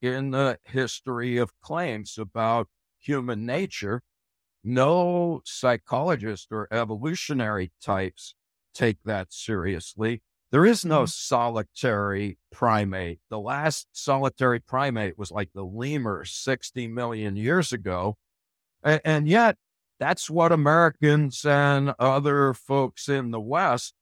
in 0.00 0.30
the 0.30 0.58
history 0.64 1.36
of 1.36 1.50
claims 1.60 2.16
about 2.18 2.68
human 2.98 3.44
nature. 3.44 4.02
No 4.62 5.40
psychologist 5.44 6.48
or 6.50 6.68
evolutionary 6.70 7.72
types 7.82 8.34
take 8.74 8.98
that 9.04 9.32
seriously. 9.32 10.22
There 10.50 10.66
is 10.66 10.84
no 10.84 11.00
mm-hmm. 11.00 11.06
solitary 11.06 12.38
primate. 12.50 13.20
The 13.30 13.38
last 13.38 13.86
solitary 13.92 14.60
primate 14.60 15.16
was 15.16 15.30
like 15.30 15.50
the 15.54 15.64
lemur 15.64 16.24
60 16.24 16.88
million 16.88 17.36
years 17.36 17.72
ago. 17.72 18.16
And, 18.82 19.00
and 19.04 19.28
yet, 19.28 19.56
that's 20.00 20.28
what 20.28 20.50
Americans 20.50 21.44
and 21.44 21.92
other 21.98 22.54
folks 22.54 23.08
in 23.08 23.30
the 23.30 23.40
West, 23.40 23.94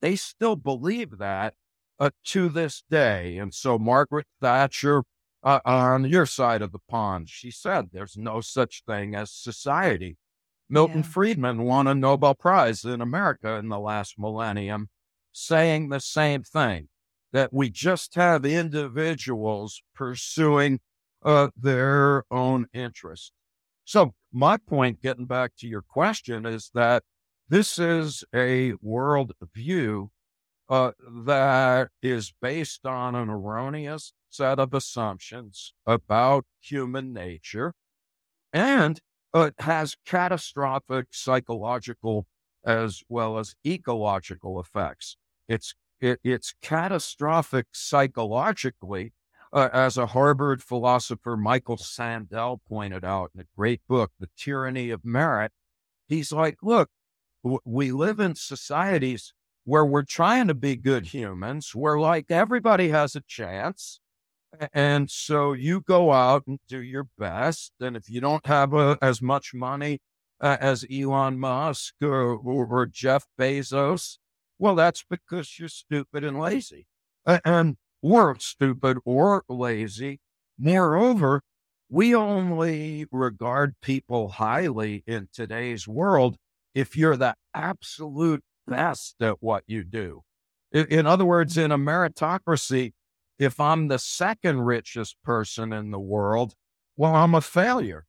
they 0.00 0.14
still 0.14 0.54
believe 0.54 1.18
that 1.18 1.54
uh, 1.98 2.10
to 2.26 2.48
this 2.50 2.84
day. 2.90 3.38
And 3.38 3.52
so 3.52 3.78
Margaret 3.78 4.26
Thatcher, 4.40 5.02
uh, 5.42 5.60
on 5.64 6.04
your 6.04 6.26
side 6.26 6.62
of 6.62 6.72
the 6.72 6.78
pond, 6.88 7.30
she 7.30 7.50
said 7.50 7.86
there's 7.92 8.16
no 8.16 8.40
such 8.40 8.82
thing 8.86 9.14
as 9.14 9.32
society. 9.32 10.18
Milton 10.68 10.98
yeah. 10.98 11.02
Friedman 11.02 11.62
won 11.62 11.86
a 11.86 11.94
Nobel 11.94 12.34
Prize 12.34 12.84
in 12.84 13.00
America 13.00 13.54
in 13.54 13.68
the 13.68 13.78
last 13.78 14.18
millennium 14.18 14.88
saying 15.36 15.90
the 15.90 16.00
same 16.00 16.42
thing 16.42 16.88
that 17.30 17.52
we 17.52 17.68
just 17.68 18.14
have 18.14 18.46
individuals 18.46 19.82
pursuing 19.94 20.80
uh, 21.22 21.48
their 21.54 22.24
own 22.30 22.66
interests. 22.72 23.32
So, 23.84 24.14
my 24.32 24.56
point, 24.56 25.02
getting 25.02 25.26
back 25.26 25.52
to 25.58 25.68
your 25.68 25.82
question, 25.82 26.46
is 26.46 26.70
that 26.72 27.02
this 27.50 27.78
is 27.78 28.24
a 28.34 28.72
world 28.80 29.32
view 29.54 30.10
uh, 30.70 30.92
that 31.26 31.90
is 32.02 32.32
based 32.40 32.86
on 32.86 33.14
an 33.14 33.28
erroneous 33.28 34.14
set 34.30 34.58
of 34.58 34.72
assumptions 34.72 35.74
about 35.86 36.46
human 36.60 37.12
nature 37.12 37.74
and 38.54 39.00
uh, 39.34 39.50
has 39.58 39.96
catastrophic 40.06 41.08
psychological 41.10 42.26
as 42.64 43.02
well 43.08 43.38
as 43.38 43.54
ecological 43.66 44.58
effects. 44.58 45.18
It's 45.48 45.74
it, 46.00 46.20
it's 46.22 46.54
catastrophic 46.60 47.66
psychologically, 47.72 49.12
uh, 49.52 49.68
as 49.72 49.96
a 49.96 50.06
Harvard 50.06 50.62
philosopher 50.62 51.36
Michael 51.36 51.78
Sandel 51.78 52.60
pointed 52.68 53.04
out 53.04 53.30
in 53.34 53.40
a 53.40 53.46
great 53.56 53.80
book, 53.88 54.12
The 54.20 54.28
Tyranny 54.36 54.90
of 54.90 55.04
Merit. 55.04 55.52
He's 56.08 56.32
like, 56.32 56.58
look, 56.62 56.90
w- 57.42 57.60
we 57.64 57.92
live 57.92 58.20
in 58.20 58.34
societies 58.34 59.32
where 59.64 59.84
we're 59.84 60.02
trying 60.02 60.48
to 60.48 60.54
be 60.54 60.76
good 60.76 61.06
humans. 61.06 61.74
We're 61.74 61.98
like 61.98 62.30
everybody 62.30 62.90
has 62.90 63.16
a 63.16 63.22
chance. 63.26 64.00
And 64.72 65.10
so 65.10 65.52
you 65.52 65.80
go 65.80 66.12
out 66.12 66.46
and 66.46 66.58
do 66.68 66.80
your 66.80 67.08
best. 67.18 67.72
And 67.80 67.96
if 67.96 68.08
you 68.08 68.20
don't 68.20 68.46
have 68.46 68.72
a, 68.72 68.76
uh, 68.76 68.96
as 69.02 69.20
much 69.20 69.52
money 69.54 70.00
uh, 70.40 70.56
as 70.60 70.84
Elon 70.90 71.38
Musk 71.38 71.94
or, 72.02 72.36
or, 72.36 72.66
or, 72.66 72.86
Jeff 72.86 73.26
Bezos? 73.38 74.18
Well, 74.58 74.74
that's 74.74 75.04
because 75.08 75.58
you're 75.58 75.68
stupid 75.68 76.24
and 76.24 76.38
lazy. 76.38 76.86
And 77.26 77.76
we're 78.02 78.38
stupid 78.38 78.98
or 79.04 79.44
lazy. 79.48 80.20
Moreover, 80.58 81.42
we 81.88 82.14
only 82.14 83.06
regard 83.12 83.74
people 83.82 84.28
highly 84.28 85.04
in 85.06 85.28
today's 85.32 85.86
world 85.86 86.36
if 86.74 86.96
you're 86.96 87.16
the 87.16 87.34
absolute 87.54 88.42
best 88.66 89.16
at 89.20 89.42
what 89.42 89.64
you 89.66 89.84
do. 89.84 90.22
In 90.72 91.06
other 91.06 91.24
words, 91.24 91.56
in 91.56 91.70
a 91.70 91.78
meritocracy, 91.78 92.92
if 93.38 93.60
I'm 93.60 93.88
the 93.88 93.98
second 93.98 94.62
richest 94.62 95.16
person 95.22 95.72
in 95.72 95.90
the 95.90 96.00
world, 96.00 96.54
well, 96.96 97.14
I'm 97.14 97.34
a 97.34 97.40
failure. 97.40 98.06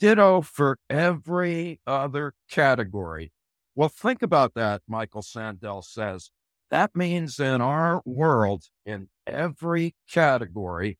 Ditto 0.00 0.42
for 0.42 0.78
every 0.90 1.80
other 1.86 2.34
category. 2.50 3.32
Well, 3.76 3.90
think 3.90 4.22
about 4.22 4.54
that, 4.54 4.80
Michael 4.88 5.22
Sandel 5.22 5.82
says. 5.82 6.30
That 6.70 6.96
means 6.96 7.38
in 7.38 7.60
our 7.60 8.02
world, 8.06 8.64
in 8.86 9.08
every 9.26 9.94
category, 10.10 10.98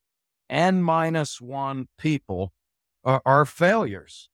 n 0.50 0.82
minus 0.82 1.40
one 1.40 1.88
people 1.98 2.52
are, 3.02 3.22
are 3.24 3.46
failures. 3.46 4.28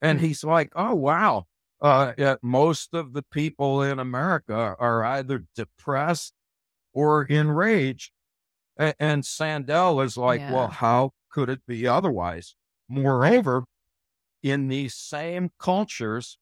And 0.00 0.18
hmm. 0.18 0.24
he's 0.26 0.42
like, 0.42 0.72
oh, 0.74 0.94
wow. 0.94 1.44
Uh, 1.80 2.36
most 2.42 2.94
of 2.94 3.12
the 3.12 3.22
people 3.22 3.82
in 3.82 3.98
America 3.98 4.74
are 4.78 5.04
either 5.04 5.44
depressed 5.54 6.32
or 6.94 7.24
enraged. 7.24 8.12
And, 8.78 8.94
and 8.98 9.26
Sandel 9.26 10.00
is 10.00 10.16
like, 10.16 10.40
yeah. 10.40 10.52
well, 10.54 10.68
how 10.68 11.10
could 11.30 11.50
it 11.50 11.60
be 11.66 11.86
otherwise? 11.86 12.56
Moreover, 12.88 13.64
in 14.42 14.68
these 14.68 14.94
same 14.94 15.50
cultures, 15.58 16.38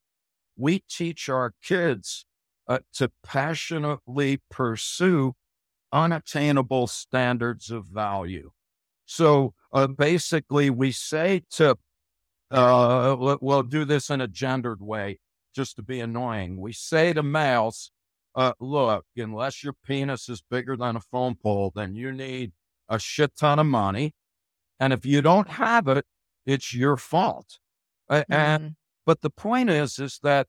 we 0.56 0.82
teach 0.88 1.28
our 1.28 1.54
kids 1.62 2.24
uh, 2.68 2.78
to 2.94 3.10
passionately 3.24 4.40
pursue 4.50 5.34
unattainable 5.92 6.86
standards 6.86 7.70
of 7.70 7.86
value. 7.86 8.50
So 9.04 9.54
uh, 9.72 9.88
basically, 9.88 10.70
we 10.70 10.92
say 10.92 11.42
to, 11.52 11.76
uh, 12.50 13.36
we'll 13.40 13.62
do 13.62 13.84
this 13.84 14.10
in 14.10 14.20
a 14.20 14.28
gendered 14.28 14.80
way 14.80 15.18
just 15.54 15.76
to 15.76 15.82
be 15.82 16.00
annoying. 16.00 16.60
We 16.60 16.72
say 16.72 17.12
to 17.12 17.22
males, 17.22 17.90
uh, 18.34 18.52
look, 18.58 19.04
unless 19.16 19.62
your 19.62 19.74
penis 19.84 20.28
is 20.28 20.42
bigger 20.50 20.76
than 20.76 20.96
a 20.96 21.00
phone 21.00 21.34
pole, 21.34 21.72
then 21.74 21.94
you 21.94 22.12
need 22.12 22.52
a 22.88 22.98
shit 22.98 23.36
ton 23.36 23.58
of 23.58 23.66
money. 23.66 24.14
And 24.80 24.92
if 24.92 25.04
you 25.04 25.20
don't 25.20 25.48
have 25.48 25.88
it, 25.88 26.06
it's 26.46 26.74
your 26.74 26.96
fault. 26.96 27.58
Mm-hmm. 28.10 28.32
And, 28.32 28.76
but 29.06 29.20
the 29.20 29.30
point 29.30 29.70
is, 29.70 29.98
is 29.98 30.18
that 30.22 30.46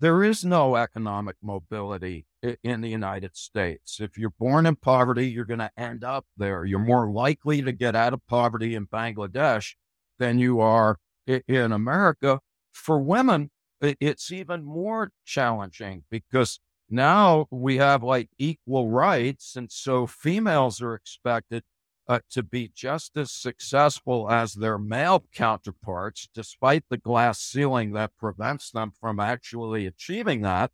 there 0.00 0.22
is 0.22 0.44
no 0.44 0.76
economic 0.76 1.36
mobility 1.42 2.26
in 2.62 2.80
the 2.80 2.88
United 2.88 3.36
States. 3.36 4.00
If 4.00 4.18
you're 4.18 4.34
born 4.38 4.66
in 4.66 4.76
poverty, 4.76 5.28
you're 5.28 5.44
going 5.44 5.60
to 5.60 5.70
end 5.76 6.04
up 6.04 6.26
there. 6.36 6.64
You're 6.64 6.78
more 6.78 7.10
likely 7.10 7.62
to 7.62 7.72
get 7.72 7.94
out 7.94 8.12
of 8.12 8.26
poverty 8.26 8.74
in 8.74 8.86
Bangladesh 8.86 9.74
than 10.18 10.38
you 10.38 10.60
are 10.60 10.98
in 11.26 11.72
America. 11.72 12.40
For 12.72 12.98
women, 12.98 13.50
it's 13.80 14.30
even 14.32 14.64
more 14.64 15.12
challenging 15.24 16.04
because 16.10 16.60
now 16.90 17.46
we 17.50 17.76
have 17.76 18.02
like 18.02 18.28
equal 18.38 18.90
rights. 18.90 19.56
And 19.56 19.70
so 19.70 20.06
females 20.06 20.82
are 20.82 20.94
expected 20.94 21.62
uh, 22.06 22.20
to 22.30 22.42
be 22.42 22.70
just 22.74 23.16
as 23.16 23.32
successful 23.32 24.30
as 24.30 24.54
their 24.54 24.78
male 24.78 25.24
counterparts, 25.34 26.28
despite 26.34 26.84
the 26.90 26.98
glass 26.98 27.40
ceiling 27.40 27.92
that 27.92 28.16
prevents 28.18 28.70
them 28.70 28.92
from 29.00 29.18
actually 29.18 29.86
achieving 29.86 30.42
that. 30.42 30.70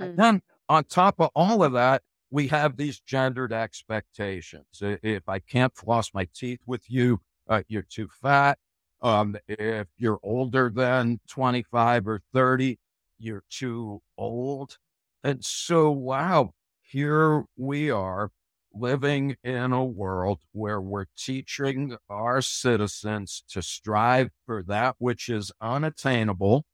Mm. 0.00 0.04
And 0.06 0.18
then 0.18 0.42
on 0.68 0.84
top 0.84 1.16
of 1.20 1.30
all 1.34 1.62
of 1.62 1.72
that, 1.72 2.02
we 2.30 2.48
have 2.48 2.76
these 2.76 3.00
gendered 3.00 3.52
expectations. 3.52 4.66
If 4.80 5.28
I 5.28 5.38
can't 5.38 5.76
floss 5.76 6.12
my 6.12 6.26
teeth 6.34 6.60
with 6.66 6.90
you, 6.90 7.20
uh, 7.48 7.62
you're 7.68 7.82
too 7.82 8.08
fat. 8.20 8.58
Um, 9.02 9.36
if 9.46 9.86
you're 9.98 10.18
older 10.22 10.72
than 10.74 11.20
25 11.28 12.08
or 12.08 12.22
30, 12.32 12.78
you're 13.18 13.44
too 13.50 14.00
old. 14.16 14.78
And 15.22 15.44
so, 15.44 15.90
wow, 15.90 16.54
here 16.80 17.44
we 17.56 17.90
are 17.90 18.30
living 18.74 19.36
in 19.44 19.72
a 19.72 19.84
world 19.84 20.40
where 20.52 20.80
we're 20.80 21.06
teaching 21.16 21.96
our 22.10 22.42
citizens 22.42 23.44
to 23.48 23.62
strive 23.62 24.30
for 24.46 24.62
that 24.62 24.96
which 24.98 25.28
is 25.28 25.52
unattainable 25.60 26.64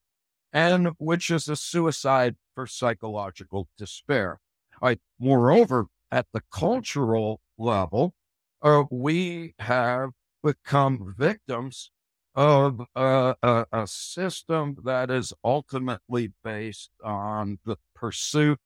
and 0.52 0.88
which 0.98 1.30
is 1.30 1.48
a 1.48 1.56
suicide 1.56 2.36
for 2.54 2.66
psychological 2.66 3.68
despair. 3.78 4.40
Right. 4.82 5.00
Moreover, 5.18 5.86
at 6.10 6.26
the 6.32 6.42
cultural 6.52 7.40
level, 7.58 8.14
uh, 8.62 8.84
we 8.90 9.54
have 9.58 10.10
become 10.42 11.14
victims 11.16 11.90
of 12.34 12.80
uh, 12.96 13.34
a, 13.42 13.66
a 13.72 13.86
system 13.86 14.76
that 14.84 15.10
is 15.10 15.32
ultimately 15.44 16.32
based 16.42 16.90
on 17.04 17.58
the 17.64 17.76
pursuit 17.94 18.58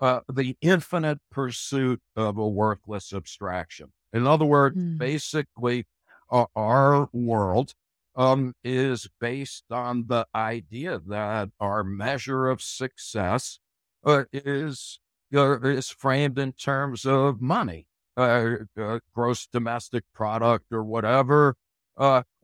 uh, 0.00 0.20
the 0.32 0.56
infinite 0.60 1.18
pursuit 1.30 2.00
of 2.14 2.36
a 2.36 2.48
worthless 2.48 3.12
abstraction. 3.12 3.92
In 4.12 4.26
other 4.26 4.44
words, 4.44 4.76
mm. 4.76 4.98
basically, 4.98 5.86
uh, 6.30 6.46
our 6.54 7.08
world 7.12 7.74
um, 8.14 8.54
is 8.64 9.08
based 9.20 9.64
on 9.70 10.06
the 10.08 10.26
idea 10.34 11.00
that 11.06 11.50
our 11.60 11.84
measure 11.84 12.48
of 12.48 12.62
success 12.62 13.58
uh, 14.04 14.24
is 14.32 15.00
uh, 15.34 15.60
is 15.60 15.90
framed 15.90 16.38
in 16.38 16.52
terms 16.52 17.04
of 17.04 17.40
money, 17.40 17.86
uh, 18.16 18.56
uh, 18.80 19.00
gross 19.14 19.46
domestic 19.46 20.04
product, 20.14 20.66
or 20.72 20.84
whatever 20.84 21.56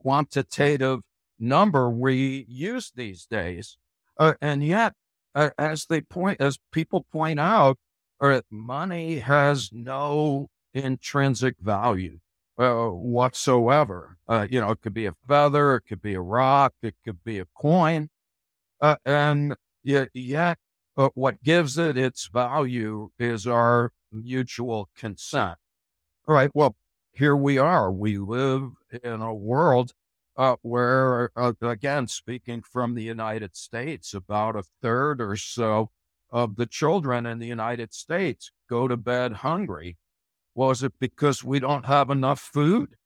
quantitative 0.00 1.00
number 1.38 1.88
we 1.88 2.44
use 2.48 2.92
these 2.94 3.26
days. 3.26 3.78
and 4.18 4.64
yet, 4.64 4.94
as 5.34 5.86
they 5.86 6.00
point, 6.00 6.40
as 6.40 6.58
people 6.72 7.06
point 7.12 7.40
out, 7.40 7.78
or 8.20 8.32
uh, 8.32 8.40
money 8.50 9.18
has 9.18 9.70
no 9.72 10.48
intrinsic 10.74 11.56
value 11.60 12.18
uh, 12.58 12.86
whatsoever. 12.86 14.16
Uh, 14.28 14.46
you 14.50 14.60
know, 14.60 14.70
it 14.70 14.80
could 14.80 14.94
be 14.94 15.06
a 15.06 15.14
feather, 15.26 15.76
it 15.76 15.82
could 15.88 16.02
be 16.02 16.14
a 16.14 16.20
rock, 16.20 16.72
it 16.82 16.94
could 17.04 17.22
be 17.24 17.38
a 17.38 17.46
coin, 17.56 18.08
uh, 18.80 18.96
and 19.04 19.56
yet, 19.82 20.08
yet 20.14 20.58
uh, 20.96 21.08
what 21.14 21.42
gives 21.42 21.78
it 21.78 21.96
its 21.96 22.28
value 22.28 23.10
is 23.18 23.46
our 23.46 23.90
mutual 24.12 24.88
consent. 24.96 25.58
All 26.28 26.34
right. 26.34 26.50
Well, 26.54 26.76
here 27.12 27.36
we 27.36 27.58
are. 27.58 27.90
We 27.90 28.18
live 28.18 28.70
in 29.02 29.20
a 29.20 29.34
world 29.34 29.92
uh, 30.36 30.56
where, 30.62 31.30
uh, 31.36 31.52
again, 31.60 32.06
speaking 32.08 32.62
from 32.62 32.94
the 32.94 33.02
United 33.02 33.56
States, 33.56 34.14
about 34.14 34.56
a 34.56 34.64
third 34.80 35.20
or 35.20 35.36
so 35.36 35.90
of 36.30 36.56
the 36.56 36.66
children 36.66 37.26
in 37.26 37.38
the 37.38 37.46
United 37.46 37.92
States 37.92 38.50
go 38.68 38.88
to 38.88 38.96
bed 38.96 39.32
hungry. 39.34 39.98
Was 40.54 40.82
it 40.82 40.94
because 40.98 41.44
we 41.44 41.60
don't 41.60 41.86
have 41.86 42.10
enough 42.10 42.40
food? 42.40 42.96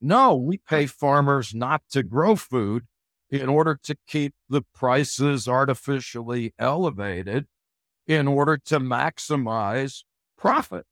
No, 0.00 0.34
we 0.34 0.58
pay 0.58 0.86
farmers 0.86 1.54
not 1.54 1.82
to 1.90 2.02
grow 2.02 2.36
food 2.36 2.84
in 3.30 3.48
order 3.48 3.78
to 3.82 3.96
keep 4.06 4.34
the 4.48 4.62
prices 4.74 5.48
artificially 5.48 6.52
elevated 6.58 7.46
in 8.06 8.28
order 8.28 8.58
to 8.58 8.78
maximize 8.78 10.04
profit. 10.36 10.86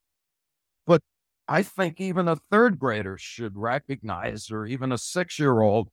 I 1.53 1.63
think 1.63 2.01
even 2.01 2.29
a 2.29 2.37
third 2.37 2.79
grader 2.79 3.19
should 3.19 3.59
recognize, 3.59 4.51
or 4.51 4.65
even 4.65 4.91
a 4.91 4.97
six 4.97 5.39
year 5.39 5.61
old, 5.61 5.91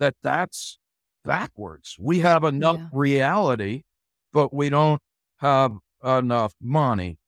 that 0.00 0.16
that's 0.24 0.80
backwards. 1.24 1.94
We 2.00 2.18
have 2.18 2.42
enough 2.42 2.78
yeah. 2.78 2.88
reality, 2.90 3.82
but 4.32 4.52
we 4.52 4.70
don't 4.70 5.00
have 5.36 5.76
enough 6.02 6.54
money. 6.60 7.18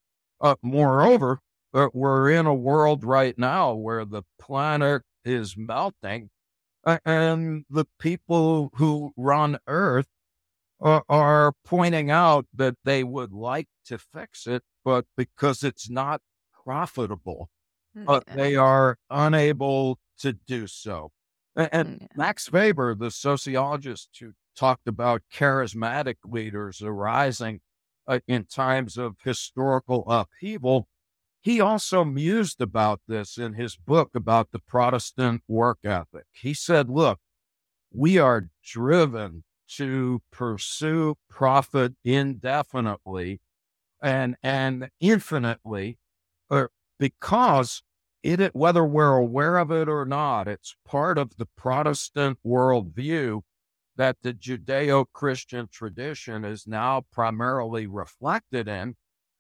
Uh, 0.41 0.57
moreover, 0.65 1.39
uh, 1.73 1.87
we're 1.95 2.31
in 2.31 2.47
a 2.47 2.55
world 2.55 3.05
right 3.05 3.39
now 3.39 3.75
where 3.75 4.05
the 4.05 4.25
planet 4.41 5.03
is 5.25 5.55
melting, 5.57 6.31
uh, 6.85 6.99
and 7.05 7.67
the 7.71 7.85
people 8.01 8.73
who 8.75 9.13
run 9.17 9.59
Earth 9.69 10.09
are 10.81 11.53
pointing 11.65 12.11
out 12.11 12.47
that 12.53 12.75
they 12.85 13.05
would 13.05 13.33
like 13.33 13.69
to 13.85 13.97
fix 13.97 14.49
it, 14.49 14.65
but 14.85 15.05
because 15.17 15.63
it's 15.63 15.89
not 15.89 16.21
profitable. 16.65 17.49
But 17.95 18.27
mm, 18.27 18.37
they 18.37 18.57
are 18.57 18.99
unable 19.11 19.99
to 20.21 20.33
do 20.33 20.67
so. 20.67 21.13
And 21.57 22.01
mm, 22.01 22.07
Max 22.17 22.51
Weber, 22.53 22.95
the 22.95 23.11
sociologist 23.11 24.11
who 24.21 24.33
talked 24.57 24.87
about 24.89 25.23
charismatic 25.33 26.17
leaders 26.25 26.83
arising 26.83 27.61
uh, 28.07 28.21
in 28.27 28.45
times 28.45 28.97
of 28.97 29.17
historical 29.23 30.05
upheaval, 30.09 30.89
he 31.41 31.61
also 31.61 32.05
mused 32.05 32.61
about 32.61 33.01
this 33.09 33.39
in 33.39 33.55
his 33.55 33.77
book 33.77 34.11
about 34.15 34.51
the 34.53 34.59
Protestant 34.59 35.43
work 35.49 35.79
ethic. 35.85 36.27
He 36.33 36.55
said, 36.55 36.91
look, 36.91 37.19
we 37.93 38.19
are 38.19 38.51
driven 38.65 39.45
to 39.77 40.23
pursue 40.31 41.17
profit 41.29 41.95
indefinitely 42.05 43.41
and 44.03 44.37
and 44.43 44.91
infinitely 45.01 45.99
because 47.01 47.83
it 48.23 48.55
whether 48.55 48.85
we're 48.85 49.17
aware 49.17 49.57
of 49.57 49.73
it 49.73 49.89
or 49.89 50.05
not, 50.05 50.47
it's 50.47 50.77
part 50.87 51.19
of 51.19 51.37
the 51.39 51.49
Protestant 51.57 52.39
worldview 52.47 53.41
that 53.97 54.19
the 54.23 54.33
Judeo-Christian 54.33 55.69
tradition 55.73 56.45
is 56.45 56.67
now 56.67 57.03
primarily 57.11 57.87
reflected 57.87 58.69
in, 58.69 58.95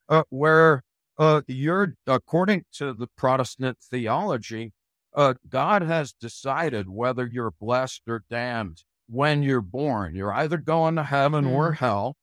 uh, 0.08 0.24
where 0.30 0.82
uh, 1.18 1.42
you're 1.46 1.94
according 2.06 2.64
to 2.72 2.94
the 2.94 3.06
Protestant 3.16 3.78
theology, 3.78 4.72
uh, 5.14 5.34
God 5.48 5.82
has 5.82 6.12
decided 6.12 6.88
whether 6.88 7.26
you're 7.26 7.52
blessed 7.60 8.02
or 8.08 8.24
damned 8.30 8.82
when 9.08 9.42
you're 9.42 9.60
born. 9.60 10.14
You're 10.14 10.32
either 10.32 10.56
going 10.56 10.96
to 10.96 11.04
heaven 11.04 11.44
mm. 11.44 11.50
or 11.50 11.72
hell, 11.72 12.16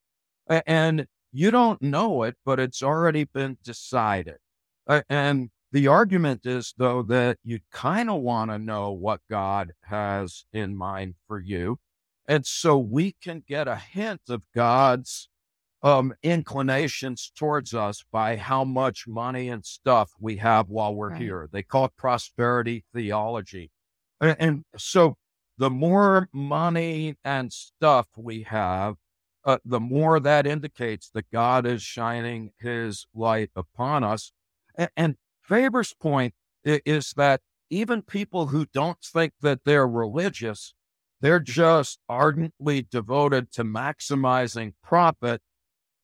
and 0.47 1.05
you 1.31 1.51
don't 1.51 1.81
know 1.81 2.23
it, 2.23 2.35
but 2.45 2.59
it's 2.59 2.81
already 2.81 3.25
been 3.25 3.57
decided. 3.63 4.37
And 5.09 5.49
the 5.71 5.87
argument 5.87 6.45
is, 6.45 6.73
though, 6.77 7.01
that 7.03 7.37
you 7.43 7.59
kind 7.71 8.09
of 8.09 8.21
want 8.21 8.51
to 8.51 8.57
know 8.57 8.91
what 8.91 9.21
God 9.29 9.73
has 9.83 10.45
in 10.53 10.75
mind 10.75 11.15
for 11.27 11.39
you. 11.39 11.79
And 12.27 12.45
so 12.45 12.77
we 12.77 13.15
can 13.21 13.43
get 13.47 13.67
a 13.67 13.75
hint 13.75 14.21
of 14.29 14.43
God's 14.53 15.29
um, 15.83 16.13
inclinations 16.23 17.31
towards 17.35 17.73
us 17.73 18.03
by 18.11 18.35
how 18.35 18.63
much 18.63 19.07
money 19.07 19.49
and 19.49 19.65
stuff 19.65 20.11
we 20.19 20.37
have 20.37 20.69
while 20.69 20.93
we're 20.93 21.11
right. 21.11 21.21
here. 21.21 21.49
They 21.51 21.63
call 21.63 21.85
it 21.85 21.97
prosperity 21.97 22.83
theology. 22.93 23.71
And, 24.19 24.35
and 24.39 24.63
so 24.77 25.15
the 25.57 25.69
more 25.69 26.29
money 26.33 27.15
and 27.23 27.51
stuff 27.53 28.07
we 28.17 28.43
have, 28.43 28.95
uh, 29.45 29.59
the 29.63 29.79
more 29.79 30.19
that 30.19 30.45
indicates 30.45 31.09
that 31.13 31.31
God 31.31 31.65
is 31.65 31.81
shining 31.81 32.51
his 32.59 33.05
light 33.13 33.51
upon 33.55 34.03
us. 34.03 34.31
And, 34.77 34.89
and 34.95 35.15
Weber's 35.49 35.93
point 35.93 36.33
is 36.63 37.13
that 37.17 37.41
even 37.69 38.01
people 38.01 38.47
who 38.47 38.65
don't 38.65 39.01
think 39.01 39.33
that 39.41 39.61
they're 39.65 39.87
religious, 39.87 40.73
they're 41.21 41.39
just 41.39 41.99
ardently 42.07 42.87
devoted 42.89 43.51
to 43.53 43.63
maximizing 43.63 44.73
profit, 44.83 45.41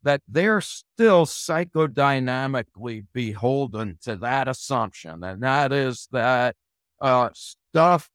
that 0.02 0.22
they're 0.28 0.62
still 0.62 1.26
psychodynamically 1.26 3.06
beholden 3.14 3.98
to 4.02 4.16
that 4.18 4.48
assumption. 4.48 5.24
And 5.24 5.42
that 5.44 5.72
is 5.72 6.10
that 6.12 6.56
uh, 7.00 7.30
stuff 7.34 8.10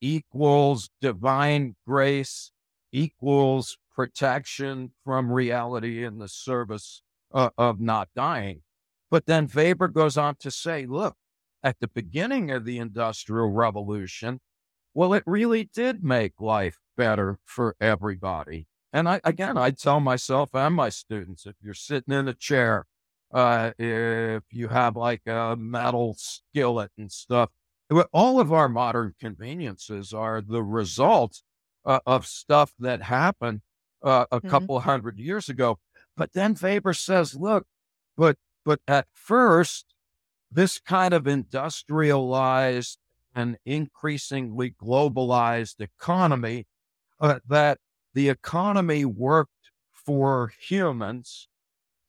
equals 0.00 0.90
divine 1.00 1.76
grace, 1.86 2.52
equals 2.92 3.78
protection 3.94 4.92
from 5.04 5.32
reality 5.32 6.04
in 6.04 6.18
the 6.18 6.28
service 6.28 7.02
uh, 7.34 7.50
of 7.58 7.80
not 7.80 8.08
dying. 8.14 8.62
But 9.10 9.26
then 9.26 9.48
Weber 9.52 9.88
goes 9.88 10.16
on 10.16 10.36
to 10.40 10.50
say, 10.50 10.86
look, 10.86 11.16
at 11.62 11.80
the 11.80 11.88
beginning 11.88 12.50
of 12.50 12.64
the 12.64 12.78
Industrial 12.78 13.50
Revolution, 13.50 14.40
well, 14.94 15.14
it 15.14 15.22
really 15.26 15.70
did 15.72 16.04
make 16.04 16.40
life 16.40 16.78
better 16.96 17.38
for 17.44 17.76
everybody. 17.80 18.66
And 18.92 19.08
I, 19.08 19.20
again, 19.24 19.56
I 19.56 19.70
tell 19.70 20.00
myself 20.00 20.50
and 20.54 20.74
my 20.74 20.88
students 20.88 21.46
if 21.46 21.54
you're 21.62 21.74
sitting 21.74 22.14
in 22.14 22.28
a 22.28 22.34
chair, 22.34 22.86
uh, 23.32 23.72
if 23.78 24.44
you 24.50 24.68
have 24.68 24.96
like 24.96 25.22
a 25.26 25.56
metal 25.56 26.16
skillet 26.18 26.90
and 26.96 27.12
stuff, 27.12 27.50
all 28.12 28.40
of 28.40 28.52
our 28.52 28.68
modern 28.68 29.14
conveniences 29.20 30.12
are 30.12 30.40
the 30.40 30.62
result 30.62 31.42
uh, 31.84 32.00
of 32.06 32.26
stuff 32.26 32.72
that 32.78 33.02
happened 33.02 33.60
uh, 34.02 34.26
a 34.30 34.38
mm-hmm. 34.38 34.48
couple 34.48 34.80
hundred 34.80 35.18
years 35.18 35.48
ago. 35.48 35.78
But 36.16 36.32
then 36.32 36.56
Weber 36.60 36.92
says, 36.92 37.34
look, 37.34 37.66
but 38.16 38.36
but 38.68 38.80
at 38.86 39.06
first, 39.14 39.94
this 40.52 40.78
kind 40.78 41.14
of 41.14 41.26
industrialized 41.26 42.98
and 43.34 43.56
increasingly 43.64 44.72
globalized 44.72 45.80
economy, 45.80 46.66
uh, 47.18 47.38
that 47.48 47.78
the 48.12 48.28
economy 48.28 49.06
worked 49.06 49.70
for 49.90 50.52
humans. 50.60 51.48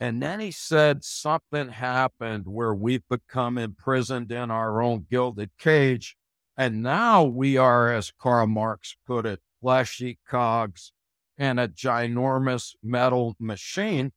And 0.01 0.21
then 0.21 0.41
he 0.41 0.51
said 0.51 1.05
something 1.05 1.69
happened 1.69 2.43
where 2.45 2.75
we've 2.75 3.07
become 3.09 3.57
imprisoned 3.57 4.29
in 4.29 4.51
our 4.51 4.81
own 4.81 5.05
gilded 5.09 5.51
cage. 5.57 6.17
And 6.57 6.83
now 6.83 7.23
we 7.23 7.55
are, 7.55 7.89
as 7.89 8.11
Karl 8.19 8.47
Marx 8.47 8.97
put 9.07 9.25
it, 9.25 9.39
fleshy 9.61 10.19
cogs 10.27 10.91
in 11.37 11.57
a 11.57 11.69
ginormous 11.69 12.75
metal 12.83 13.37
machine 13.39 14.11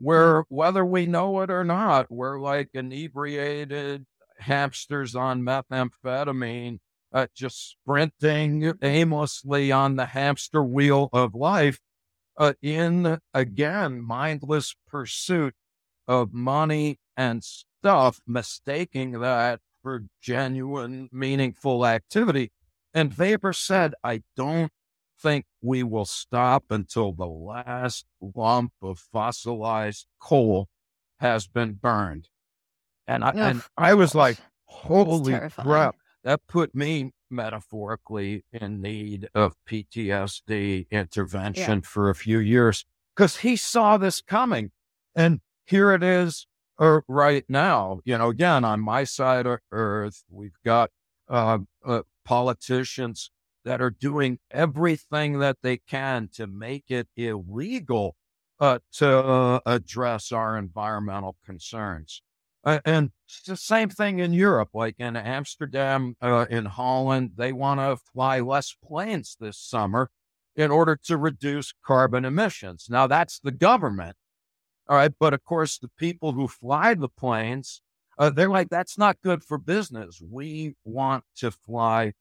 where 0.00 0.44
whether 0.48 0.84
we 0.84 1.06
know 1.06 1.40
it 1.40 1.50
or 1.50 1.64
not, 1.64 2.10
we're 2.10 2.40
like 2.40 2.70
inebriated 2.74 4.06
hamsters 4.38 5.14
on 5.14 5.42
methamphetamine, 5.42 6.78
uh, 7.12 7.26
just 7.34 7.70
sprinting 7.70 8.72
aimlessly 8.82 9.72
on 9.72 9.96
the 9.96 10.06
hamster 10.06 10.62
wheel 10.62 11.08
of 11.12 11.34
life 11.34 11.80
uh, 12.36 12.52
in, 12.62 13.18
again, 13.34 14.00
mindless 14.00 14.74
pursuit 14.86 15.54
of 16.06 16.32
money 16.32 16.98
and 17.16 17.42
stuff, 17.42 18.20
mistaking 18.26 19.20
that 19.20 19.60
for 19.82 20.04
genuine, 20.22 21.08
meaningful 21.12 21.84
activity. 21.86 22.52
And 22.94 23.16
Weber 23.16 23.52
said, 23.52 23.94
I 24.02 24.22
don't 24.36 24.72
think 25.20 25.46
we 25.60 25.82
will 25.82 26.04
stop 26.04 26.64
until 26.70 27.12
the 27.12 27.26
last 27.26 28.06
lump 28.20 28.72
of 28.82 28.98
fossilized 28.98 30.06
coal 30.20 30.68
has 31.20 31.46
been 31.46 31.74
burned. 31.74 32.28
And 33.06 33.24
I, 33.24 33.30
and 33.30 33.62
I 33.76 33.94
was 33.94 34.14
like, 34.14 34.38
holy 34.64 35.38
crap. 35.50 35.96
That 36.24 36.40
put 36.46 36.74
me 36.74 37.12
metaphorically 37.30 38.44
in 38.52 38.82
need 38.82 39.28
of 39.34 39.54
PTSD 39.68 40.90
intervention 40.90 41.78
yeah. 41.78 41.88
for 41.88 42.10
a 42.10 42.14
few 42.14 42.38
years 42.38 42.84
because 43.14 43.38
he 43.38 43.56
saw 43.56 43.96
this 43.96 44.20
coming. 44.20 44.72
And 45.14 45.40
here 45.64 45.92
it 45.92 46.02
is 46.02 46.46
uh, 46.78 47.00
right 47.08 47.44
now. 47.48 48.00
You 48.04 48.18
know, 48.18 48.28
again, 48.28 48.64
on 48.64 48.80
my 48.80 49.04
side 49.04 49.46
of 49.46 49.60
earth, 49.72 50.24
we've 50.30 50.58
got 50.64 50.90
uh, 51.28 51.58
uh, 51.84 52.02
politicians 52.24 53.30
that 53.68 53.82
are 53.82 53.90
doing 53.90 54.38
everything 54.50 55.40
that 55.40 55.58
they 55.62 55.76
can 55.76 56.30
to 56.32 56.46
make 56.46 56.84
it 56.88 57.06
illegal 57.16 58.16
uh, 58.58 58.78
to 58.94 59.06
uh, 59.06 59.60
address 59.66 60.32
our 60.32 60.56
environmental 60.56 61.36
concerns. 61.44 62.22
Uh, 62.64 62.80
and 62.86 63.10
the 63.46 63.58
same 63.58 63.90
thing 63.90 64.20
in 64.20 64.32
Europe, 64.32 64.70
like 64.72 64.94
in 64.98 65.16
Amsterdam, 65.16 66.16
uh, 66.22 66.46
in 66.48 66.64
Holland, 66.64 67.32
they 67.36 67.52
want 67.52 67.78
to 67.78 68.02
fly 68.10 68.40
less 68.40 68.74
planes 68.82 69.36
this 69.38 69.58
summer 69.58 70.10
in 70.56 70.70
order 70.70 70.98
to 71.04 71.18
reduce 71.18 71.74
carbon 71.86 72.24
emissions. 72.24 72.86
Now, 72.88 73.06
that's 73.06 73.38
the 73.38 73.52
government. 73.52 74.16
All 74.88 74.96
right. 74.96 75.12
But 75.20 75.34
of 75.34 75.44
course, 75.44 75.76
the 75.76 75.90
people 75.98 76.32
who 76.32 76.48
fly 76.48 76.94
the 76.94 77.10
planes, 77.10 77.82
uh, 78.18 78.30
they're 78.30 78.48
like, 78.48 78.70
that's 78.70 78.96
not 78.96 79.20
good 79.22 79.44
for 79.44 79.58
business. 79.58 80.22
We 80.26 80.74
want 80.86 81.24
to 81.36 81.50
fly 81.50 82.14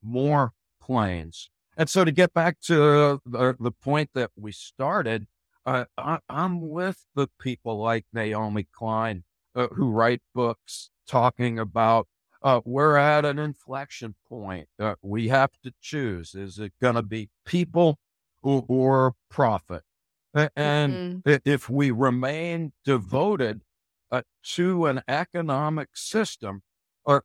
more 0.00 0.52
planes. 0.84 1.50
And 1.76 1.88
so 1.88 2.04
to 2.04 2.12
get 2.12 2.32
back 2.34 2.60
to 2.62 3.20
the, 3.26 3.56
the 3.58 3.72
point 3.72 4.10
that 4.14 4.30
we 4.36 4.52
started, 4.52 5.26
uh, 5.66 5.84
I, 5.96 6.18
am 6.28 6.68
with 6.68 7.06
the 7.14 7.28
people 7.40 7.78
like 7.80 8.06
Naomi 8.12 8.66
Klein 8.70 9.24
uh, 9.54 9.68
who 9.68 9.90
write 9.90 10.22
books 10.34 10.90
talking 11.08 11.58
about 11.58 12.06
uh, 12.42 12.60
we're 12.66 12.96
at 12.96 13.24
an 13.24 13.38
inflection 13.38 14.14
point. 14.28 14.68
Uh, 14.78 14.94
we 15.00 15.28
have 15.28 15.52
to 15.64 15.72
choose. 15.80 16.34
Is 16.34 16.58
it 16.58 16.74
going 16.80 16.94
to 16.94 17.02
be 17.02 17.30
people 17.46 17.98
or, 18.42 18.64
or 18.68 19.14
profit? 19.30 19.82
And 20.34 21.22
mm-hmm. 21.24 21.48
if 21.48 21.70
we 21.70 21.90
remain 21.90 22.72
devoted 22.84 23.62
uh, 24.10 24.22
to 24.42 24.86
an 24.86 25.00
economic 25.08 25.90
system 25.94 26.62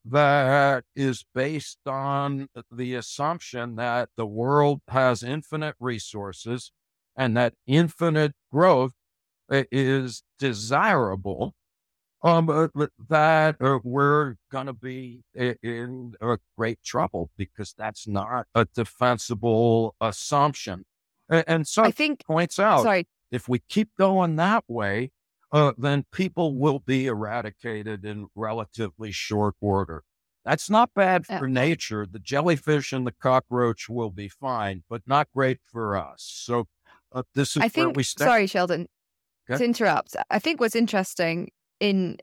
that 0.06 0.84
is 0.96 1.26
based 1.34 1.80
on 1.86 2.48
the 2.72 2.96
assumption 2.96 3.76
that 3.76 4.10
the 4.18 4.26
world 4.26 4.82
has 4.90 5.24
infinite 5.24 5.76
resources 5.80 6.72
and 7.16 7.36
that 7.38 7.54
infinite 7.68 8.34
growth 8.52 8.94
is 9.50 10.24
desirable, 10.38 11.54
um, 12.22 12.50
uh, 12.50 12.68
that 13.10 13.56
uh, 13.62 13.80
we're 13.84 14.36
going 14.52 14.68
to 14.68 14.74
be 14.74 15.22
in 15.34 16.14
great 16.58 16.84
trouble 16.84 17.30
because 17.38 17.74
that's 17.78 18.08
not 18.08 18.48
a 18.54 18.66
defensible 18.76 19.96
assumption. 20.02 20.86
And, 21.30 21.68
so 21.68 21.84
I 21.84 21.92
think 21.92 22.26
points 22.26 22.60
out 22.60 22.84
sorry. 22.84 23.08
if 23.32 23.48
we 23.48 23.62
keep 23.70 23.90
going 23.98 24.36
that 24.38 24.64
way, 24.68 25.12
uh, 25.52 25.74
then 25.78 26.06
people 26.12 26.56
will 26.56 26.80
be 26.80 27.08
eradicated 27.08 28.06
in 28.06 28.28
relatively 28.36 29.12
short 29.12 29.56
order. 29.60 30.04
That's 30.46 30.70
not 30.70 30.94
bad 30.94 31.26
for 31.26 31.48
yeah. 31.48 31.54
nature. 31.54 32.08
The 32.10 32.20
jellyfish 32.20 32.94
and 32.94 33.06
the 33.06 33.12
cockroach 33.12 33.90
will 33.90 34.10
be 34.10 34.30
fine, 34.30 34.84
but 34.90 35.02
not 35.06 35.28
great 35.34 35.60
for 35.64 35.98
us. 35.98 36.24
So 36.24 36.68
uh, 37.12 37.24
this 37.36 37.56
is 37.56 37.64
I 37.64 37.70
think, 37.70 37.88
where 37.88 37.94
we 37.94 38.04
st- 38.04 38.28
Sorry, 38.28 38.48
Sheldon, 38.48 38.88
okay. 39.50 39.58
to 39.58 39.64
interrupt. 39.64 40.16
I 40.30 40.40
think 40.40 40.60
what's 40.60 40.76
interesting 40.76 41.52
in 41.80 42.18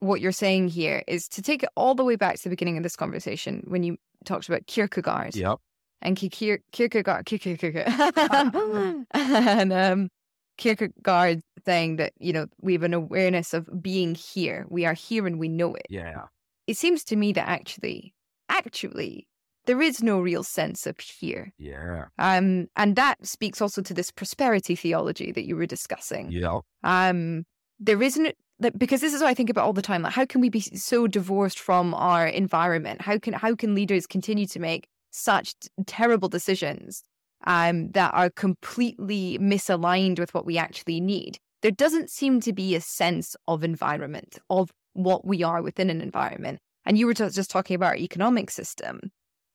what 0.00 0.20
you're 0.20 0.32
saying 0.32 0.68
here 0.68 1.02
is 1.06 1.28
to 1.28 1.42
take 1.42 1.62
it 1.62 1.68
all 1.76 1.94
the 1.94 2.04
way 2.04 2.16
back 2.16 2.36
to 2.36 2.42
the 2.44 2.50
beginning 2.50 2.76
of 2.76 2.82
this 2.82 2.96
conversation 2.96 3.62
when 3.66 3.82
you 3.82 3.96
talked 4.24 4.48
about 4.48 4.66
Kierkegaard. 4.66 5.34
Yep. 5.34 5.58
And 6.02 6.16
Kier- 6.16 6.60
Kierkegaard, 6.72 7.24
Kierkegaard, 7.24 7.88
and 9.14 9.72
um, 9.72 10.10
Kierkegaard 10.56 11.40
saying 11.64 11.96
that 11.96 12.12
you 12.18 12.32
know 12.32 12.46
we 12.60 12.72
have 12.72 12.82
an 12.82 12.94
awareness 12.94 13.54
of 13.54 13.68
being 13.82 14.14
here. 14.14 14.66
We 14.68 14.84
are 14.86 14.94
here 14.94 15.26
and 15.26 15.38
we 15.38 15.48
know 15.48 15.74
it. 15.74 15.86
Yeah. 15.88 16.24
It 16.66 16.76
seems 16.76 17.04
to 17.04 17.16
me 17.16 17.32
that 17.32 17.48
actually, 17.48 18.12
actually, 18.48 19.28
there 19.66 19.80
is 19.80 20.02
no 20.02 20.20
real 20.20 20.42
sense 20.42 20.86
of 20.86 20.98
here. 20.98 21.52
Yeah. 21.58 22.06
Um, 22.18 22.66
and 22.76 22.96
that 22.96 23.24
speaks 23.24 23.60
also 23.60 23.82
to 23.82 23.94
this 23.94 24.10
prosperity 24.10 24.74
theology 24.74 25.32
that 25.32 25.44
you 25.44 25.56
were 25.56 25.66
discussing. 25.66 26.32
Yeah. 26.32 26.60
Um, 26.82 27.44
there 27.78 28.02
isn't 28.02 28.34
that 28.60 28.78
because 28.78 29.00
this 29.00 29.12
is 29.12 29.20
what 29.20 29.28
I 29.28 29.34
think 29.34 29.50
about 29.50 29.64
all 29.64 29.72
the 29.72 29.82
time. 29.82 30.02
Like, 30.02 30.14
how 30.14 30.24
can 30.24 30.40
we 30.40 30.48
be 30.48 30.60
so 30.60 31.06
divorced 31.06 31.58
from 31.58 31.94
our 31.94 32.26
environment? 32.26 33.02
How 33.02 33.18
can 33.18 33.34
how 33.34 33.54
can 33.54 33.74
leaders 33.74 34.06
continue 34.06 34.46
to 34.46 34.58
make 34.58 34.88
such 35.10 35.54
terrible 35.86 36.28
decisions 36.28 37.02
um, 37.44 37.90
that 37.92 38.12
are 38.14 38.30
completely 38.30 39.38
misaligned 39.40 40.18
with 40.18 40.32
what 40.34 40.46
we 40.46 40.58
actually 40.58 41.00
need? 41.00 41.38
There 41.62 41.70
doesn't 41.70 42.10
seem 42.10 42.40
to 42.40 42.52
be 42.52 42.74
a 42.74 42.80
sense 42.80 43.36
of 43.48 43.64
environment 43.64 44.38
of 44.50 44.70
what 44.92 45.26
we 45.26 45.42
are 45.42 45.62
within 45.62 45.90
an 45.90 46.00
environment. 46.00 46.58
And 46.84 46.96
you 46.96 47.06
were 47.06 47.14
just 47.14 47.50
talking 47.50 47.74
about 47.74 47.88
our 47.88 47.96
economic 47.96 48.50
system 48.50 49.10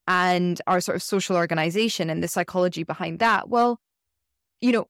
and 0.07 0.61
our 0.67 0.81
sort 0.81 0.95
of 0.95 1.03
social 1.03 1.35
organization 1.35 2.09
and 2.09 2.21
the 2.21 2.27
psychology 2.27 2.83
behind 2.83 3.19
that. 3.19 3.49
Well, 3.49 3.79
you 4.59 4.71
know, 4.71 4.87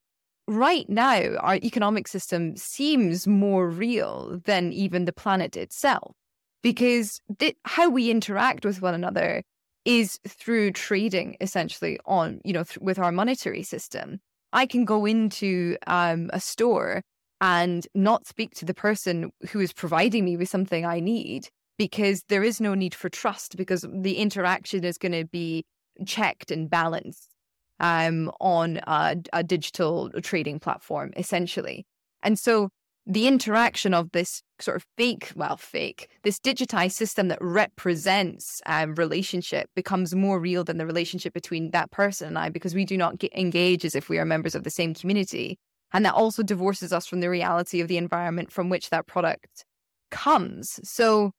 right 0.47 0.89
now, 0.89 1.35
our 1.37 1.55
economic 1.55 2.07
system 2.07 2.55
seems 2.57 3.27
more 3.27 3.69
real 3.69 4.41
than 4.45 4.73
even 4.73 5.05
the 5.05 5.13
planet 5.13 5.55
itself 5.55 6.15
because 6.63 7.21
th- 7.39 7.55
how 7.65 7.89
we 7.89 8.11
interact 8.11 8.65
with 8.65 8.81
one 8.81 8.93
another 8.93 9.43
is 9.85 10.19
through 10.27 10.71
trading 10.71 11.35
essentially 11.41 11.99
on 12.05 12.39
you 12.43 12.53
know 12.53 12.63
th- 12.63 12.77
with 12.79 12.99
our 12.99 13.11
monetary 13.11 13.63
system 13.63 14.19
i 14.53 14.65
can 14.65 14.85
go 14.85 15.05
into 15.05 15.75
um, 15.87 16.29
a 16.33 16.39
store 16.39 17.01
and 17.39 17.87
not 17.95 18.27
speak 18.27 18.53
to 18.53 18.65
the 18.65 18.73
person 18.73 19.31
who 19.49 19.59
is 19.59 19.73
providing 19.73 20.23
me 20.25 20.37
with 20.37 20.49
something 20.49 20.85
i 20.85 20.99
need 20.99 21.49
because 21.77 22.23
there 22.29 22.43
is 22.43 22.61
no 22.61 22.75
need 22.75 22.93
for 22.93 23.09
trust 23.09 23.57
because 23.57 23.85
the 23.91 24.17
interaction 24.17 24.83
is 24.83 24.99
going 24.99 25.11
to 25.11 25.25
be 25.25 25.65
checked 26.05 26.51
and 26.51 26.69
balanced 26.69 27.31
um, 27.79 28.31
on 28.39 28.79
a, 28.85 29.17
a 29.33 29.43
digital 29.43 30.11
trading 30.21 30.59
platform, 30.59 31.11
essentially. 31.17 31.85
And 32.21 32.37
so 32.37 32.69
the 33.05 33.27
interaction 33.27 33.93
of 33.93 34.11
this 34.11 34.43
sort 34.59 34.77
of 34.77 34.85
fake, 34.97 35.31
well, 35.35 35.57
fake, 35.57 36.09
this 36.23 36.39
digitized 36.39 36.93
system 36.93 37.29
that 37.29 37.39
represents 37.41 38.61
um, 38.65 38.95
relationship 38.95 39.69
becomes 39.75 40.13
more 40.13 40.39
real 40.39 40.63
than 40.63 40.77
the 40.77 40.85
relationship 40.85 41.33
between 41.33 41.71
that 41.71 41.91
person 41.91 42.27
and 42.27 42.39
I 42.39 42.49
because 42.49 42.75
we 42.75 42.85
do 42.85 42.97
not 42.97 43.17
get, 43.17 43.33
engage 43.33 43.85
as 43.85 43.95
if 43.95 44.07
we 44.07 44.19
are 44.19 44.25
members 44.25 44.55
of 44.55 44.63
the 44.63 44.69
same 44.69 44.93
community. 44.93 45.57
And 45.93 46.05
that 46.05 46.13
also 46.13 46.43
divorces 46.43 46.93
us 46.93 47.07
from 47.07 47.19
the 47.19 47.29
reality 47.29 47.81
of 47.81 47.87
the 47.87 47.97
environment 47.97 48.51
from 48.51 48.69
which 48.69 48.91
that 48.91 49.07
product 49.07 49.65
comes. 50.09 50.79
So, 50.87 51.31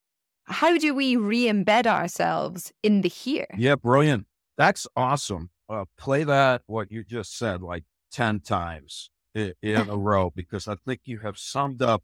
how 0.45 0.77
do 0.77 0.93
we 0.93 1.17
re 1.17 1.45
embed 1.45 1.87
ourselves 1.87 2.73
in 2.83 3.03
the 3.03 3.09
here? 3.09 3.47
Yeah, 3.57 3.77
brilliant. 3.77 4.27
That's 4.59 4.87
awesome 4.97 5.51
uh, 5.73 5.85
play 5.97 6.25
that 6.25 6.63
what 6.67 6.93
you 6.93 7.03
just 7.03 7.37
said 7.37 7.63
like 7.63 7.85
10 8.13 8.41
times 8.41 9.11
in, 9.35 9.55
in 9.63 9.89
a 9.89 9.97
row 9.97 10.33
because 10.35 10.69
I 10.69 10.77
think 10.77 11.03
you 11.05 11.19
have 11.19 11.39
summed 11.39 11.83
up 11.83 12.03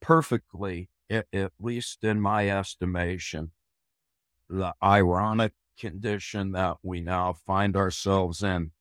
perfectly, 0.00 0.88
at, 1.08 1.26
at 1.32 1.52
least 1.60 2.04
in 2.04 2.20
my 2.20 2.48
estimation, 2.48 3.52
the 4.48 4.74
ironic 4.82 5.52
condition 5.78 6.52
that 6.52 6.78
we 6.82 7.00
now 7.00 7.32
find 7.32 7.76
ourselves 7.76 8.42
in 8.42 8.72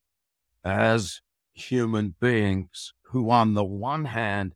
as 0.63 1.21
human 1.53 2.15
beings 2.19 2.93
who, 3.03 3.29
on 3.29 3.53
the 3.53 3.63
one 3.63 4.05
hand, 4.05 4.55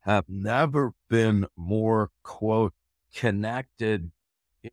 have 0.00 0.28
never 0.28 0.92
been 1.08 1.46
more, 1.56 2.10
quote, 2.22 2.74
connected 3.14 4.10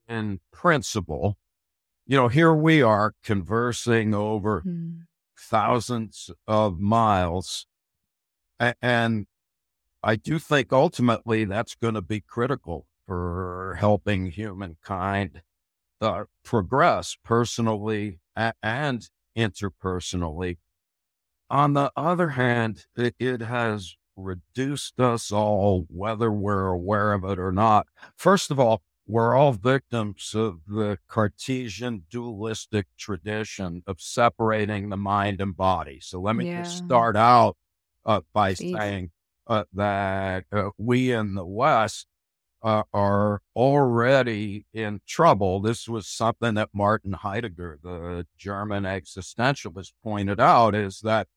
in 0.08 0.40
principle 0.52 1.38
you 2.12 2.18
know, 2.18 2.28
here 2.28 2.54
we 2.54 2.82
are 2.82 3.14
conversing 3.24 4.14
over 4.14 4.64
mm. 4.68 5.04
thousands 5.38 6.30
of 6.46 6.78
miles. 6.78 7.68
And 8.82 9.26
I 10.04 10.16
do 10.16 10.40
think 10.40 10.72
ultimately 10.72 11.46
that's 11.46 11.76
going 11.76 11.96
to 11.96 12.02
be 12.02 12.22
critical 12.22 12.88
for 13.08 13.78
helping 13.80 14.28
humankind 14.28 15.42
uh, 16.00 16.26
progress 16.44 17.18
personally 17.24 18.20
and 18.36 19.10
interpersonally. 19.38 20.58
On 21.50 21.74
the 21.74 21.92
other 21.96 22.30
hand, 22.30 22.86
it, 22.96 23.16
it 23.20 23.42
has 23.42 23.96
reduced 24.16 25.00
us 25.00 25.32
all, 25.32 25.86
whether 25.90 26.32
we're 26.32 26.68
aware 26.68 27.14
of 27.14 27.24
it 27.24 27.40
or 27.40 27.52
not. 27.52 27.88
First 28.16 28.52
of 28.52 28.60
all, 28.60 28.82
we're 29.08 29.36
all 29.36 29.52
victims 29.52 30.34
of 30.34 30.62
the 30.68 30.98
Cartesian 31.08 32.04
dualistic 32.10 32.88
tradition 32.98 33.84
of 33.86 34.00
separating 34.00 34.90
the 34.90 34.98
mind 34.98 35.42
and 35.42 35.58
body. 35.58 36.00
So 36.02 36.22
let 36.22 36.36
me 36.36 36.48
yeah. 36.48 36.64
just 36.64 36.78
start 36.78 37.18
out 37.18 37.58
uh, 38.06 38.22
by 38.34 38.54
saying 38.54 39.12
uh, 39.48 39.64
that 39.74 40.46
uh, 40.52 40.70
we 40.78 41.12
in 41.12 41.36
the 41.36 41.46
West 41.46 42.08
uh, 42.64 42.84
are 42.94 43.42
already 43.56 44.66
in 44.74 45.02
trouble. 45.08 45.60
This 45.62 45.88
was 45.88 46.08
something 46.08 46.54
that 46.56 46.70
Martin 46.74 47.14
Heidegger, 47.14 47.80
the 47.82 48.28
German 48.38 48.84
existentialist, 48.84 49.94
pointed 50.04 50.40
out 50.40 50.76
is 50.76 51.00
that 51.02 51.28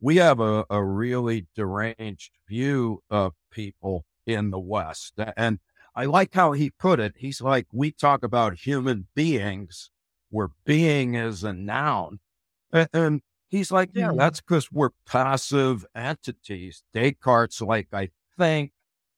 we 0.00 0.16
have 0.16 0.40
a, 0.40 0.64
a 0.70 0.82
really 0.82 1.46
deranged 1.54 2.32
view 2.48 3.02
of 3.10 3.34
people 3.50 4.04
in 4.26 4.50
the 4.50 4.58
West. 4.58 5.14
And 5.36 5.58
I 5.94 6.06
like 6.06 6.34
how 6.34 6.52
he 6.52 6.70
put 6.70 7.00
it. 7.00 7.14
He's 7.18 7.40
like, 7.40 7.66
we 7.72 7.90
talk 7.90 8.22
about 8.22 8.60
human 8.60 9.08
beings 9.14 9.90
where 10.30 10.50
being 10.64 11.14
is 11.14 11.44
a 11.44 11.52
noun. 11.52 12.20
And, 12.72 12.88
and 12.92 13.20
he's 13.50 13.70
like, 13.70 13.90
yeah, 13.92 14.08
mm-hmm. 14.08 14.18
that's 14.18 14.40
because 14.40 14.72
we're 14.72 14.90
passive 15.06 15.84
entities. 15.94 16.82
Descartes, 16.94 17.60
like, 17.60 17.88
I 17.92 18.10
think, 18.38 18.72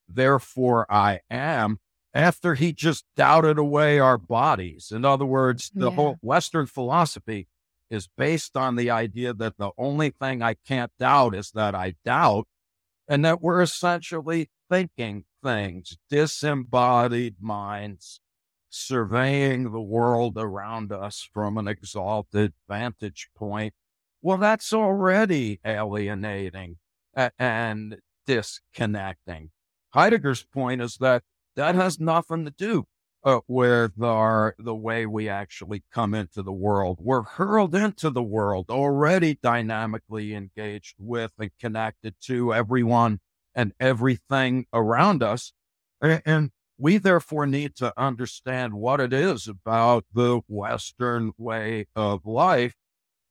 therefore 0.09 0.87
I 0.91 1.21
am, 1.31 1.79
after 2.15 2.55
he 2.55 2.73
just 2.73 3.05
doubted 3.17 3.59
away 3.59 3.99
our 3.99 4.19
bodies. 4.19 4.91
In 4.91 5.05
other 5.05 5.25
words, 5.25 5.71
the 5.75 5.91
yeah. 5.91 5.95
whole 5.95 6.17
Western 6.21 6.67
philosophy 6.67 7.49
is 7.91 8.09
based 8.17 8.57
on 8.57 8.77
the 8.77 8.91
idea 8.91 9.35
that 9.35 9.59
the 9.59 9.71
only 9.79 10.11
thing 10.11 10.43
I 10.43 10.55
can't 10.55 10.93
doubt 10.99 11.35
is 11.35 11.51
that 11.53 11.75
I 11.75 11.95
doubt, 12.05 12.49
and 13.07 13.25
that 13.25 13.43
we're 13.43 13.61
essentially 13.61 14.51
thinking 14.71 15.25
things, 15.43 15.99
disembodied 16.09 17.37
minds 17.41 18.21
surveying 18.71 19.71
the 19.71 19.81
world 19.81 20.39
around 20.39 20.91
us 20.93 21.29
from 21.33 21.59
an 21.59 21.69
exalted 21.69 22.55
vantage 22.67 23.29
point. 23.37 23.75
Well, 24.23 24.39
that's 24.39 24.73
already 24.73 25.61
alienating 25.67 26.77
and 27.39 27.97
disconnecting. 28.25 29.51
Heidegger's 29.95 30.45
point 30.45 30.81
is 30.81 30.97
that 30.99 31.25
that 31.57 31.75
has 31.75 31.99
nothing 32.01 32.45
to 32.45 32.51
do 32.53 32.85
uh, 33.25 33.41
with 33.49 34.01
our 34.01 34.55
the 34.59 34.75
way 34.75 35.07
we 35.07 35.29
actually 35.29 35.83
come 35.93 36.15
into 36.15 36.43
the 36.43 36.53
world. 36.53 36.99
We're 37.01 37.23
hurled 37.23 37.75
into 37.75 38.11
the 38.11 38.23
world 38.23 38.71
already 38.71 39.39
dynamically 39.43 40.35
engaged 40.35 40.97
with 40.99 41.33
and 41.39 41.51
connected 41.61 42.15
to 42.23 42.55
everyone 42.55 43.19
and 43.55 43.73
everything 43.81 44.67
around 44.73 45.23
us. 45.23 45.53
And 46.01 46.53
we 46.79 46.99
therefore 46.99 47.47
need 47.47 47.77
to 47.77 47.93
understand 47.97 48.75
what 48.75 49.01
it 49.01 49.13
is 49.13 49.47
about 49.47 50.05
the 50.13 50.41
Western 50.49 51.33
way 51.37 51.87
of 51.95 52.25
life 52.25 52.77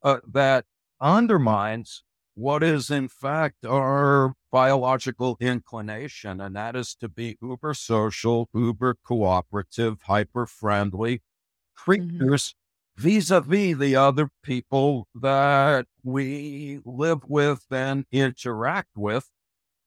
uh, 0.02 0.18
that 0.30 0.64
undermines 1.02 2.04
what 2.34 2.62
is 2.62 2.90
in 2.90 3.08
fact 3.08 3.66
our 3.66 4.34
biological 4.50 5.36
inclination, 5.40 6.40
and 6.40 6.56
that 6.56 6.76
is 6.76 6.94
to 6.94 7.08
be 7.08 7.36
uber 7.42 7.74
social, 7.74 8.48
uber 8.54 8.96
cooperative, 9.04 10.02
hyper 10.02 10.46
friendly 10.46 11.16
mm-hmm. 11.16 11.74
creatures 11.76 12.54
vis 12.96 13.30
a 13.30 13.40
vis 13.40 13.76
the 13.78 13.96
other 13.96 14.28
people 14.42 15.08
that 15.14 15.86
we 16.02 16.80
live 16.84 17.24
with 17.26 17.66
and 17.70 18.04
interact 18.12 18.96
with. 18.96 19.30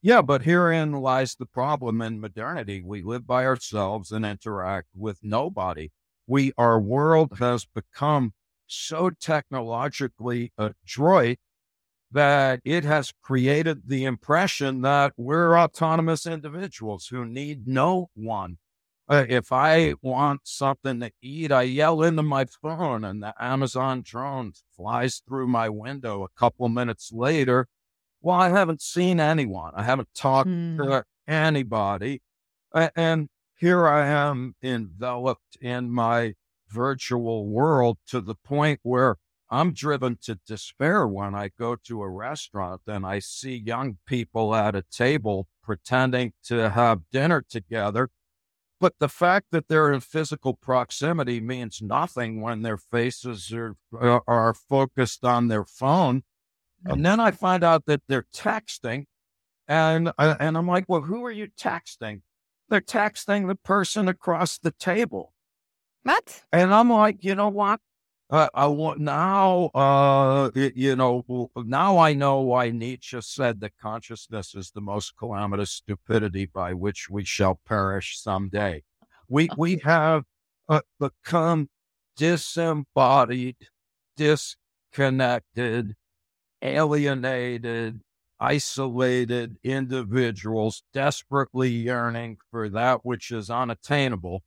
Yeah, 0.02 0.22
but 0.22 0.44
herein 0.44 0.92
lies 0.92 1.36
the 1.36 1.48
problem 1.48 2.02
in 2.02 2.20
modernity. 2.20 2.84
We 2.84 3.02
live 3.02 3.26
by 3.26 3.46
ourselves 3.46 4.12
and 4.12 4.26
interact 4.26 4.90
with 4.96 5.20
nobody. 5.24 5.90
we, 6.28 6.54
our 6.58 6.80
world 6.80 7.38
has 7.40 7.66
become 7.66 8.34
so 8.68 9.10
technologically 9.10 10.52
adroit 10.58 11.38
that 12.12 12.62
it 12.64 12.84
has 12.84 13.12
created 13.22 13.84
the 13.88 14.06
impression 14.06 14.82
that 14.82 15.14
we're 15.18 15.58
autonomous 15.58 16.26
individuals 16.26 17.08
who 17.08 17.26
need 17.26 17.68
no 17.68 18.10
one. 18.16 18.58
Uh, 19.08 19.26
if 19.28 19.52
I 19.52 19.94
want 20.02 20.42
something 20.46 21.00
to 21.02 21.12
eat, 21.22 21.52
I 21.52 21.64
yell 21.64 22.02
into 22.02 22.24
my 22.24 22.46
phone 22.46 23.04
and 23.04 23.22
the 23.22 23.34
Amazon 23.40 24.02
drone 24.04 24.54
flies 24.76 25.22
through 25.28 25.48
my 25.48 25.70
window 25.70 26.24
a 26.24 26.40
couple 26.40 26.68
minutes 26.70 27.12
later. 27.14 27.68
Well, 28.22 28.38
I 28.38 28.50
haven't 28.50 28.82
seen 28.82 29.20
anyone. 29.20 29.74
I 29.76 29.84
haven't 29.84 30.10
talked 30.16 30.50
mm. 30.50 30.78
to 30.78 31.04
anybody. 31.28 32.22
And 32.74 33.30
here 33.58 33.88
I 33.88 34.08
am 34.08 34.56
enveloped 34.64 35.58
in 35.62 35.92
my 35.92 36.34
virtual 36.76 37.48
world 37.48 37.98
to 38.08 38.20
the 38.20 38.36
point 38.36 38.80
where 38.84 39.16
I'm 39.50 39.74
driven 39.74 40.18
to 40.24 40.40
despair 40.46 41.08
when 41.08 41.34
I 41.36 41.50
go 41.58 41.76
to 41.76 42.02
a 42.02 42.10
restaurant 42.10 42.82
and 42.88 43.06
I 43.06 43.20
see 43.20 43.56
young 43.56 43.98
people 44.06 44.54
at 44.54 44.76
a 44.76 44.84
table 44.92 45.48
pretending 45.64 46.34
to 46.46 46.70
have 46.70 47.10
dinner 47.12 47.44
together. 47.48 48.10
But 48.80 48.96
the 49.00 49.08
fact 49.08 49.48
that 49.52 49.68
they're 49.68 49.94
in 49.94 50.02
physical 50.02 50.54
proximity 50.54 51.40
means 51.40 51.82
nothing 51.82 52.42
when 52.42 52.62
their 52.62 52.78
faces 52.78 53.54
are, 53.54 53.76
uh, 54.00 54.20
are 54.28 54.54
focused 54.54 55.24
on 55.24 55.48
their 55.48 55.64
phone. 55.64 56.24
And 56.84 57.06
then 57.06 57.20
I 57.20 57.32
find 57.32 57.64
out 57.64 57.86
that 57.86 58.02
they're 58.08 58.28
texting 58.36 59.06
and, 59.68 60.12
uh, 60.18 60.36
and 60.40 60.58
I'm 60.58 60.68
like, 60.68 60.86
well, 60.88 61.02
who 61.02 61.26
are 61.26 61.32
you 61.32 61.48
texting? 61.48 62.22
They're 62.70 62.82
texting 62.82 63.48
the 63.48 63.56
person 63.56 64.08
across 64.08 64.58
the 64.58 64.72
table. 64.72 65.34
What? 66.06 66.44
And 66.52 66.72
I'm 66.72 66.92
like, 66.92 67.24
you 67.24 67.34
know 67.34 67.50
what? 67.50 67.80
Uh, 68.30 68.48
I 68.54 68.68
want 68.68 69.00
now, 69.00 69.72
uh, 69.74 70.52
you 70.54 70.96
know, 70.96 71.50
now 71.58 71.98
I 71.98 72.14
know 72.14 72.42
why 72.42 72.70
Nietzsche 72.70 73.20
said 73.22 73.60
that 73.62 73.74
consciousness 73.82 74.54
is 74.54 74.70
the 74.70 74.82
most 74.82 75.18
calamitous 75.18 75.72
stupidity 75.72 76.46
by 76.46 76.74
which 76.74 77.10
we 77.10 77.26
shall 77.26 77.60
perish 77.68 78.20
someday. 78.20 78.84
We 79.28 79.50
we 79.58 79.82
have 79.84 80.26
uh, 80.70 80.82
become 81.00 81.70
disembodied, 82.16 83.58
disconnected, 84.16 85.96
alienated, 86.62 88.02
isolated 88.40 89.58
individuals 89.64 90.84
desperately 90.94 91.70
yearning 91.70 92.38
for 92.52 92.70
that 92.70 93.04
which 93.04 93.32
is 93.32 93.50
unattainable. 93.50 94.44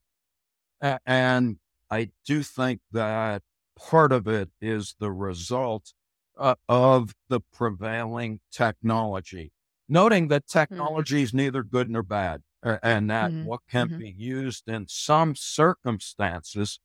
And 0.81 1.57
I 1.91 2.11
do 2.27 2.43
think 2.43 2.81
that 2.93 3.43
part 3.77 4.13
of 4.13 4.27
it 4.27 4.51
is 4.61 4.95
the 4.99 5.13
result 5.13 5.93
uh, 6.37 6.55
of 6.69 7.15
the 7.29 7.41
prevailing 7.41 8.41
technology. 8.53 9.53
Noting 9.89 10.29
that 10.29 10.45
hmm. 10.51 10.59
technology 10.59 11.23
is 11.23 11.31
mm-hmm. 11.31 11.39
neither 11.39 11.63
good 11.63 11.91
nor 11.91 12.03
bad, 12.03 12.43
uh, 12.63 12.79
and 12.83 13.11
that 13.11 13.31
mm-hmm. 13.31 13.45
what 13.45 13.61
can 13.71 13.89
mm-hmm. 13.89 13.99
be 13.99 14.15
used 14.17 14.69
in 14.69 14.87
some 14.89 15.35
circumstances 15.35 16.79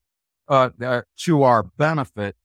uh, 0.47 0.69
to 1.17 1.43
our 1.43 1.63
benefit 1.63 2.35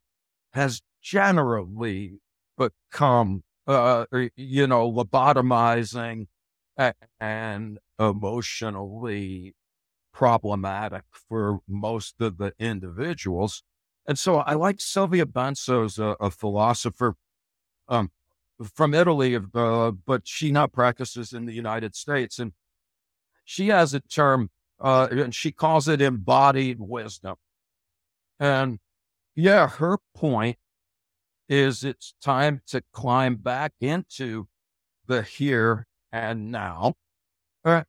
has 0.53 0.83
generally 1.03 2.21
become, 2.57 3.43
uh, 3.67 4.05
you 4.37 4.67
know, 4.67 4.91
lobotomizing 4.91 6.27
and 7.21 7.79
emotionally 7.99 9.55
problematic 10.19 11.05
for 11.12 11.61
most 11.69 12.21
of 12.21 12.39
the 12.39 12.53
individuals. 12.59 13.62
And 14.05 14.19
so 14.19 14.39
I 14.39 14.55
like 14.55 14.81
Silvia 14.81 15.25
Benso's 15.25 15.97
a, 15.97 16.16
a 16.19 16.29
philosopher 16.29 17.14
um, 17.89 18.11
from 18.75 18.95
Italy, 18.95 19.39
uh, 19.55 19.93
but 19.93 20.27
she 20.27 20.51
now 20.51 20.66
practices 20.66 21.33
in 21.33 21.47
the 21.47 21.53
United 21.53 21.95
States. 21.95 22.41
And 22.41 22.51
she 23.45 23.69
has 23.69 23.95
a 23.95 24.01
term, 24.01 24.51
uh, 24.81 25.07
and 25.09 25.33
she 25.33 25.53
calls 25.53 25.87
it 25.87 26.03
embodied 26.03 26.79
wisdom. 26.81 27.37
And 28.41 28.81
yeah, 29.37 29.69
her 29.69 29.99
point 30.16 30.57
is 31.49 31.85
it's 31.85 32.14
time 32.21 32.62
to 32.66 32.83
climb 32.93 33.37
back 33.37 33.75
into 33.81 34.49
the 35.07 35.23
here 35.23 35.87
and 36.11 36.51
now 36.51 36.89
uh, 36.89 37.08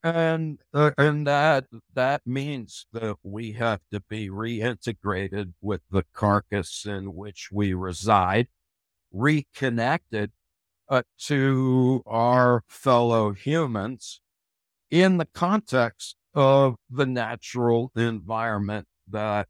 and 0.03 0.59
uh, 0.73 0.91
and 0.97 1.27
that 1.27 1.65
that 1.93 2.21
means 2.25 2.85
that 2.93 3.17
we 3.23 3.53
have 3.53 3.81
to 3.91 3.99
be 3.99 4.29
reintegrated 4.29 5.53
with 5.61 5.81
the 5.89 6.03
carcass 6.13 6.85
in 6.85 7.15
which 7.15 7.49
we 7.51 7.73
reside, 7.73 8.47
reconnected 9.11 10.31
uh, 10.89 11.03
to 11.19 12.03
our 12.05 12.63
fellow 12.67 13.31
humans 13.33 14.21
in 14.89 15.17
the 15.17 15.27
context 15.33 16.15
of 16.33 16.75
the 16.89 17.05
natural 17.05 17.91
environment 17.95 18.87
that 19.07 19.47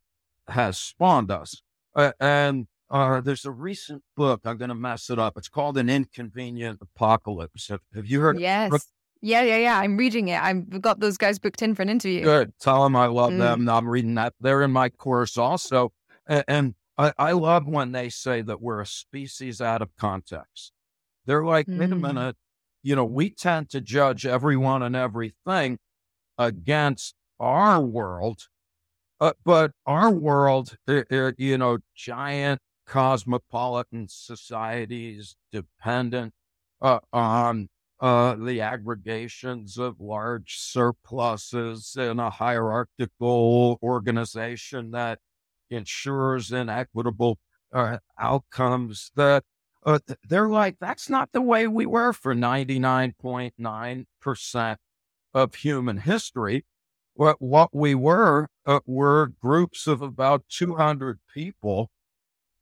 has 0.47 0.77
spawned 0.77 1.31
us. 1.31 1.61
Uh, 1.95 2.11
and 2.19 2.67
uh, 2.89 3.21
there's 3.21 3.45
a 3.45 3.51
recent 3.51 4.03
book. 4.15 4.41
I'm 4.45 4.57
going 4.57 4.69
to 4.69 4.75
mess 4.75 5.09
it 5.09 5.19
up. 5.19 5.37
It's 5.37 5.49
called 5.49 5.77
An 5.77 5.89
Inconvenient 5.89 6.79
Apocalypse. 6.81 7.67
Have, 7.67 7.81
have 7.93 8.07
you 8.07 8.21
heard? 8.21 8.39
Yes. 8.39 8.87
Yeah, 9.21 9.41
yeah, 9.41 9.57
yeah. 9.57 9.79
I'm 9.79 9.97
reading 9.97 10.29
it. 10.29 10.41
I've 10.41 10.81
got 10.81 10.99
those 10.99 11.17
guys 11.17 11.39
booked 11.39 11.61
in 11.61 11.75
for 11.75 11.81
an 11.81 11.89
interview. 11.89 12.23
Good. 12.23 12.53
Tell 12.59 12.83
them 12.83 12.95
I 12.95 13.07
love 13.07 13.31
mm. 13.31 13.39
them. 13.39 13.67
I'm 13.67 13.87
reading 13.87 14.15
that. 14.15 14.33
They're 14.39 14.61
in 14.63 14.71
my 14.71 14.89
course 14.89 15.37
also. 15.37 15.91
And, 16.25 16.43
and 16.47 16.75
I, 16.97 17.13
I, 17.17 17.31
love 17.33 17.67
when 17.67 17.91
they 17.91 18.09
say 18.09 18.41
that 18.41 18.61
we're 18.61 18.81
a 18.81 18.85
species 18.85 19.59
out 19.61 19.81
of 19.81 19.95
context. 19.97 20.71
They're 21.25 21.43
like, 21.43 21.67
mm. 21.67 21.79
wait 21.79 21.91
a 21.91 21.95
mm. 21.95 22.01
minute. 22.01 22.35
You 22.81 22.95
know, 22.95 23.05
we 23.05 23.29
tend 23.29 23.69
to 23.71 23.81
judge 23.81 24.25
everyone 24.25 24.83
and 24.83 24.95
everything 24.95 25.79
against 26.37 27.15
our 27.39 27.81
world. 27.81 28.47
Uh, 29.19 29.33
but 29.43 29.71
our 29.85 30.09
world, 30.11 30.77
it, 30.87 31.07
it, 31.11 31.35
you 31.37 31.57
know, 31.57 31.79
giant 31.93 32.61
cosmopolitan 32.87 34.07
societies 34.09 35.35
dependent 35.51 36.33
uh, 36.81 36.99
on 37.11 37.67
uh, 38.01 38.35
the 38.35 38.61
aggregations 38.61 39.77
of 39.77 39.99
large 39.99 40.57
surpluses 40.57 41.95
in 41.97 42.19
a 42.19 42.29
hierarchical 42.29 43.77
organization 43.83 44.91
that 44.91 45.19
ensures 45.69 46.49
inequitable 46.51 47.37
uh, 47.73 47.97
outcomes 48.17 49.11
that 49.15 49.43
uh, 49.85 49.99
they're 50.27 50.49
like, 50.49 50.77
that's 50.79 51.09
not 51.09 51.31
the 51.31 51.41
way 51.41 51.67
we 51.67 51.85
were 51.85 52.11
for 52.13 52.33
99.9% 52.35 54.75
of 55.33 55.55
human 55.55 55.97
history. 55.97 56.65
What, 57.13 57.41
what 57.41 57.75
we 57.75 57.95
were 57.95 58.47
uh, 58.65 58.79
were 58.85 59.33
groups 59.41 59.87
of 59.87 60.01
about 60.01 60.45
200 60.49 61.19
people, 61.33 61.89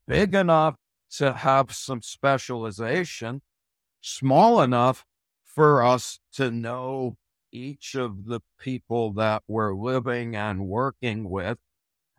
big 0.07 0.33
enough 0.33 0.77
to 1.11 1.33
have 1.33 1.73
some 1.73 2.01
specialization, 2.01 3.41
small 4.01 4.61
enough 4.61 5.05
for 5.57 5.81
us 5.81 6.19
to 6.31 6.51
know 6.51 7.17
each 7.51 7.95
of 7.95 8.25
the 8.25 8.39
people 8.59 9.11
that 9.11 9.41
we're 9.47 9.73
living 9.73 10.35
and 10.35 10.67
working 10.67 11.27
with, 11.27 11.57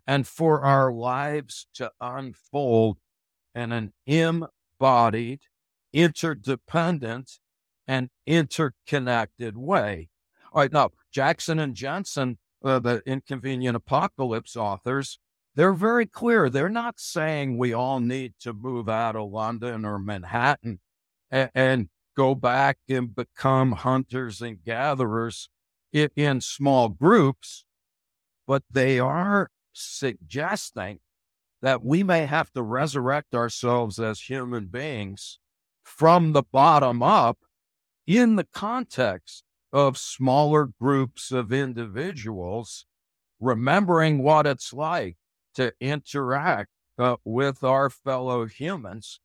and 0.09 0.27
for 0.27 0.65
our 0.65 0.93
lives 0.93 1.69
to 1.73 1.89
unfold 2.01 2.99
in 3.55 3.71
an 3.71 3.93
embodied, 4.09 5.39
interdependent, 5.93 7.39
and 7.87 8.11
interconnected 8.27 9.57
way. 9.57 10.09
All 10.53 10.63
right, 10.63 10.73
now, 10.73 10.91
Jackson 11.13 11.61
and 11.61 11.77
Jensen, 11.77 12.39
uh, 12.65 12.81
the 12.81 13.05
Inconvenient 13.07 13.77
Apocalypse 13.77 14.57
authors, 14.57 15.21
they're 15.55 15.75
very 15.75 16.07
clear. 16.07 16.51
They're 16.51 16.69
not 16.69 16.99
saying 16.99 17.57
we 17.57 17.73
all 17.73 18.01
need 18.01 18.35
to 18.41 18.53
move 18.53 18.89
out 18.89 19.15
of 19.15 19.31
London 19.31 19.85
or 19.85 20.01
Manhattan 20.01 20.81
and, 21.31 21.51
and 21.55 21.89
go 22.19 22.35
back 22.35 22.79
and 22.89 23.15
become 23.15 23.71
hunters 23.71 24.43
and 24.43 24.65
gatherers 24.65 25.49
in, 25.93 26.41
small 26.41 26.89
groups, 26.89 27.65
but 28.45 28.65
they 28.69 28.99
are 28.99 29.51
suggesting 29.73 30.99
that 31.63 31.85
we 31.85 32.03
may 32.03 32.27
have 32.27 32.51
to 32.53 32.61
resurrect 32.61 33.37
ourselves 33.37 34.01
as 34.01 34.23
human 34.23 34.67
beings 34.67 35.39
from 35.85 36.33
the 36.33 36.43
bottom 36.43 37.05
up 37.05 37.39
in 38.05 38.35
the 38.35 38.49
context 38.53 39.45
of 39.73 39.97
smaller 39.97 40.71
groups 40.81 41.31
of 41.31 41.53
individuals, 41.53 42.85
remembering 43.39 44.25
what 44.25 44.45
it's 44.45 44.73
like 44.73 45.17
to 45.55 45.73
interact 45.81 46.71
uh, 46.99 47.15
with 47.25 47.63
our 47.63 47.89
fellow 47.89 48.45
humans 48.47 49.21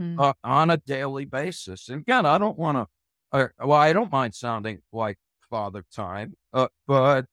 mm. 0.00 0.18
uh, 0.18 0.34
on 0.44 0.70
a 0.70 0.76
daily 0.76 1.24
basis. 1.24 1.88
And 1.88 2.00
again, 2.00 2.26
I 2.26 2.38
don't 2.38 2.58
want 2.58 2.78
to, 2.78 2.86
uh, 3.32 3.48
well, 3.64 3.78
I 3.78 3.92
don't 3.92 4.12
mind 4.12 4.34
sounding 4.34 4.80
like 4.92 5.18
Father 5.50 5.84
Time, 5.94 6.34
uh, 6.52 6.68
but 6.86 7.26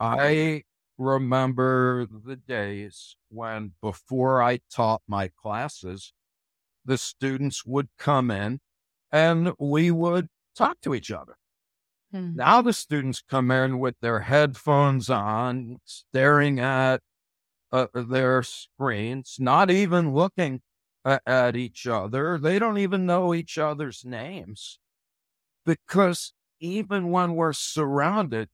I 0.00 0.62
remember 0.96 2.06
the 2.06 2.36
days 2.36 3.16
when, 3.28 3.72
before 3.80 4.42
I 4.42 4.60
taught 4.70 5.02
my 5.06 5.30
classes, 5.40 6.12
the 6.84 6.98
students 6.98 7.64
would 7.64 7.88
come 7.98 8.30
in 8.30 8.60
and 9.12 9.52
we 9.58 9.90
would 9.90 10.28
talk 10.56 10.80
to 10.82 10.94
each 10.94 11.10
other. 11.10 11.36
Hmm. 12.12 12.34
Now 12.34 12.62
the 12.62 12.72
students 12.72 13.22
come 13.28 13.50
in 13.50 13.78
with 13.78 13.96
their 14.00 14.20
headphones 14.20 15.10
on, 15.10 15.78
staring 15.84 16.58
at 16.58 17.00
uh, 17.70 17.86
their 17.94 18.42
screens, 18.42 19.36
not 19.38 19.70
even 19.70 20.14
looking 20.14 20.62
at, 21.04 21.56
each 21.56 21.86
other. 21.86 22.38
They 22.38 22.58
don't 22.58 22.78
even 22.78 23.06
know 23.06 23.34
each 23.34 23.58
other's 23.58 24.04
names 24.04 24.78
because 25.64 26.32
even 26.60 27.10
when 27.10 27.34
we're 27.34 27.52
surrounded 27.52 28.48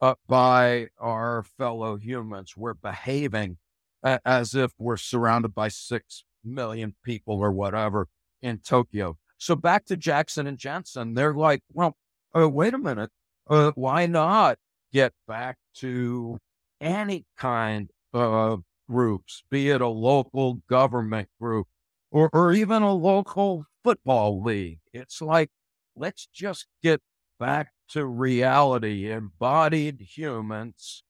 uh, 0.00 0.14
by 0.26 0.88
our 0.98 1.42
fellow 1.42 1.96
humans, 1.96 2.56
we're 2.56 2.74
behaving 2.74 3.58
as 4.02 4.54
if 4.54 4.72
we're 4.78 4.96
surrounded 4.96 5.54
by 5.54 5.68
six 5.68 6.24
million 6.44 6.94
people 7.04 7.38
or 7.38 7.52
whatever 7.52 8.08
in 8.40 8.58
Tokyo. 8.58 9.16
So 9.38 9.54
back 9.56 9.84
to 9.86 9.96
Jackson 9.96 10.46
and 10.46 10.58
Jensen, 10.58 11.14
they're 11.14 11.34
like, 11.34 11.62
well, 11.72 11.96
uh, 12.36 12.48
wait 12.48 12.74
a 12.74 12.78
minute, 12.78 13.10
uh, 13.48 13.72
why 13.74 14.06
not 14.06 14.58
get 14.92 15.12
back 15.26 15.56
to 15.76 16.38
any 16.80 17.24
kind 17.36 17.90
of 18.12 18.62
groups, 18.92 19.42
be 19.50 19.70
it 19.70 19.80
a 19.80 19.88
local 19.88 20.60
government 20.68 21.28
group 21.40 21.66
or, 22.10 22.28
or 22.32 22.52
even 22.52 22.82
a 22.82 22.92
local 22.92 23.64
football 23.82 24.42
league? 24.42 24.80
It's 24.92 25.22
like, 25.22 25.50
let's 25.96 26.26
just 26.26 26.66
get 26.82 27.00
back 27.38 27.72
to 27.88 28.06
reality, 28.06 29.10
embodied 29.10 30.00
humans, 30.00 31.02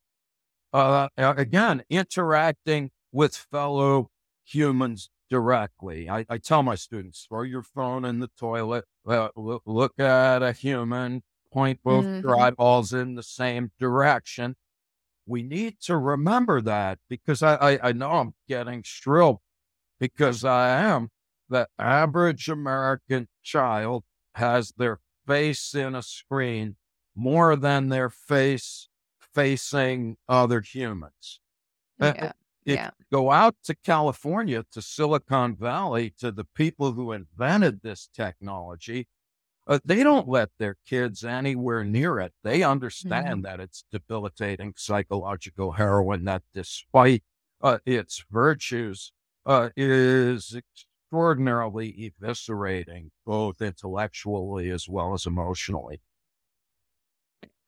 uh, 0.72 1.08
again, 1.16 1.82
interacting 1.90 2.90
with 3.10 3.34
fellow 3.36 4.10
humans 4.44 5.10
directly. 5.28 6.08
I, 6.08 6.24
I, 6.28 6.38
tell 6.38 6.62
my 6.62 6.74
students, 6.74 7.26
throw 7.28 7.42
your 7.42 7.62
phone 7.62 8.04
in 8.04 8.20
the 8.20 8.30
toilet, 8.38 8.84
uh, 9.06 9.28
look, 9.36 9.62
look, 9.66 9.98
at 9.98 10.42
a 10.42 10.52
human, 10.52 11.22
point 11.52 11.80
both 11.84 12.04
mm-hmm. 12.04 12.26
your 12.26 12.38
eyeballs 12.38 12.92
in 12.92 13.14
the 13.14 13.22
same 13.22 13.70
direction. 13.78 14.56
We 15.26 15.42
need 15.42 15.80
to 15.82 15.96
remember 15.96 16.60
that 16.62 16.98
because 17.08 17.42
I, 17.42 17.54
I, 17.54 17.88
I 17.88 17.92
know 17.92 18.10
I'm 18.10 18.34
getting 18.48 18.82
shrill 18.84 19.42
because 20.00 20.44
I 20.44 20.80
am. 20.80 21.10
The 21.48 21.68
average 21.78 22.48
American 22.48 23.28
child 23.42 24.04
has 24.34 24.72
their 24.76 25.00
face 25.26 25.74
in 25.74 25.94
a 25.94 26.02
screen 26.02 26.76
more 27.14 27.56
than 27.56 27.88
their 27.88 28.10
face 28.10 28.88
facing 29.34 30.16
other 30.28 30.60
humans. 30.60 31.40
Uh, 32.00 32.12
yeah. 32.16 32.32
If 32.64 32.76
yeah. 32.76 32.90
go 33.10 33.30
out 33.30 33.56
to 33.64 33.74
California, 33.74 34.64
to 34.72 34.80
Silicon 34.80 35.56
Valley, 35.56 36.14
to 36.20 36.30
the 36.30 36.44
people 36.44 36.92
who 36.92 37.12
invented 37.12 37.82
this 37.82 38.08
technology, 38.14 39.08
uh, 39.66 39.78
they 39.84 40.02
don't 40.02 40.28
let 40.28 40.50
their 40.58 40.76
kids 40.86 41.24
anywhere 41.24 41.84
near 41.84 42.18
it. 42.18 42.32
They 42.42 42.62
understand 42.62 43.26
mm-hmm. 43.26 43.40
that 43.42 43.60
it's 43.60 43.84
debilitating 43.90 44.74
psychological 44.76 45.72
heroin 45.72 46.24
that, 46.24 46.42
despite 46.52 47.22
uh, 47.60 47.78
its 47.86 48.24
virtues, 48.30 49.12
uh, 49.46 49.70
is 49.76 50.56
extraordinarily 50.56 52.12
eviscerating, 52.22 53.10
both 53.24 53.62
intellectually 53.62 54.70
as 54.70 54.88
well 54.88 55.14
as 55.14 55.26
emotionally. 55.26 56.00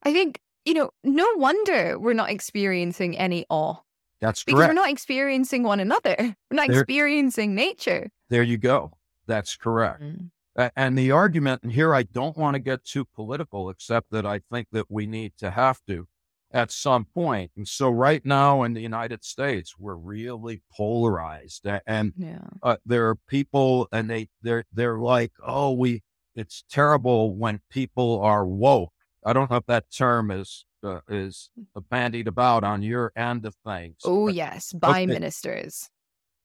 I 0.02 0.12
think, 0.12 0.40
you 0.64 0.74
know, 0.74 0.90
no 1.02 1.26
wonder 1.36 1.98
we're 1.98 2.12
not 2.12 2.30
experiencing 2.30 3.16
any 3.16 3.46
awe 3.48 3.76
that's 4.24 4.42
because 4.42 4.58
correct. 4.58 4.70
Because 4.70 4.76
we're 4.76 4.82
not 4.82 4.90
experiencing 4.90 5.62
one 5.64 5.80
another. 5.80 6.16
We're 6.50 6.56
not 6.56 6.68
there, 6.68 6.80
experiencing 6.80 7.54
nature. 7.54 8.10
There 8.30 8.42
you 8.42 8.56
go. 8.56 8.92
That's 9.26 9.56
correct. 9.56 10.02
Mm. 10.02 10.30
And 10.56 10.96
the 10.96 11.10
argument, 11.10 11.62
and 11.62 11.72
here 11.72 11.94
I 11.94 12.04
don't 12.04 12.36
want 12.36 12.54
to 12.54 12.60
get 12.60 12.84
too 12.84 13.04
political, 13.04 13.70
except 13.70 14.10
that 14.10 14.24
I 14.24 14.40
think 14.50 14.68
that 14.72 14.86
we 14.88 15.06
need 15.06 15.32
to 15.38 15.50
have 15.50 15.80
to 15.88 16.06
at 16.52 16.70
some 16.70 17.06
point. 17.06 17.50
And 17.56 17.66
so, 17.66 17.90
right 17.90 18.24
now 18.24 18.62
in 18.62 18.74
the 18.74 18.80
United 18.80 19.24
States, 19.24 19.74
we're 19.78 19.96
really 19.96 20.62
polarized, 20.72 21.66
and 21.86 22.12
yeah. 22.16 22.46
uh, 22.62 22.76
there 22.86 23.08
are 23.08 23.16
people, 23.28 23.88
and 23.92 24.08
they 24.08 24.28
they're 24.42 24.64
they're 24.72 24.98
like, 24.98 25.32
oh, 25.44 25.72
we 25.72 26.02
it's 26.36 26.64
terrible 26.70 27.34
when 27.34 27.60
people 27.70 28.20
are 28.20 28.46
woke. 28.46 28.92
I 29.26 29.32
don't 29.32 29.50
know 29.50 29.56
if 29.56 29.66
that 29.66 29.90
term 29.90 30.30
is 30.30 30.64
uh, 30.84 31.00
is 31.08 31.50
bandied 31.90 32.28
about 32.28 32.62
on 32.62 32.82
your 32.82 33.12
end 33.16 33.46
of 33.46 33.54
things. 33.66 33.96
Oh, 34.04 34.28
yes, 34.28 34.72
by 34.72 35.02
okay. 35.02 35.06
ministers. 35.06 35.90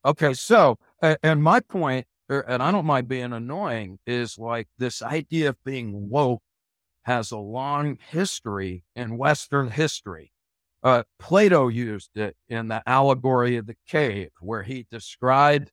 Okay, 0.06 0.34
so, 0.34 0.80
and 1.02 1.44
my 1.44 1.60
point, 1.60 2.08
and 2.30 2.62
I 2.62 2.72
don't 2.72 2.86
mind 2.86 3.08
being 3.08 3.34
annoying, 3.34 4.00
is 4.06 4.38
like 4.38 4.68
this 4.78 5.02
idea 5.02 5.50
of 5.50 5.64
being 5.64 6.10
woke 6.10 6.42
has 7.04 7.32
a 7.32 7.38
long 7.38 7.98
history 8.12 8.84
in 8.96 9.18
Western 9.18 9.72
history. 9.72 10.32
Uh, 10.84 11.04
Plato 11.18 11.68
used 11.68 12.16
it 12.16 12.38
in 12.48 12.68
the 12.68 12.82
allegory 12.88 13.58
of 13.58 13.68
the 13.68 13.76
cave, 13.88 14.30
where 14.40 14.64
he 14.64 14.86
described 14.90 15.72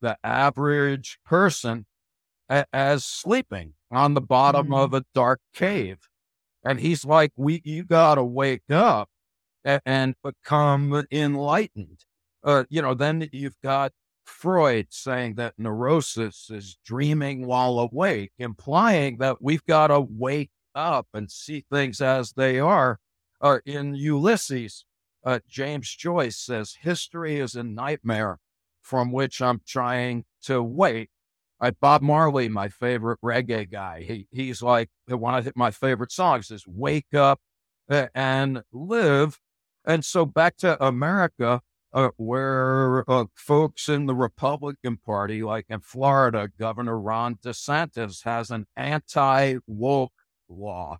the 0.00 0.18
average 0.22 1.18
person 1.24 1.86
a- 2.50 2.66
as 2.72 3.04
sleeping 3.04 3.74
on 3.90 4.14
the 4.14 4.20
bottom 4.20 4.68
mm. 4.68 4.76
of 4.76 4.92
a 4.92 5.04
dark 5.14 5.40
cave. 5.54 6.08
And 6.64 6.80
he's 6.80 7.04
like, 7.04 7.32
we, 7.36 7.62
you 7.64 7.84
got 7.84 8.16
to 8.16 8.24
wake 8.24 8.70
up 8.70 9.08
and, 9.64 9.80
and, 9.86 10.14
become 10.22 11.04
enlightened. 11.10 12.00
Uh, 12.44 12.64
you 12.68 12.82
know, 12.82 12.94
then 12.94 13.28
you've 13.32 13.60
got 13.62 13.92
Freud 14.24 14.88
saying 14.90 15.34
that 15.34 15.54
neurosis 15.58 16.48
is 16.50 16.78
dreaming 16.84 17.46
while 17.46 17.78
awake, 17.78 18.32
implying 18.38 19.18
that 19.18 19.40
we've 19.40 19.64
got 19.64 19.88
to 19.88 20.00
wake 20.00 20.50
up 20.74 21.06
and 21.12 21.30
see 21.30 21.64
things 21.70 22.00
as 22.00 22.32
they 22.32 22.58
are. 22.58 22.98
Uh, 23.40 23.58
in 23.66 23.94
Ulysses, 23.94 24.84
uh, 25.24 25.40
James 25.48 25.94
Joyce 25.94 26.36
says, 26.36 26.76
history 26.80 27.38
is 27.38 27.54
a 27.54 27.62
nightmare 27.62 28.38
from 28.82 29.12
which 29.12 29.40
I'm 29.40 29.60
trying 29.66 30.24
to 30.42 30.62
wake. 30.62 31.10
Right, 31.60 31.78
Bob 31.80 32.02
Marley, 32.02 32.48
my 32.48 32.68
favorite 32.68 33.20
reggae 33.24 33.70
guy. 33.70 34.02
He 34.02 34.26
he's 34.32 34.62
like 34.62 34.90
one 35.06 35.34
of 35.34 35.52
my 35.54 35.70
favorite 35.70 36.10
songs 36.10 36.50
is 36.50 36.64
"Wake 36.66 37.14
Up 37.14 37.40
and 37.88 38.64
Live." 38.72 39.38
And 39.84 40.04
so 40.04 40.26
back 40.26 40.56
to 40.56 40.84
America, 40.84 41.60
uh, 41.92 42.10
where 42.16 43.08
uh, 43.10 43.26
folks 43.34 43.88
in 43.88 44.06
the 44.06 44.14
Republican 44.14 44.96
Party, 44.96 45.42
like 45.42 45.66
in 45.68 45.80
Florida, 45.80 46.48
Governor 46.58 46.98
Ron 46.98 47.36
DeSantis 47.36 48.24
has 48.24 48.50
an 48.50 48.66
anti 48.76 49.58
woke 49.66 50.12
law. 50.48 50.98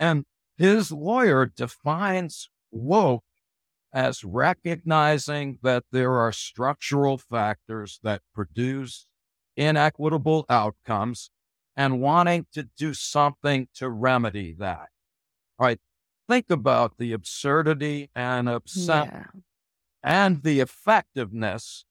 And 0.00 0.24
his 0.56 0.90
lawyer 0.90 1.46
defines 1.46 2.50
woke 2.72 3.24
as 3.92 4.24
recognizing 4.24 5.58
that 5.62 5.84
there 5.92 6.14
are 6.14 6.32
structural 6.32 7.16
factors 7.16 8.00
that 8.02 8.22
produce 8.34 9.06
inequitable 9.56 10.44
outcomes 10.48 11.30
and 11.76 12.00
wanting 12.00 12.46
to 12.52 12.68
do 12.76 12.92
something 12.92 13.68
to 13.74 13.88
remedy 13.88 14.54
that. 14.58 14.88
All 15.58 15.66
right. 15.66 15.78
Think 16.28 16.50
about 16.50 16.98
the 16.98 17.12
absurdity 17.12 18.10
and 18.14 18.48
upset 18.48 19.08
yeah. 19.12 19.40
And 20.02 20.42
the 20.42 20.60
effectiveness 20.60 21.84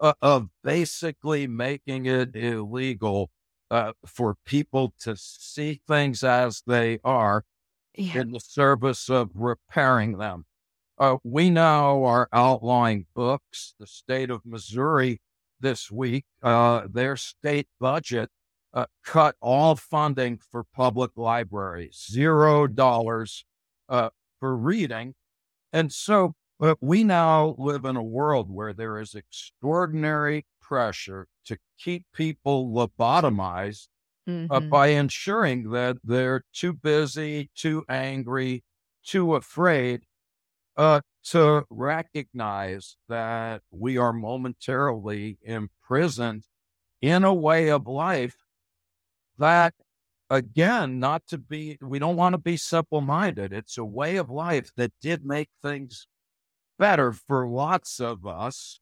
uh, 0.00 0.14
of 0.20 0.48
basically 0.62 1.46
making 1.46 2.06
it 2.06 2.34
illegal 2.34 3.30
uh, 3.70 3.92
for 4.06 4.36
people 4.44 4.92
to 5.00 5.16
see 5.16 5.80
things 5.86 6.22
as 6.22 6.62
they 6.66 6.98
are 7.04 7.44
yeah. 7.94 8.20
in 8.20 8.32
the 8.32 8.40
service 8.40 9.08
of 9.08 9.30
repairing 9.34 10.18
them. 10.18 10.44
Uh, 10.98 11.16
we 11.24 11.50
now 11.50 12.04
are 12.04 12.28
outlawing 12.32 13.06
books. 13.14 13.74
The 13.80 13.86
state 13.86 14.30
of 14.30 14.42
Missouri 14.44 15.20
this 15.60 15.90
week, 15.90 16.24
uh, 16.42 16.82
their 16.90 17.16
state 17.16 17.66
budget 17.80 18.30
uh, 18.72 18.86
cut 19.04 19.36
all 19.40 19.76
funding 19.76 20.38
for 20.38 20.64
public 20.64 21.12
libraries, 21.16 22.06
zero 22.10 22.66
dollars 22.66 23.44
uh, 23.88 24.10
for 24.40 24.56
reading. 24.56 25.14
And 25.72 25.92
so 25.92 26.34
uh, 26.60 26.74
we 26.80 27.04
now 27.04 27.54
live 27.58 27.84
in 27.84 27.96
a 27.96 28.02
world 28.02 28.50
where 28.50 28.72
there 28.72 28.98
is 28.98 29.14
extraordinary 29.14 30.46
pressure 30.60 31.26
to 31.46 31.56
keep 31.78 32.04
people 32.14 32.68
lobotomized 32.68 33.88
uh, 34.26 34.30
mm-hmm. 34.30 34.68
by 34.68 34.88
ensuring 34.88 35.70
that 35.70 35.96
they're 36.04 36.42
too 36.52 36.72
busy, 36.72 37.50
too 37.54 37.84
angry, 37.88 38.62
too 39.04 39.34
afraid 39.34 40.02
uh, 40.76 41.00
to 41.24 41.64
recognize 41.70 42.96
that 43.08 43.62
we 43.70 43.98
are 43.98 44.12
momentarily 44.12 45.38
imprisoned 45.42 46.44
in 47.02 47.24
a 47.24 47.34
way 47.34 47.68
of 47.68 47.86
life 47.86 48.36
that 49.38 49.74
again, 50.30 50.98
not 50.98 51.26
to 51.28 51.38
be, 51.38 51.78
we 51.82 51.98
don't 51.98 52.16
want 52.16 52.32
to 52.32 52.38
be 52.38 52.56
simple 52.56 53.00
minded. 53.00 53.52
It's 53.52 53.78
a 53.78 53.84
way 53.84 54.16
of 54.16 54.30
life 54.30 54.70
that 54.76 54.92
did 55.00 55.24
make 55.24 55.50
things 55.62 56.06
better 56.78 57.12
for 57.12 57.46
lots 57.46 58.00
of 58.00 58.26
us. 58.26 58.80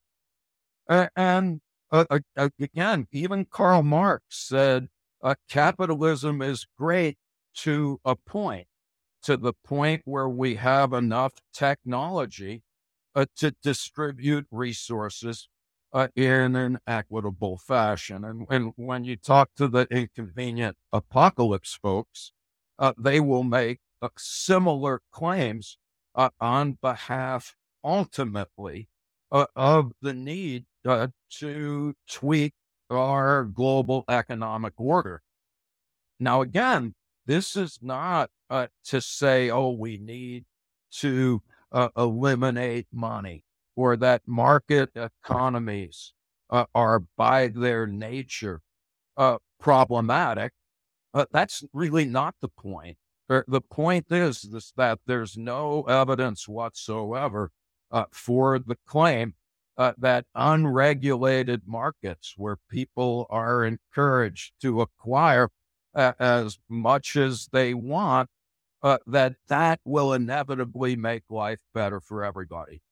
And 0.88 1.60
uh, 1.90 2.20
again, 2.58 3.06
even 3.12 3.44
Karl 3.44 3.82
Marx 3.82 4.24
said 4.30 4.88
uh, 5.22 5.34
capitalism 5.48 6.42
is 6.42 6.66
great 6.78 7.18
to 7.54 8.00
a 8.04 8.16
point, 8.16 8.66
to 9.22 9.36
the 9.36 9.52
point 9.52 10.02
where 10.04 10.28
we 10.28 10.56
have 10.56 10.92
enough 10.92 11.34
technology 11.52 12.62
uh, 13.14 13.26
to 13.36 13.54
distribute 13.62 14.46
resources 14.50 15.48
uh, 15.92 16.08
in 16.16 16.56
an 16.56 16.78
equitable 16.86 17.58
fashion. 17.58 18.24
And, 18.24 18.46
and 18.48 18.72
when 18.76 19.04
you 19.04 19.16
talk 19.16 19.50
to 19.56 19.68
the 19.68 19.86
inconvenient 19.90 20.76
apocalypse 20.92 21.78
folks, 21.80 22.32
they 22.98 23.20
will 23.20 23.44
make 23.44 23.78
similar 24.16 25.02
claims 25.12 25.76
on 26.40 26.78
behalf, 26.82 27.54
ultimately, 27.84 28.88
uh, 29.30 29.46
of 29.56 29.92
the 30.02 30.12
need 30.12 30.66
uh, 30.86 31.08
to 31.38 31.94
tweak 32.08 32.54
our 32.90 33.44
global 33.44 34.04
economic 34.08 34.74
order. 34.76 35.22
Now, 36.20 36.42
again, 36.42 36.94
this 37.26 37.56
is 37.56 37.78
not 37.80 38.30
to 38.50 39.00
say, 39.00 39.48
oh, 39.48 39.70
we 39.70 39.96
need 39.96 40.44
to 40.98 41.42
eliminate 41.96 42.86
money 42.92 43.44
or 43.76 43.96
that 43.96 44.22
market 44.26 44.90
economies 44.94 46.12
uh, 46.50 46.66
are 46.74 47.02
by 47.16 47.48
their 47.48 47.86
nature 47.86 48.60
uh, 49.16 49.38
problematic. 49.58 50.52
Uh, 51.14 51.24
that's 51.32 51.64
really 51.72 52.04
not 52.04 52.34
the 52.40 52.48
point. 52.48 52.96
The 53.28 53.62
point 53.62 54.06
is, 54.10 54.44
is 54.44 54.74
that 54.76 54.98
there's 55.06 55.38
no 55.38 55.84
evidence 55.84 56.46
whatsoever 56.46 57.50
uh, 57.92 58.06
for 58.12 58.58
the 58.58 58.76
claim 58.86 59.34
uh, 59.78 59.92
that 59.98 60.26
unregulated 60.34 61.62
markets 61.66 62.34
where 62.36 62.56
people 62.70 63.26
are 63.30 63.64
encouraged 63.64 64.52
to 64.60 64.80
acquire 64.80 65.48
uh, 65.94 66.12
as 66.18 66.58
much 66.68 67.16
as 67.16 67.48
they 67.52 67.74
want, 67.74 68.28
that 69.06 69.34
that 69.48 69.80
will 69.84 70.12
inevitably 70.12 70.96
make 70.96 71.22
life 71.30 71.60
better 71.72 72.00
for 72.00 72.24
everybody. 72.24 72.82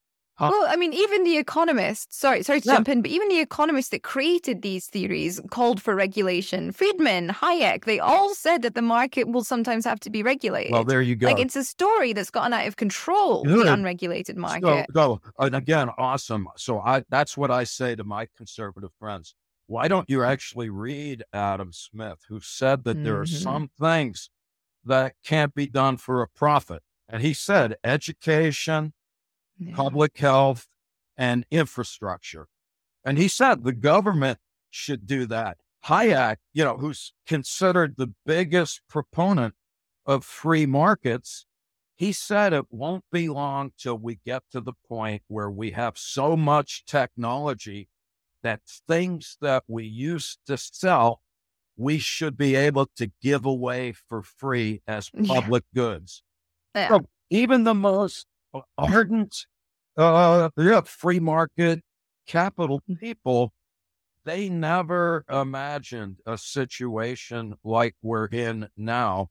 Huh? 0.41 0.49
Well, 0.51 0.67
I 0.71 0.77
mean, 0.77 0.95
even 0.95 1.25
the 1.25 1.37
economists, 1.37 2.17
sorry, 2.17 2.43
sorry 2.43 2.62
to 2.62 2.67
jump 2.67 2.89
in, 2.89 3.03
but 3.03 3.11
even 3.11 3.29
the 3.29 3.41
economists 3.41 3.91
that 3.91 4.03
created 4.03 4.62
these 4.62 4.87
theories 4.87 5.39
called 5.51 5.83
for 5.83 5.95
regulation. 5.95 6.73
Friedman, 6.73 7.29
Hayek, 7.29 7.85
they 7.85 8.01
all 8.01 8.35
said 8.35 8.62
that 8.62 8.75
the 8.75 8.81
market 8.81 9.29
will 9.29 9.45
sometimes 9.45 9.85
have 9.85 10.01
to 10.01 10.09
be 10.09 10.23
regulated. 10.23 10.73
Well, 10.73 10.85
there 10.85 11.03
you 11.03 11.15
go. 11.15 11.27
Like 11.27 11.41
it's 11.41 11.57
a 11.57 11.62
story 11.62 12.15
that's 12.15 12.31
gotten 12.31 12.55
out 12.55 12.67
of 12.67 12.77
control, 12.77 13.45
Good. 13.45 13.67
the 13.67 13.71
unregulated 13.71 14.39
market. 14.39 14.87
So, 14.95 15.21
so, 15.27 15.45
and 15.45 15.55
again, 15.55 15.91
awesome. 15.99 16.49
So 16.57 16.81
I 16.81 17.05
that's 17.11 17.37
what 17.37 17.51
I 17.51 17.65
say 17.65 17.95
to 17.95 18.03
my 18.03 18.27
conservative 18.35 18.93
friends. 18.99 19.35
Why 19.67 19.89
don't 19.89 20.09
you 20.09 20.25
actually 20.25 20.71
read 20.71 21.23
Adam 21.35 21.75
Smith, 21.75 22.21
who 22.31 22.41
said 22.41 22.85
that 22.85 22.95
mm-hmm. 22.97 23.05
there 23.05 23.21
are 23.21 23.27
mm-hmm. 23.27 23.43
some 23.43 23.71
things 23.79 24.31
that 24.87 25.17
can't 25.23 25.55
be 25.55 25.67
done 25.67 25.99
for 25.99 26.23
a 26.23 26.29
profit? 26.29 26.83
And 27.11 27.21
he 27.21 27.35
said 27.35 27.77
education, 27.85 28.95
yeah. 29.61 29.74
public 29.74 30.19
health, 30.19 30.66
and 31.20 31.45
infrastructure. 31.51 32.49
And 33.05 33.19
he 33.19 33.28
said 33.28 33.62
the 33.62 33.73
government 33.73 34.39
should 34.70 35.07
do 35.07 35.27
that. 35.27 35.59
Hayek, 35.87 36.37
you 36.53 36.65
know, 36.65 36.78
who's 36.78 37.12
considered 37.27 37.95
the 37.97 38.12
biggest 38.24 38.81
proponent 38.89 39.55
of 40.07 40.24
free 40.24 40.66
markets, 40.66 41.47
he 41.95 42.12
said 42.12 42.53
it 42.55 42.66
won't 42.70 43.05
be 43.12 43.28
long 43.28 43.73
till 43.78 43.99
we 43.99 44.19
get 44.24 44.43
to 44.53 44.61
the 44.61 44.73
point 44.89 45.23
where 45.28 45.51
we 45.51 45.73
have 45.73 45.99
so 45.99 46.37
much 46.37 46.85
technology 46.87 47.89
that 48.43 48.61
things 48.89 49.37
that 49.43 49.65
we 49.69 49.85
used 49.85 50.39
to 50.47 50.57
sell, 50.57 51.20
we 51.77 51.99
should 51.99 52.37
be 52.37 52.55
able 52.55 52.89
to 52.97 53.11
give 53.23 53.45
away 53.45 53.93
for 53.93 54.23
free 54.23 54.82
as 54.87 55.11
public 55.27 55.65
yeah. 55.73 55.82
goods. 55.82 56.23
Yeah. 56.74 56.89
So 56.89 57.01
even 57.28 57.65
the 57.65 57.74
most 57.74 58.27
ardent 58.78 59.47
uh, 60.01 60.51
yeah, 60.57 60.81
free 60.83 61.21
market 61.21 61.81
capital 62.27 62.81
mm. 62.89 62.99
people, 62.99 63.53
they 64.25 64.49
never 64.49 65.25
imagined 65.31 66.19
a 66.27 66.39
situation 66.39 67.55
like 67.65 67.95
we're 68.03 68.27
in 68.27 68.69
now, 68.77 69.29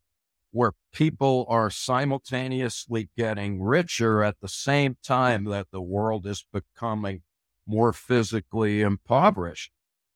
where 0.52 0.74
people 0.92 1.46
are 1.50 1.70
simultaneously 1.70 3.10
getting 3.16 3.62
richer 3.62 4.24
at 4.24 4.36
the 4.42 4.48
same 4.48 4.98
time 5.04 5.46
that 5.46 5.68
the 5.72 5.82
world 5.82 6.26
is 6.26 6.46
becoming 6.52 7.22
more 7.68 7.94
physically 7.94 8.82
impoverished. 8.82 9.72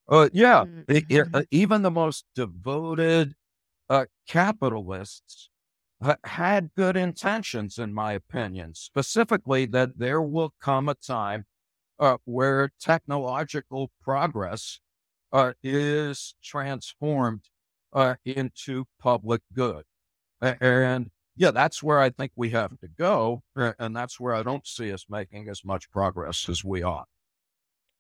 Uh, 0.10 0.28
yeah, 0.34 0.66
it, 0.88 1.06
it, 1.08 1.28
uh, 1.34 1.44
even 1.52 1.82
the 1.82 1.92
most 1.92 2.26
devoted 2.36 3.36
uh, 3.90 4.06
capitalists 4.28 5.50
had 6.24 6.72
good 6.76 6.98
intentions, 6.98 7.78
in 7.78 7.94
my 7.94 8.14
opinion, 8.14 8.76
specifically 8.76 9.66
that 9.68 9.98
there 9.98 10.22
will 10.22 10.54
come 10.60 10.90
a 10.90 10.96
time 10.96 11.46
uh, 12.00 12.18
where 12.26 12.72
technological 12.80 13.92
progress 14.02 14.80
uh, 15.32 15.54
is 15.64 16.36
transformed 16.44 17.42
uh, 17.94 18.16
into 18.26 18.86
public 19.00 19.42
good. 19.54 19.84
And 20.42 21.12
yeah, 21.36 21.52
that's 21.52 21.82
where 21.82 22.00
I 22.00 22.10
think 22.10 22.32
we 22.36 22.50
have 22.50 22.78
to 22.80 22.88
go. 22.88 23.44
And 23.56 23.96
that's 23.96 24.20
where 24.20 24.34
I 24.34 24.44
don't 24.44 24.68
see 24.68 24.92
us 24.92 25.06
making 25.10 25.48
as 25.50 25.64
much 25.64 25.90
progress 25.90 26.48
as 26.50 26.64
we 26.64 26.84
ought. 26.84 27.08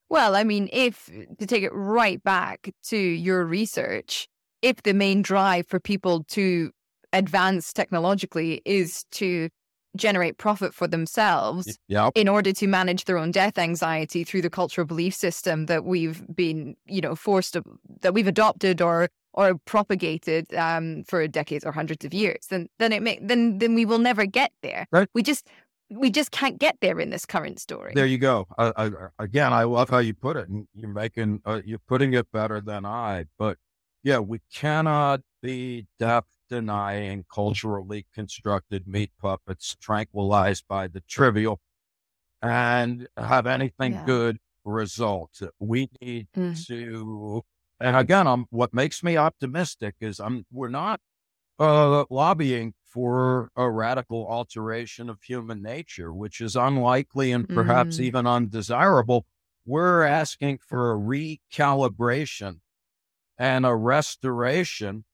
Well, 0.09 0.35
I 0.35 0.43
mean, 0.43 0.69
if 0.71 1.09
to 1.39 1.45
take 1.45 1.63
it 1.63 1.71
right 1.73 2.23
back 2.23 2.69
to 2.85 2.97
your 2.97 3.45
research, 3.45 4.27
if 4.61 4.83
the 4.83 4.93
main 4.93 5.21
drive 5.21 5.67
for 5.67 5.79
people 5.79 6.23
to 6.29 6.71
advance 7.13 7.71
technologically 7.71 8.61
is 8.65 9.05
to 9.11 9.49
generate 9.95 10.37
profit 10.37 10.73
for 10.73 10.87
themselves 10.87 11.77
yep. 11.87 12.11
in 12.15 12.27
order 12.27 12.51
to 12.51 12.67
manage 12.67 13.05
their 13.05 13.17
own 13.17 13.31
death 13.31 13.57
anxiety 13.57 14.23
through 14.23 14.41
the 14.41 14.49
cultural 14.49 14.87
belief 14.87 15.13
system 15.13 15.67
that 15.67 15.85
we've 15.85 16.23
been 16.35 16.75
you 16.85 16.99
know 16.99 17.15
forced 17.15 17.53
to, 17.53 17.63
that 18.01 18.13
we've 18.13 18.27
adopted 18.27 18.81
or 18.81 19.09
or 19.33 19.55
propagated 19.65 20.53
um, 20.53 21.03
for 21.07 21.27
decades 21.27 21.65
or 21.65 21.71
hundreds 21.71 22.05
of 22.05 22.13
years. 22.13 22.47
Then 22.49 22.69
then 22.79 22.91
it 22.91 23.01
may, 23.01 23.19
then 23.21 23.59
then 23.59 23.75
we 23.75 23.85
will 23.85 23.99
never 23.99 24.25
get 24.25 24.51
there. 24.61 24.87
Right. 24.91 25.07
We 25.13 25.23
just 25.23 25.47
we 25.89 26.09
just 26.09 26.31
can't 26.31 26.57
get 26.57 26.77
there 26.81 26.99
in 26.99 27.09
this 27.09 27.25
current 27.25 27.59
story. 27.59 27.93
There 27.93 28.05
you 28.05 28.17
go. 28.17 28.47
Uh, 28.57 28.71
I, 28.75 28.91
again 29.19 29.53
i 29.53 29.63
love 29.63 29.89
how 29.89 29.99
you 29.99 30.13
put 30.13 30.37
it 30.37 30.49
and 30.49 30.67
you're 30.73 30.89
making 30.89 31.41
uh, 31.45 31.61
you're 31.65 31.79
putting 31.87 32.13
it 32.13 32.31
better 32.31 32.61
than 32.61 32.85
i 32.85 33.25
but 33.37 33.57
yeah 34.03 34.19
we 34.19 34.39
cannot 34.51 35.21
be 35.41 35.85
deaf 35.99 36.25
denying 36.53 37.25
culturally 37.33 38.05
constructed 38.13 38.87
meat 38.87 39.09
puppets 39.19 39.75
tranquilized 39.81 40.65
by 40.67 40.87
the 40.87 41.01
trivial 41.09 41.59
and 42.43 43.07
have 43.17 43.47
anything 43.47 43.93
yeah. 43.93 44.05
good 44.05 44.37
result. 44.63 45.41
We 45.59 45.89
need 45.99 46.27
mm. 46.37 46.67
to, 46.67 47.41
and 47.79 47.95
again, 47.97 48.27
I'm, 48.27 48.45
what 48.51 48.71
makes 48.71 49.01
me 49.01 49.17
optimistic 49.17 49.95
is 49.99 50.19
I'm, 50.19 50.45
we're 50.51 50.69
not 50.69 50.99
uh, 51.57 52.05
lobbying 52.11 52.75
for 52.85 53.49
a 53.55 53.67
radical 53.67 54.27
alteration 54.29 55.09
of 55.09 55.23
human 55.23 55.63
nature, 55.63 56.13
which 56.13 56.39
is 56.39 56.55
unlikely 56.55 57.31
and 57.31 57.49
perhaps 57.49 57.97
mm. 57.97 58.01
even 58.01 58.27
undesirable. 58.27 59.25
We're 59.65 60.03
asking 60.03 60.59
for 60.59 60.93
a 60.93 60.97
recalibration 60.99 62.59
and 63.39 63.65
a 63.65 63.73
restoration 63.73 65.05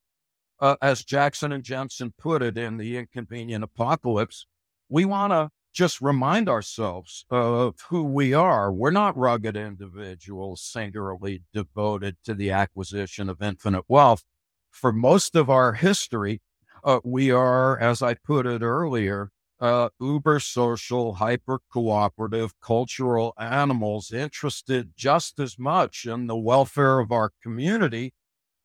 uh, 0.60 0.76
as 0.81 1.03
Jackson 1.03 1.52
and 1.52 1.64
Jensen 1.64 2.14
put 2.18 2.41
it 2.41 2.57
in 2.57 2.77
The 2.77 2.98
Inconvenient 2.98 3.64
Apocalypse, 3.64 4.45
we 4.90 5.06
want 5.06 5.31
to 5.31 5.49
just 5.73 6.02
remind 6.02 6.49
ourselves 6.49 7.26
of 7.30 7.76
who 7.90 8.03
we 8.03 8.34
are. 8.34 8.72
We're 8.72 8.91
not 8.91 9.15
rugged 9.15 9.56
individuals 9.56 10.61
singularly 10.61 11.44
devoted 11.53 12.18
to 12.26 12.34
the 12.34 12.52
acquisition 12.52 13.30
of 13.30 13.41
infinite 13.41 13.86
wealth. 13.88 14.23
For 14.72 14.91
most 14.91 15.36
of 15.36 15.49
our 15.49 15.73
history, 15.73 16.41
uh, 16.84 16.99
we 17.03 17.31
are, 17.31 17.80
as 17.80 18.02
I 18.02 18.15
put 18.15 18.45
it 18.45 18.61
earlier, 18.61 19.31
uh, 19.60 19.90
uber 19.99 20.40
social, 20.40 21.15
hyper 21.15 21.60
cooperative 21.72 22.53
cultural 22.61 23.34
animals 23.38 24.11
interested 24.11 24.94
just 24.95 25.40
as 25.40 25.60
much 25.60 26.06
in 26.06 26.27
the 26.27 26.38
welfare 26.38 26.99
of 26.99 27.11
our 27.11 27.31
community, 27.44 28.14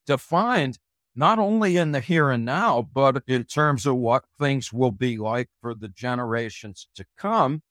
defined 0.06 0.78
not 1.16 1.38
only 1.38 1.76
in 1.76 1.92
the 1.92 2.00
here 2.00 2.30
and 2.30 2.44
now, 2.44 2.88
but 2.92 3.22
in 3.26 3.44
terms 3.44 3.86
of 3.86 3.96
what 3.96 4.24
things 4.38 4.72
will 4.72 4.90
be 4.90 5.16
like 5.16 5.48
for 5.60 5.74
the 5.74 5.88
generations 5.88 6.88
to 6.96 7.04
come. 7.16 7.62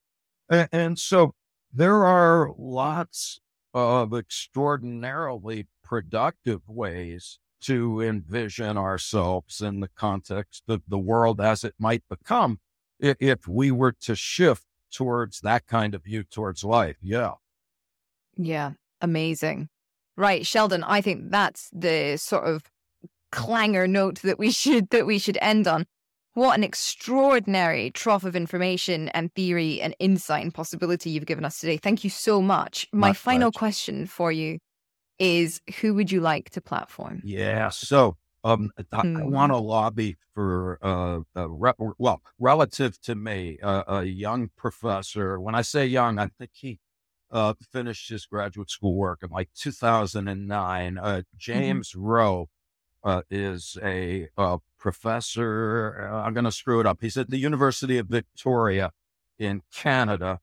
And, 0.50 0.98
so 0.98 1.34
there 1.74 2.06
are 2.06 2.52
lots 2.58 3.40
of 3.74 4.14
extraordinarily 4.14 5.68
productive 5.84 6.62
ways 6.68 7.40
to 7.62 8.02
envision 8.02 8.78
ourselves 8.78 9.62
in 9.62 9.80
the 9.80 9.88
context 9.88 10.64
of 10.68 10.82
the 10.88 11.00
world 11.00 11.42
as 11.42 11.64
it 11.64 11.74
might 11.80 12.04
become 12.10 12.60
if 13.00 13.48
we 13.48 13.72
were 13.72 13.94
to 14.02 14.16
shift 14.16 14.66
towards 14.92 15.42
that 15.42 15.66
kind 15.66 15.96
of 15.96 16.04
view 16.04 16.24
towards 16.24 16.64
life. 16.64 16.98
Yeah. 17.02 17.34
Yeah. 18.38 18.74
Amazing. 19.02 19.70
Right, 20.16 20.46
Sheldon, 20.46 20.84
I 20.84 21.02
think 21.02 21.32
that's 21.32 21.70
the 21.74 22.18
sort 22.18 22.46
of 22.46 22.64
clanger 23.34 23.88
note 23.88 24.22
that 24.22 24.40
we 24.40 24.52
should 24.52 24.90
that 24.92 25.06
we 25.06 25.20
should 25.20 25.38
end 25.42 25.68
on. 25.68 25.86
What 26.36 26.58
an 26.58 26.64
extraordinary 26.64 27.92
trough 27.92 28.24
of 28.24 28.36
information 28.36 29.10
and 29.10 29.32
theory 29.34 29.80
and 29.82 29.96
insight 30.00 30.44
and 30.44 30.54
possibility 30.54 31.12
you've 31.12 31.28
given 31.28 31.46
us 31.46 31.60
today. 31.60 31.78
Thank 31.78 32.04
you 32.04 32.10
so 32.10 32.42
much. 32.42 32.88
My, 32.92 33.10
My 33.10 33.14
final 33.14 33.52
question 33.52 34.08
for 34.08 34.32
you 34.32 34.58
is 35.20 35.62
who 35.80 35.94
would 35.94 36.12
you 36.12 36.22
like 36.22 36.50
to 36.52 36.62
platform? 36.62 37.22
Yeah. 37.24 37.70
So 37.70 38.18
um, 38.44 38.72
I, 38.92 39.02
hmm. 39.02 39.18
I 39.18 39.24
want 39.26 39.52
to 39.52 39.58
lobby 39.58 40.18
for, 40.34 40.80
uh, 40.82 41.20
uh 41.40 41.50
re- 41.50 41.74
well, 42.00 42.24
relative 42.40 43.00
to 43.02 43.14
me, 43.14 43.60
uh, 43.62 43.84
a 43.88 44.04
young 44.04 44.50
professor. 44.58 45.40
When 45.40 45.54
I 45.54 45.62
say 45.62 45.86
young, 45.86 46.18
I 46.18 46.30
think 46.40 46.52
he 46.54 46.80
uh, 47.30 47.54
finished 47.72 48.10
his 48.10 48.26
graduate 48.26 48.72
school 48.72 48.96
work 48.96 49.20
in 49.22 49.30
like 49.30 49.50
2009. 49.56 50.98
Uh, 50.98 51.04
mm-hmm. 51.04 51.20
James 51.38 51.92
mm-hmm. 51.92 52.02
Rowe 52.02 52.50
uh, 53.04 53.22
is 53.30 53.78
a, 53.84 54.30
a 54.38 54.60
professor. 54.80 56.10
Uh, 56.12 56.22
I'm 56.22 56.34
going 56.34 56.46
to 56.46 56.52
screw 56.52 56.80
it 56.80 56.86
up. 56.86 57.00
He's 57.02 57.18
at 57.18 57.30
the 57.30 57.38
University 57.38 57.98
of 57.98 58.08
Victoria 58.08 58.92
in 59.38 59.62
Canada. 59.74 60.40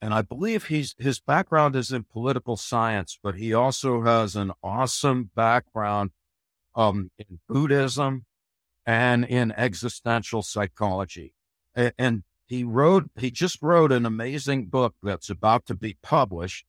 And 0.00 0.14
I 0.14 0.22
believe 0.22 0.66
he's 0.66 0.94
his 0.98 1.18
background 1.18 1.74
is 1.74 1.90
in 1.90 2.04
political 2.04 2.56
science, 2.56 3.18
but 3.20 3.34
he 3.34 3.52
also 3.52 4.02
has 4.02 4.36
an 4.36 4.52
awesome 4.62 5.30
background 5.34 6.12
um, 6.76 7.10
in 7.18 7.40
Buddhism 7.48 8.24
and 8.86 9.24
in 9.24 9.50
existential 9.52 10.42
psychology. 10.42 11.34
And, 11.74 11.92
and 11.98 12.22
he 12.46 12.62
wrote 12.62 13.10
he 13.18 13.32
just 13.32 13.60
wrote 13.60 13.90
an 13.90 14.06
amazing 14.06 14.66
book 14.66 14.94
that's 15.02 15.30
about 15.30 15.66
to 15.66 15.74
be 15.74 15.98
published 16.00 16.64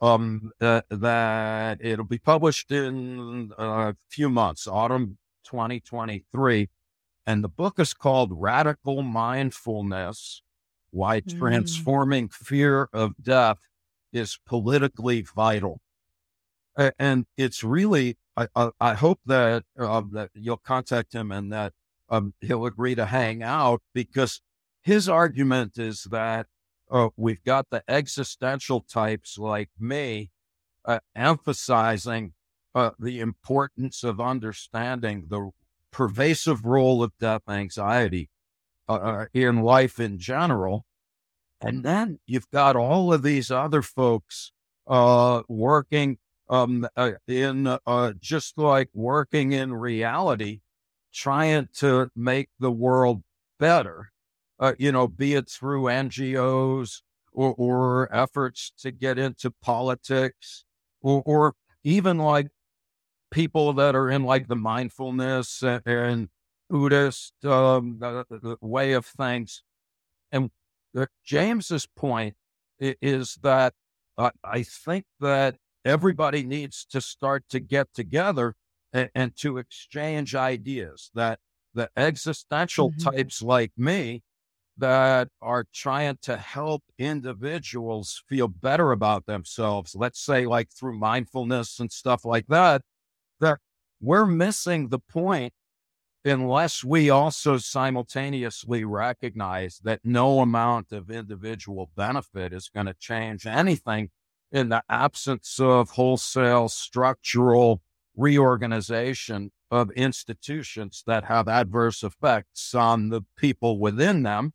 um 0.00 0.52
that, 0.60 0.84
that 0.90 1.78
it'll 1.80 2.04
be 2.04 2.18
published 2.18 2.70
in 2.70 3.52
a 3.58 3.94
few 4.08 4.28
months 4.28 4.66
autumn 4.66 5.18
2023 5.44 6.68
and 7.26 7.44
the 7.44 7.48
book 7.48 7.78
is 7.78 7.94
called 7.94 8.30
radical 8.32 9.02
mindfulness 9.02 10.42
why 10.90 11.20
mm. 11.20 11.38
transforming 11.38 12.28
fear 12.28 12.88
of 12.92 13.14
death 13.20 13.58
is 14.12 14.38
politically 14.46 15.22
vital 15.22 15.80
and 16.98 17.26
it's 17.36 17.64
really 17.64 18.16
i 18.36 18.46
i, 18.54 18.70
I 18.80 18.94
hope 18.94 19.20
that 19.26 19.64
uh, 19.78 20.02
that 20.12 20.30
you'll 20.34 20.58
contact 20.58 21.12
him 21.14 21.32
and 21.32 21.52
that 21.52 21.72
um, 22.10 22.34
he'll 22.40 22.64
agree 22.64 22.94
to 22.94 23.06
hang 23.06 23.42
out 23.42 23.82
because 23.92 24.40
his 24.80 25.08
argument 25.08 25.76
is 25.76 26.04
that 26.04 26.46
we've 27.16 27.42
got 27.44 27.70
the 27.70 27.82
existential 27.88 28.80
types 28.80 29.38
like 29.38 29.70
me 29.78 30.30
uh, 30.84 31.00
emphasizing 31.14 32.32
uh, 32.74 32.90
the 32.98 33.20
importance 33.20 34.02
of 34.02 34.20
understanding 34.20 35.26
the 35.28 35.50
pervasive 35.90 36.64
role 36.64 37.02
of 37.02 37.12
death 37.18 37.42
anxiety 37.48 38.30
uh, 38.88 38.94
uh, 38.94 39.26
in 39.34 39.60
life 39.62 40.00
in 40.00 40.18
general. 40.18 40.86
And 41.60 41.84
then 41.84 42.20
you've 42.26 42.50
got 42.50 42.76
all 42.76 43.12
of 43.12 43.22
these 43.22 43.50
other 43.50 43.82
folks 43.82 44.52
uh, 44.86 45.42
working 45.48 46.18
um, 46.48 46.88
in 47.26 47.78
just 48.20 48.56
like 48.56 48.88
working 48.94 49.52
in 49.52 49.74
reality, 49.74 50.60
trying 51.12 51.68
to 51.74 52.10
make 52.16 52.48
the 52.58 52.70
world 52.70 53.22
better 53.58 54.12
uh, 54.58 54.74
you 54.78 54.92
know, 54.92 55.08
be 55.08 55.34
it 55.34 55.48
through 55.48 55.84
NGOs 55.84 57.02
or, 57.32 57.54
or 57.56 58.14
efforts 58.14 58.72
to 58.80 58.90
get 58.90 59.18
into 59.18 59.50
politics 59.62 60.64
or, 61.00 61.22
or 61.24 61.54
even 61.84 62.18
like 62.18 62.48
people 63.30 63.72
that 63.74 63.94
are 63.94 64.10
in 64.10 64.24
like 64.24 64.48
the 64.48 64.56
mindfulness 64.56 65.62
and, 65.62 65.82
and 65.86 66.28
Buddhist 66.68 67.32
um, 67.44 67.98
the, 68.00 68.24
the 68.30 68.56
way 68.60 68.92
of 68.92 69.06
things. 69.06 69.62
And 70.32 70.50
James's 71.24 71.86
point 71.86 72.34
is 72.80 73.38
that 73.42 73.74
uh, 74.16 74.30
I 74.42 74.62
think 74.62 75.04
that 75.20 75.56
everybody 75.84 76.42
needs 76.42 76.84
to 76.90 77.00
start 77.00 77.44
to 77.50 77.60
get 77.60 77.94
together 77.94 78.54
and, 78.92 79.10
and 79.14 79.36
to 79.36 79.58
exchange 79.58 80.34
ideas. 80.34 81.10
That 81.14 81.38
the 81.74 81.90
existential 81.96 82.90
mm-hmm. 82.90 83.10
types 83.10 83.42
like 83.42 83.72
me 83.76 84.22
that 84.78 85.28
are 85.42 85.66
trying 85.72 86.18
to 86.22 86.36
help 86.36 86.82
individuals 86.98 88.22
feel 88.28 88.48
better 88.48 88.92
about 88.92 89.26
themselves, 89.26 89.94
let's 89.94 90.20
say 90.20 90.46
like 90.46 90.70
through 90.70 90.98
mindfulness 90.98 91.78
and 91.80 91.90
stuff 91.92 92.24
like 92.24 92.46
that, 92.48 92.82
that 93.40 93.58
we're 94.00 94.26
missing 94.26 94.88
the 94.88 94.98
point 94.98 95.52
unless 96.24 96.84
we 96.84 97.10
also 97.10 97.58
simultaneously 97.58 98.84
recognize 98.84 99.80
that 99.84 100.00
no 100.04 100.40
amount 100.40 100.92
of 100.92 101.10
individual 101.10 101.90
benefit 101.96 102.52
is 102.52 102.68
going 102.68 102.86
to 102.86 102.94
change 102.94 103.46
anything 103.46 104.10
in 104.50 104.68
the 104.68 104.82
absence 104.88 105.58
of 105.60 105.90
wholesale 105.90 106.68
structural 106.68 107.80
reorganization 108.16 109.50
of 109.70 109.90
institutions 109.92 111.02
that 111.06 111.24
have 111.24 111.46
adverse 111.46 112.02
effects 112.02 112.74
on 112.74 113.10
the 113.10 113.22
people 113.36 113.78
within 113.78 114.22
them 114.22 114.52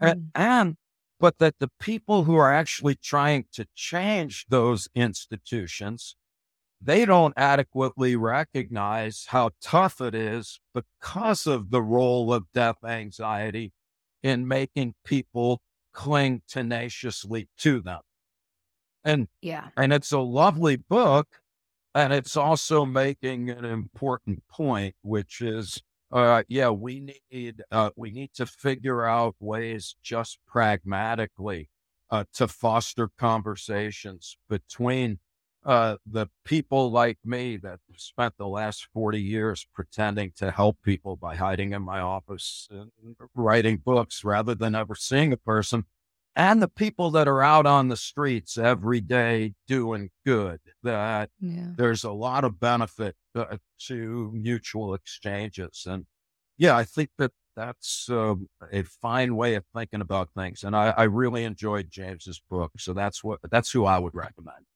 mm. 0.00 0.26
and 0.34 0.76
but 1.18 1.38
that 1.38 1.54
the 1.58 1.70
people 1.80 2.24
who 2.24 2.36
are 2.36 2.52
actually 2.52 2.94
trying 2.94 3.46
to 3.52 3.66
change 3.74 4.46
those 4.48 4.88
institutions 4.94 6.16
they 6.80 7.04
don't 7.04 7.34
adequately 7.36 8.16
recognize 8.16 9.26
how 9.28 9.50
tough 9.60 10.00
it 10.00 10.14
is 10.14 10.60
because 10.74 11.46
of 11.46 11.70
the 11.70 11.82
role 11.82 12.32
of 12.32 12.52
death 12.52 12.84
anxiety 12.84 13.72
in 14.22 14.46
making 14.46 14.94
people 15.04 15.62
cling 15.92 16.42
tenaciously 16.48 17.48
to 17.58 17.80
them. 17.80 18.00
And 19.04 19.28
yeah, 19.40 19.68
and 19.76 19.92
it's 19.92 20.12
a 20.12 20.18
lovely 20.18 20.76
book, 20.76 21.28
and 21.94 22.12
it's 22.12 22.36
also 22.36 22.84
making 22.84 23.50
an 23.50 23.64
important 23.64 24.42
point, 24.48 24.96
which 25.02 25.40
is 25.40 25.80
uh, 26.12 26.42
yeah, 26.48 26.70
we 26.70 27.00
need 27.30 27.62
uh, 27.70 27.90
we 27.96 28.10
need 28.10 28.30
to 28.34 28.46
figure 28.46 29.04
out 29.04 29.34
ways 29.40 29.96
just 30.02 30.38
pragmatically 30.46 31.68
uh, 32.10 32.24
to 32.34 32.46
foster 32.46 33.10
conversations 33.18 34.36
between 34.48 35.18
uh, 35.64 35.96
the 36.06 36.28
people 36.44 36.92
like 36.92 37.18
me 37.24 37.56
that 37.56 37.80
spent 37.96 38.34
the 38.38 38.46
last 38.46 38.86
40 38.94 39.20
years 39.20 39.66
pretending 39.74 40.32
to 40.36 40.52
help 40.52 40.78
people 40.84 41.16
by 41.16 41.34
hiding 41.34 41.72
in 41.72 41.82
my 41.82 41.98
office 41.98 42.68
and 42.70 42.92
writing 43.34 43.78
books 43.78 44.22
rather 44.22 44.54
than 44.54 44.76
ever 44.76 44.94
seeing 44.94 45.32
a 45.32 45.36
person 45.36 45.84
and 46.36 46.60
the 46.60 46.68
people 46.68 47.10
that 47.12 47.26
are 47.26 47.42
out 47.42 47.64
on 47.64 47.88
the 47.88 47.96
streets 47.96 48.58
every 48.58 49.00
day 49.00 49.54
doing 49.66 50.10
good 50.24 50.60
that 50.82 51.30
yeah. 51.40 51.68
there's 51.76 52.04
a 52.04 52.12
lot 52.12 52.44
of 52.44 52.60
benefit 52.60 53.16
uh, 53.34 53.56
to 53.78 54.30
mutual 54.34 54.94
exchanges 54.94 55.84
and 55.88 56.04
yeah 56.58 56.76
i 56.76 56.84
think 56.84 57.10
that 57.18 57.32
that's 57.56 58.10
uh, 58.10 58.34
a 58.70 58.82
fine 58.82 59.34
way 59.34 59.54
of 59.54 59.64
thinking 59.74 60.02
about 60.02 60.28
things 60.36 60.62
and 60.62 60.76
I, 60.76 60.90
I 60.90 61.04
really 61.04 61.44
enjoyed 61.44 61.90
james's 61.90 62.40
book 62.50 62.72
so 62.76 62.92
that's 62.92 63.24
what 63.24 63.40
that's 63.50 63.72
who 63.72 63.86
i 63.86 63.98
would 63.98 64.14
recommend. 64.14 64.66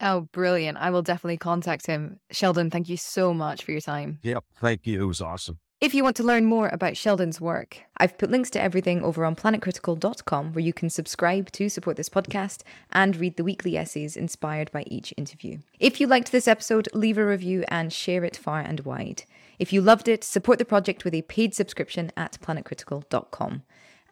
Oh 0.00 0.28
brilliant 0.32 0.78
i 0.78 0.90
will 0.90 1.02
definitely 1.02 1.36
contact 1.36 1.86
him. 1.86 2.18
Sheldon 2.30 2.70
thank 2.70 2.88
you 2.88 2.96
so 2.96 3.32
much 3.32 3.64
for 3.64 3.72
your 3.72 3.80
time. 3.82 4.18
Yep 4.22 4.44
thank 4.60 4.86
you 4.86 5.02
it 5.02 5.06
was 5.06 5.20
awesome 5.20 5.58
if 5.78 5.92
you 5.92 6.02
want 6.02 6.16
to 6.16 6.22
learn 6.22 6.46
more 6.46 6.68
about 6.72 6.96
Sheldon's 6.96 7.38
work, 7.38 7.82
I've 7.98 8.16
put 8.16 8.30
links 8.30 8.48
to 8.50 8.62
everything 8.62 9.02
over 9.02 9.26
on 9.26 9.36
planetcritical.com 9.36 10.54
where 10.54 10.64
you 10.64 10.72
can 10.72 10.88
subscribe 10.88 11.52
to 11.52 11.68
support 11.68 11.98
this 11.98 12.08
podcast 12.08 12.62
and 12.92 13.14
read 13.14 13.36
the 13.36 13.44
weekly 13.44 13.76
essays 13.76 14.16
inspired 14.16 14.72
by 14.72 14.84
each 14.86 15.12
interview. 15.18 15.58
If 15.78 16.00
you 16.00 16.06
liked 16.06 16.32
this 16.32 16.48
episode, 16.48 16.88
leave 16.94 17.18
a 17.18 17.26
review 17.26 17.62
and 17.68 17.92
share 17.92 18.24
it 18.24 18.38
far 18.38 18.60
and 18.60 18.80
wide. 18.80 19.24
If 19.58 19.70
you 19.70 19.82
loved 19.82 20.08
it, 20.08 20.24
support 20.24 20.58
the 20.58 20.64
project 20.64 21.04
with 21.04 21.12
a 21.14 21.22
paid 21.22 21.54
subscription 21.54 22.10
at 22.16 22.38
planetcritical.com. 22.40 23.62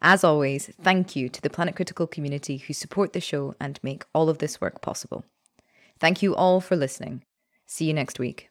As 0.01 0.23
always, 0.23 0.69
thank 0.81 1.15
you 1.15 1.29
to 1.29 1.41
the 1.41 1.49
Planet 1.49 1.75
Critical 1.75 2.05
community 2.05 2.57
who 2.57 2.73
support 2.73 3.13
the 3.13 3.21
show 3.21 3.55
and 3.59 3.79
make 3.81 4.05
all 4.13 4.29
of 4.29 4.37
this 4.37 4.61
work 4.61 4.81
possible. 4.81 5.25
Thank 5.99 6.21
you 6.21 6.35
all 6.35 6.61
for 6.61 6.75
listening. 6.75 7.23
See 7.65 7.85
you 7.85 7.93
next 7.93 8.19
week. 8.19 8.49